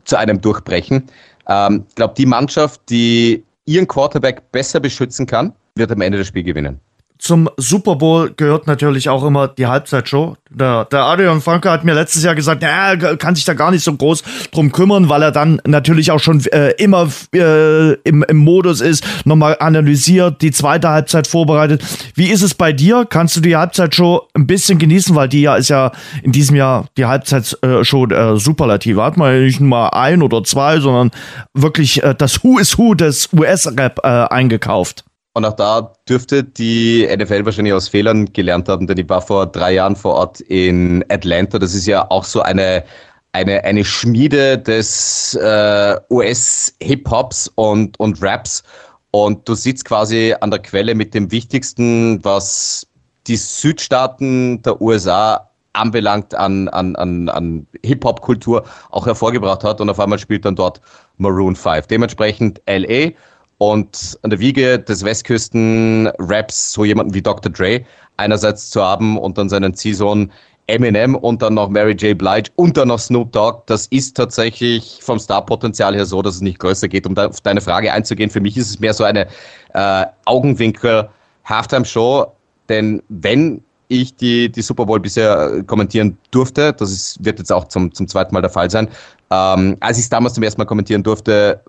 [0.04, 1.08] zu einem durchbrechen.
[1.48, 6.28] Ähm, ich glaube, die Mannschaft, die ihren Quarterback besser beschützen kann, wird am Ende das
[6.28, 6.80] Spiel gewinnen
[7.22, 10.38] zum Super Bowl gehört natürlich auch immer die Halbzeitshow.
[10.50, 13.84] Der, der Adrian Franke hat mir letztes Jahr gesagt, er kann sich da gar nicht
[13.84, 18.38] so groß drum kümmern, weil er dann natürlich auch schon äh, immer äh, im, im
[18.38, 21.84] Modus ist, nochmal analysiert, die zweite Halbzeit vorbereitet.
[22.16, 23.06] Wie ist es bei dir?
[23.08, 25.92] Kannst du die Halbzeitshow ein bisschen genießen, weil die ja ist ja
[26.24, 29.04] in diesem Jahr die Halbzeitshow äh, Superlative.
[29.04, 31.12] Hat man ja nicht nur ein oder zwei, sondern
[31.54, 35.06] wirklich äh, das Who is Who des US-Rap äh, eingekauft.
[35.34, 39.46] Und auch da dürfte die NFL wahrscheinlich aus Fehlern gelernt haben, denn ich war vor
[39.46, 41.58] drei Jahren vor Ort in Atlanta.
[41.58, 42.84] Das ist ja auch so eine,
[43.32, 48.64] eine, eine Schmiede des äh, US-Hip-Hops und, und Raps.
[49.12, 52.86] Und du sitzt quasi an der Quelle mit dem Wichtigsten, was
[53.28, 60.00] die Südstaaten der USA anbelangt an, an, an, an Hip-Hop-Kultur auch hervorgebracht hat und auf
[60.00, 60.82] einmal spielt dann dort
[61.18, 61.88] Maroon 5.
[61.88, 63.12] Dementsprechend LA
[63.62, 67.52] und an der Wiege des Westküsten-Raps so jemanden wie Dr.
[67.52, 67.86] Dre
[68.18, 70.32] einerseits zu haben und dann seinen Ziehsohn
[70.66, 72.18] Eminem und dann noch Mary J.
[72.18, 76.42] Blige und dann noch Snoop Dogg, das ist tatsächlich vom Starpotenzial her so, dass es
[76.42, 77.06] nicht größer geht.
[77.06, 79.28] Um auf deine Frage einzugehen, für mich ist es mehr so eine
[79.76, 82.32] äh, Augenwinkel-Halftime-Show,
[82.68, 87.52] denn wenn ich die, die Super Bowl bisher äh, kommentieren durfte, das ist, wird jetzt
[87.52, 88.88] auch zum, zum zweiten Mal der Fall sein,
[89.30, 91.62] ähm, als ich es damals zum ersten Mal kommentieren durfte,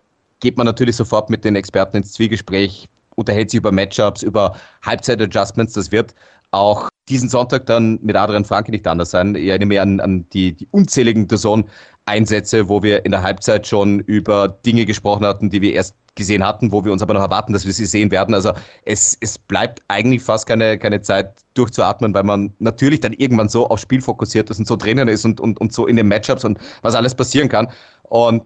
[0.43, 5.73] geht man natürlich sofort mit den Experten ins Zwiegespräch, unterhält sich über Matchups, über Halbzeit-Adjustments,
[5.75, 6.15] das wird
[6.51, 9.35] auch diesen Sonntag dann mit Adrian Franke nicht anders sein.
[9.35, 14.01] Ich erinnere mich an, an die, die unzähligen Saison-Einsätze, wo wir in der Halbzeit schon
[14.01, 17.53] über Dinge gesprochen hatten, die wir erst gesehen hatten, wo wir uns aber noch erwarten,
[17.53, 18.35] dass wir sie sehen werden.
[18.35, 18.53] Also
[18.85, 23.69] es, es bleibt eigentlich fast keine, keine Zeit durchzuatmen, weil man natürlich dann irgendwann so
[23.69, 26.45] aufs Spiel fokussiert ist und so drinnen ist und, und, und so in den Matchups
[26.45, 27.71] und was alles passieren kann.
[28.03, 28.43] Und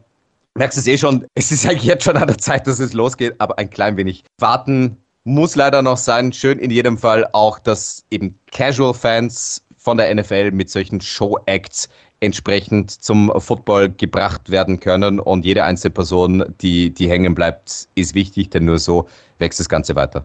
[0.56, 3.34] merkst es eh schon, es ist eigentlich jetzt schon an der Zeit, dass es losgeht,
[3.38, 6.32] aber ein klein wenig warten, muss leider noch sein.
[6.32, 11.88] Schön in jedem Fall auch, dass eben Casual-Fans von der NFL mit solchen Show-Acts
[12.20, 15.20] entsprechend zum Football gebracht werden können.
[15.20, 19.08] Und jede einzelne Person, die, die hängen bleibt, ist wichtig, denn nur so
[19.38, 20.24] wächst das Ganze weiter.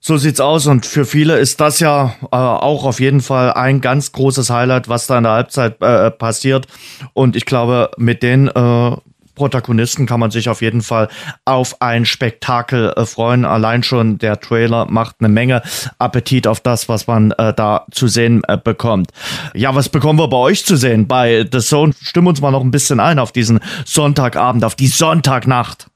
[0.00, 3.80] So sieht's aus und für viele ist das ja äh, auch auf jeden Fall ein
[3.80, 6.66] ganz großes Highlight, was da in der Halbzeit äh, passiert.
[7.12, 8.96] Und ich glaube, mit den äh,
[9.36, 11.08] Protagonisten kann man sich auf jeden Fall
[11.44, 13.44] auf ein Spektakel äh, freuen.
[13.44, 15.62] Allein schon der Trailer macht eine Menge
[15.98, 19.12] Appetit auf das, was man äh, da zu sehen äh, bekommt.
[19.54, 21.06] Ja, was bekommen wir bei euch zu sehen?
[21.06, 24.88] Bei The Zone stimmen uns mal noch ein bisschen ein auf diesen Sonntagabend, auf die
[24.88, 25.86] Sonntagnacht.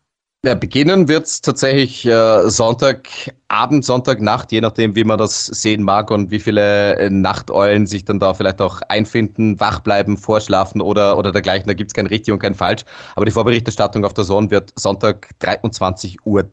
[0.42, 6.10] Ja, beginnen wird es tatsächlich äh, Sonntagabend, Sonntagnacht, je nachdem, wie man das sehen mag
[6.10, 11.18] und wie viele äh, Nachteulen sich dann da vielleicht auch einfinden, wach bleiben, vorschlafen oder,
[11.18, 11.66] oder dergleichen.
[11.66, 12.84] Da gibt's kein richtig und kein falsch.
[13.16, 16.50] Aber die Vorberichterstattung auf der Zone wird Sonntag 23.30 Uhr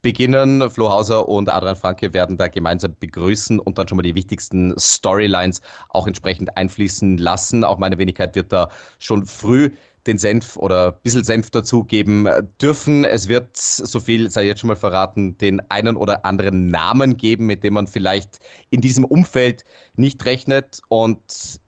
[0.00, 0.70] beginnen.
[0.70, 4.74] Flo Hauser und Adrian Franke werden da gemeinsam begrüßen und dann schon mal die wichtigsten
[4.78, 7.64] Storylines auch entsprechend einfließen lassen.
[7.64, 9.72] Auch meine Wenigkeit wird da schon früh
[10.06, 12.28] den Senf oder ein bisschen Senf dazugeben
[12.60, 13.04] dürfen.
[13.04, 17.46] Es wird, so viel sei jetzt schon mal verraten, den einen oder anderen Namen geben,
[17.46, 19.64] mit dem man vielleicht in diesem Umfeld
[19.96, 20.82] nicht rechnet.
[20.88, 21.60] Und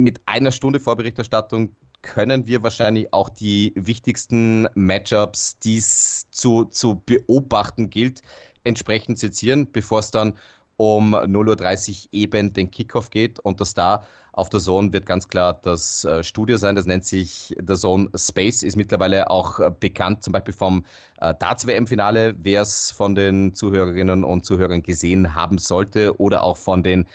[0.00, 7.02] mit einer Stunde Vorberichterstattung können wir wahrscheinlich auch die wichtigsten Matchups, die es zu, zu
[7.04, 8.22] beobachten gilt,
[8.64, 10.36] entsprechend sezieren, bevor es dann
[10.78, 14.06] um 0.30 Uhr eben den Kickoff geht und das da
[14.38, 16.76] auf der Zone wird ganz klar das äh, Studio sein.
[16.76, 20.84] Das nennt sich der Zone Space, ist mittlerweile auch äh, bekannt, zum Beispiel vom
[21.20, 26.82] äh, Darts-WM-Finale, wer es von den Zuhörerinnen und Zuhörern gesehen haben sollte oder auch von
[26.82, 27.06] den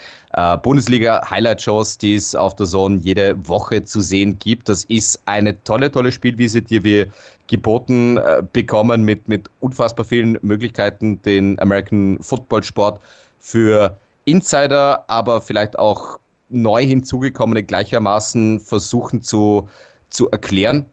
[0.64, 4.68] Bundesliga-Highlight-Shows, die es auf der Zone jede Woche zu sehen gibt.
[4.68, 7.06] Das ist eine tolle, tolle Spielwiese, die wir
[7.46, 8.18] geboten
[8.52, 13.00] bekommen mit, mit unfassbar vielen Möglichkeiten, den American Football Sport
[13.44, 16.18] für Insider, aber vielleicht auch
[16.48, 19.68] neu hinzugekommene gleichermaßen versuchen zu,
[20.08, 20.86] zu erklären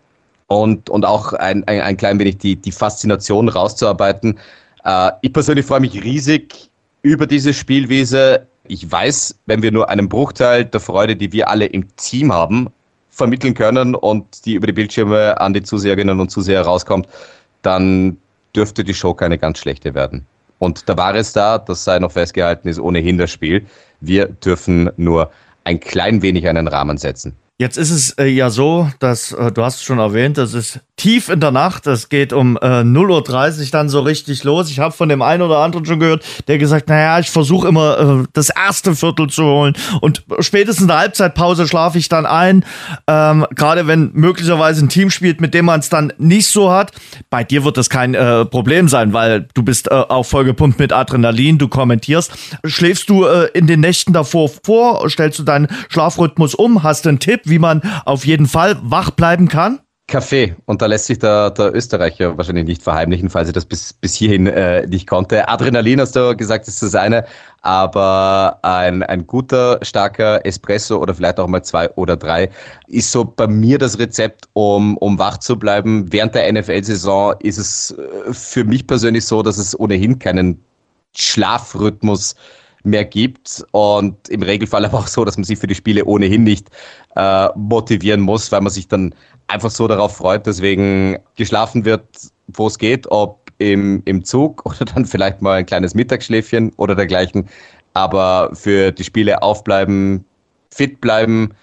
[0.48, 4.38] und, und auch ein, ein, ein klein wenig die, die Faszination rauszuarbeiten.
[4.84, 6.69] Äh, ich persönlich freue mich riesig
[7.03, 8.45] über diese Spielwiese.
[8.68, 12.68] Ich weiß, wenn wir nur einen Bruchteil der Freude, die wir alle im Team haben,
[13.11, 17.07] vermitteln können und die über die Bildschirme an die Zuseherinnen und Zuseher rauskommt,
[17.61, 18.18] dann
[18.53, 20.26] dürfte die Show keine ganz schlechte werden.
[20.62, 23.66] Und der wahre Star, das sei noch festgehalten, ist ohnehin das Spiel.
[24.00, 25.32] Wir dürfen nur
[25.64, 27.36] ein klein wenig einen Rahmen setzen.
[27.62, 30.80] Jetzt ist es äh, ja so, dass äh, du hast es schon erwähnt, das ist
[30.96, 31.86] tief in der Nacht.
[31.86, 34.72] Es geht um äh, 0.30 Uhr dann so richtig los.
[34.72, 38.24] Ich habe von dem einen oder anderen schon gehört, der gesagt, naja, ich versuche immer
[38.24, 42.66] äh, das erste Viertel zu holen und spätestens in der Halbzeitpause schlafe ich dann ein.
[43.06, 46.94] Ähm, Gerade wenn möglicherweise ein Team spielt, mit dem man es dann nicht so hat.
[47.30, 50.94] Bei dir wird das kein äh, Problem sein, weil du bist äh, auch vollgepumpt mit
[50.94, 52.32] Adrenalin, du kommentierst.
[52.66, 55.08] Schläfst du äh, in den Nächten davor vor?
[55.12, 56.82] Stellst du deinen Schlafrhythmus um?
[56.82, 57.51] Hast du einen Tipp?
[57.52, 59.82] Wie man auf jeden Fall wach bleiben kann?
[60.11, 60.56] Kaffee.
[60.65, 64.14] Und da lässt sich der, der Österreicher wahrscheinlich nicht verheimlichen, falls er das bis, bis
[64.14, 65.48] hierhin äh, nicht konnte.
[65.48, 67.26] Adrenalin hast du gesagt, ist das eine,
[67.61, 72.49] aber ein, ein guter, starker Espresso oder vielleicht auch mal zwei oder drei
[72.88, 76.11] ist so bei mir das Rezept, um, um wach zu bleiben.
[76.11, 80.61] Während der NFL-Saison ist es äh, für mich persönlich so, dass es ohnehin keinen
[81.15, 82.36] Schlafrhythmus
[82.84, 86.44] mehr gibt und im Regelfall aber auch so, dass man sich für die Spiele ohnehin
[86.44, 86.70] nicht
[87.16, 89.14] äh, motivieren muss, weil man sich dann
[89.48, 92.06] einfach so darauf freut, deswegen geschlafen wird,
[92.48, 96.95] wo es geht, ob im, im Zug oder dann vielleicht mal ein kleines Mittagsschläfchen oder
[96.95, 97.49] dergleichen.
[97.94, 100.26] Aber für die Spiele aufbleiben,
[100.70, 101.53] fit bleiben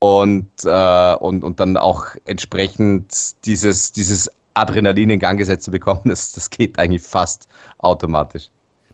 [0.00, 6.02] und, äh, und, und dann auch entsprechend dieses, dieses Adrenalin in Gang gesetzt zu bekommen,
[6.04, 7.48] das, das geht eigentlich fast
[7.78, 8.50] automatisch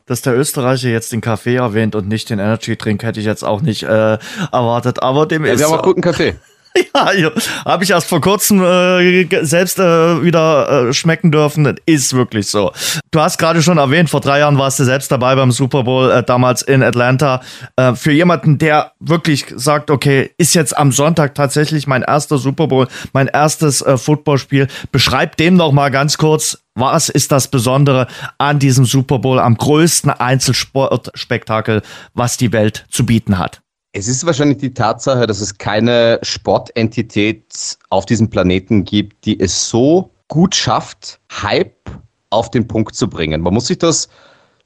[0.06, 3.42] dass der Österreicher jetzt den Kaffee erwähnt und nicht den Energy Drink, hätte ich jetzt
[3.42, 4.18] auch nicht äh,
[4.52, 5.02] erwartet.
[5.02, 5.60] Aber dem ja, ist.
[5.60, 6.34] Wir haben auch guten Kaffee.
[6.94, 7.30] Ja, ja
[7.64, 11.76] habe ich erst vor kurzem äh, selbst äh, wieder äh, schmecken dürfen.
[11.86, 12.72] Ist wirklich so.
[13.10, 16.10] Du hast gerade schon erwähnt, vor drei Jahren warst du selbst dabei beim Super Bowl,
[16.10, 17.42] äh, damals in Atlanta.
[17.76, 22.66] Äh, für jemanden, der wirklich sagt, okay, ist jetzt am Sonntag tatsächlich mein erster Super
[22.66, 24.68] Bowl, mein erstes äh, Footballspiel.
[24.92, 29.56] Beschreib dem noch mal ganz kurz, was ist das Besondere an diesem Super Bowl, am
[29.56, 31.82] größten Einzelsportspektakel,
[32.14, 33.63] was die Welt zu bieten hat?
[33.96, 39.68] Es ist wahrscheinlich die Tatsache, dass es keine Sportentität auf diesem Planeten gibt, die es
[39.68, 41.88] so gut schafft, Hype
[42.30, 43.40] auf den Punkt zu bringen.
[43.40, 44.08] Man muss sich das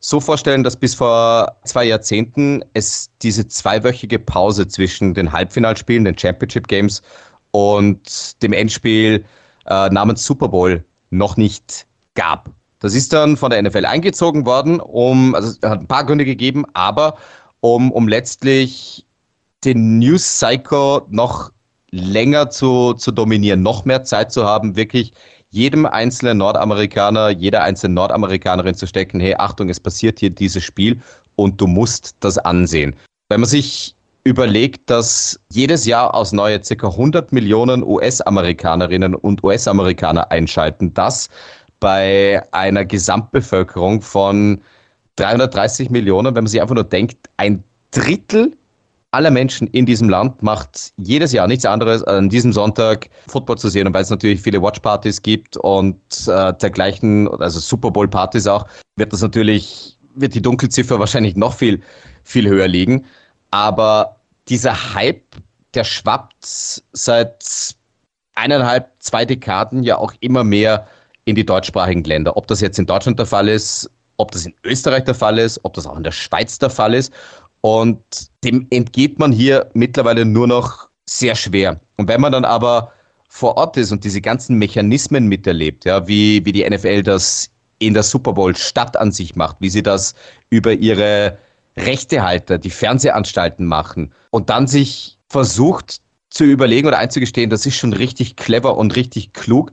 [0.01, 6.17] so vorstellen, dass bis vor zwei Jahrzehnten es diese zweiwöchige Pause zwischen den Halbfinalspielen, den
[6.17, 7.03] Championship Games
[7.51, 9.27] und dem Endspiel
[9.67, 12.51] äh, namens Super Bowl noch nicht gab.
[12.79, 16.25] Das ist dann von der NFL eingezogen worden, um, also es hat ein paar Gründe
[16.25, 17.19] gegeben, aber
[17.61, 19.05] um, um letztlich
[19.65, 21.51] den News Cycle noch
[21.91, 25.13] länger zu, zu dominieren, noch mehr Zeit zu haben, wirklich
[25.51, 31.01] jedem einzelnen Nordamerikaner, jeder einzelnen Nordamerikanerin zu stecken, hey, Achtung, es passiert hier dieses Spiel
[31.37, 32.95] und du musst das ansehen.
[33.31, 33.95] Wenn man sich
[34.25, 36.87] überlegt, dass jedes Jahr aus neue ca.
[36.87, 41.31] 100 Millionen US-Amerikanerinnen und US-Amerikaner einschalten, das
[41.81, 44.61] bei einer Gesamtbevölkerung von
[45.17, 48.55] 330 Millionen, wenn man sich einfach nur denkt, ein Drittel
[49.11, 53.69] aller Menschen in diesem Land macht jedes Jahr nichts anderes, an diesem Sonntag Football zu
[53.69, 53.87] sehen.
[53.87, 58.67] Und weil es natürlich viele Watchpartys gibt und äh, dergleichen, also Super Bowl-Partys auch,
[58.97, 61.81] wird das natürlich, wird die Dunkelziffer wahrscheinlich noch viel,
[62.23, 63.07] viel höher liegen.
[63.51, 64.17] Aber
[64.49, 65.25] dieser Hype,
[65.75, 67.77] der schwappt seit
[68.35, 70.87] eineinhalb, zwei Dekaden ja auch immer mehr
[71.25, 72.37] in die deutschsprachigen Länder.
[72.37, 75.61] Ob das jetzt in Deutschland der Fall ist, ob das in Österreich der Fall ist,
[75.65, 77.13] ob das auch in der Schweiz der Fall ist.
[77.61, 78.01] Und
[78.45, 81.81] dem entgeht man hier mittlerweile nur noch sehr schwer.
[81.97, 82.93] Und wenn man dann aber
[83.29, 87.95] vor Ort ist und diese ganzen Mechanismen miterlebt, ja, wie, wie die NFL das in
[87.95, 90.15] der Super Bowl Stadt an sich macht, wie sie das
[90.51, 91.39] über ihre
[91.77, 97.93] Rechtehalter, die Fernsehanstalten machen und dann sich versucht zu überlegen oder einzugestehen, das ist schon
[97.93, 99.73] richtig clever und richtig klug,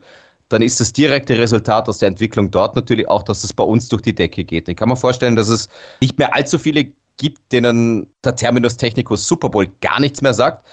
[0.49, 3.89] dann ist das direkte Resultat aus der Entwicklung dort natürlich auch, dass es bei uns
[3.89, 4.69] durch die Decke geht.
[4.69, 5.69] Ich kann mir vorstellen, dass es
[6.01, 10.65] nicht mehr allzu viele gibt, denen der Terminus Technicus Super Bowl gar nichts mehr sagt.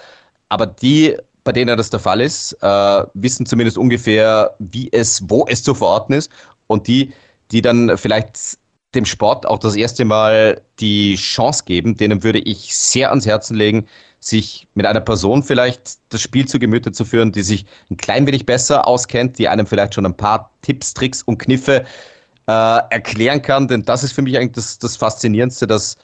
[0.48, 5.46] Aber die, bei denen das der Fall ist, äh, wissen zumindest ungefähr, wie es, wo
[5.46, 6.30] es zu verorten ist.
[6.66, 7.12] Und die,
[7.50, 8.58] die dann vielleicht
[8.94, 13.56] dem Sport auch das erste Mal die Chance geben, denen würde ich sehr ans Herzen
[13.56, 13.86] legen,
[14.20, 18.26] sich mit einer Person vielleicht das Spiel zu Gemüte zu führen, die sich ein klein
[18.26, 21.84] wenig besser auskennt, die einem vielleicht schon ein paar Tipps, Tricks und Kniffe
[22.46, 23.66] äh, erklären kann.
[23.66, 25.96] Denn das ist für mich eigentlich das, das Faszinierendste, dass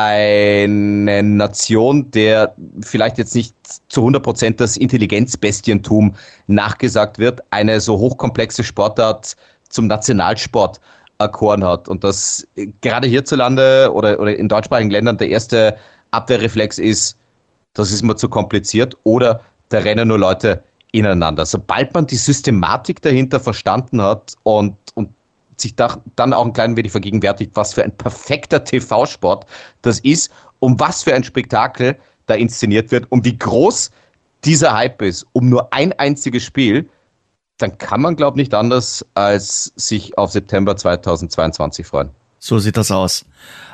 [0.00, 3.52] eine Nation, der vielleicht jetzt nicht
[3.88, 6.14] zu 100 Prozent das Intelligenzbestientum
[6.46, 9.34] nachgesagt wird, eine so hochkomplexe Sportart
[9.68, 10.80] zum Nationalsport
[11.18, 11.88] erkoren hat.
[11.88, 12.46] Und dass
[12.80, 15.76] gerade hierzulande oder, oder in deutschsprachigen Ländern der erste
[16.12, 17.18] Abwehrreflex ist,
[17.74, 20.62] das ist mir zu kompliziert oder da rennen nur Leute
[20.92, 21.44] ineinander.
[21.44, 25.10] Sobald man die Systematik dahinter verstanden hat und, und
[25.60, 29.46] sich da, dann auch ein klein wenig vergegenwärtigt, was für ein perfekter TV-Sport
[29.82, 30.30] das ist,
[30.60, 33.90] um was für ein Spektakel da inszeniert wird und wie groß
[34.44, 36.88] dieser Hype ist, um nur ein einziges Spiel,
[37.58, 42.10] dann kann man, glaube ich, nicht anders, als sich auf September 2022 freuen.
[42.38, 43.24] So sieht das aus.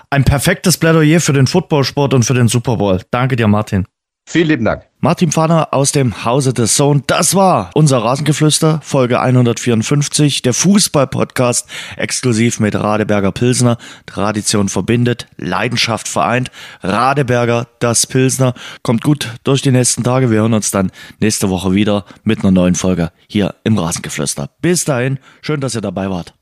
[0.09, 3.01] Ein perfektes Plädoyer für den Footballsport und für den Super Bowl.
[3.11, 3.87] Danke dir, Martin.
[4.27, 4.87] Vielen lieben Dank.
[5.01, 7.03] Martin Pfanner aus dem Hause des Zone.
[7.07, 11.69] Das war unser Rasengeflüster, Folge 154, der Fußball-Podcast,
[11.99, 13.77] exklusiv mit Radeberger Pilsner.
[14.07, 16.51] Tradition verbindet, Leidenschaft vereint.
[16.83, 18.55] Radeberger, das Pilsner.
[18.83, 20.31] Kommt gut durch die nächsten Tage.
[20.31, 20.91] Wir hören uns dann
[21.21, 24.49] nächste Woche wieder mit einer neuen Folge hier im Rasengeflüster.
[24.63, 26.33] Bis dahin, schön, dass ihr dabei wart.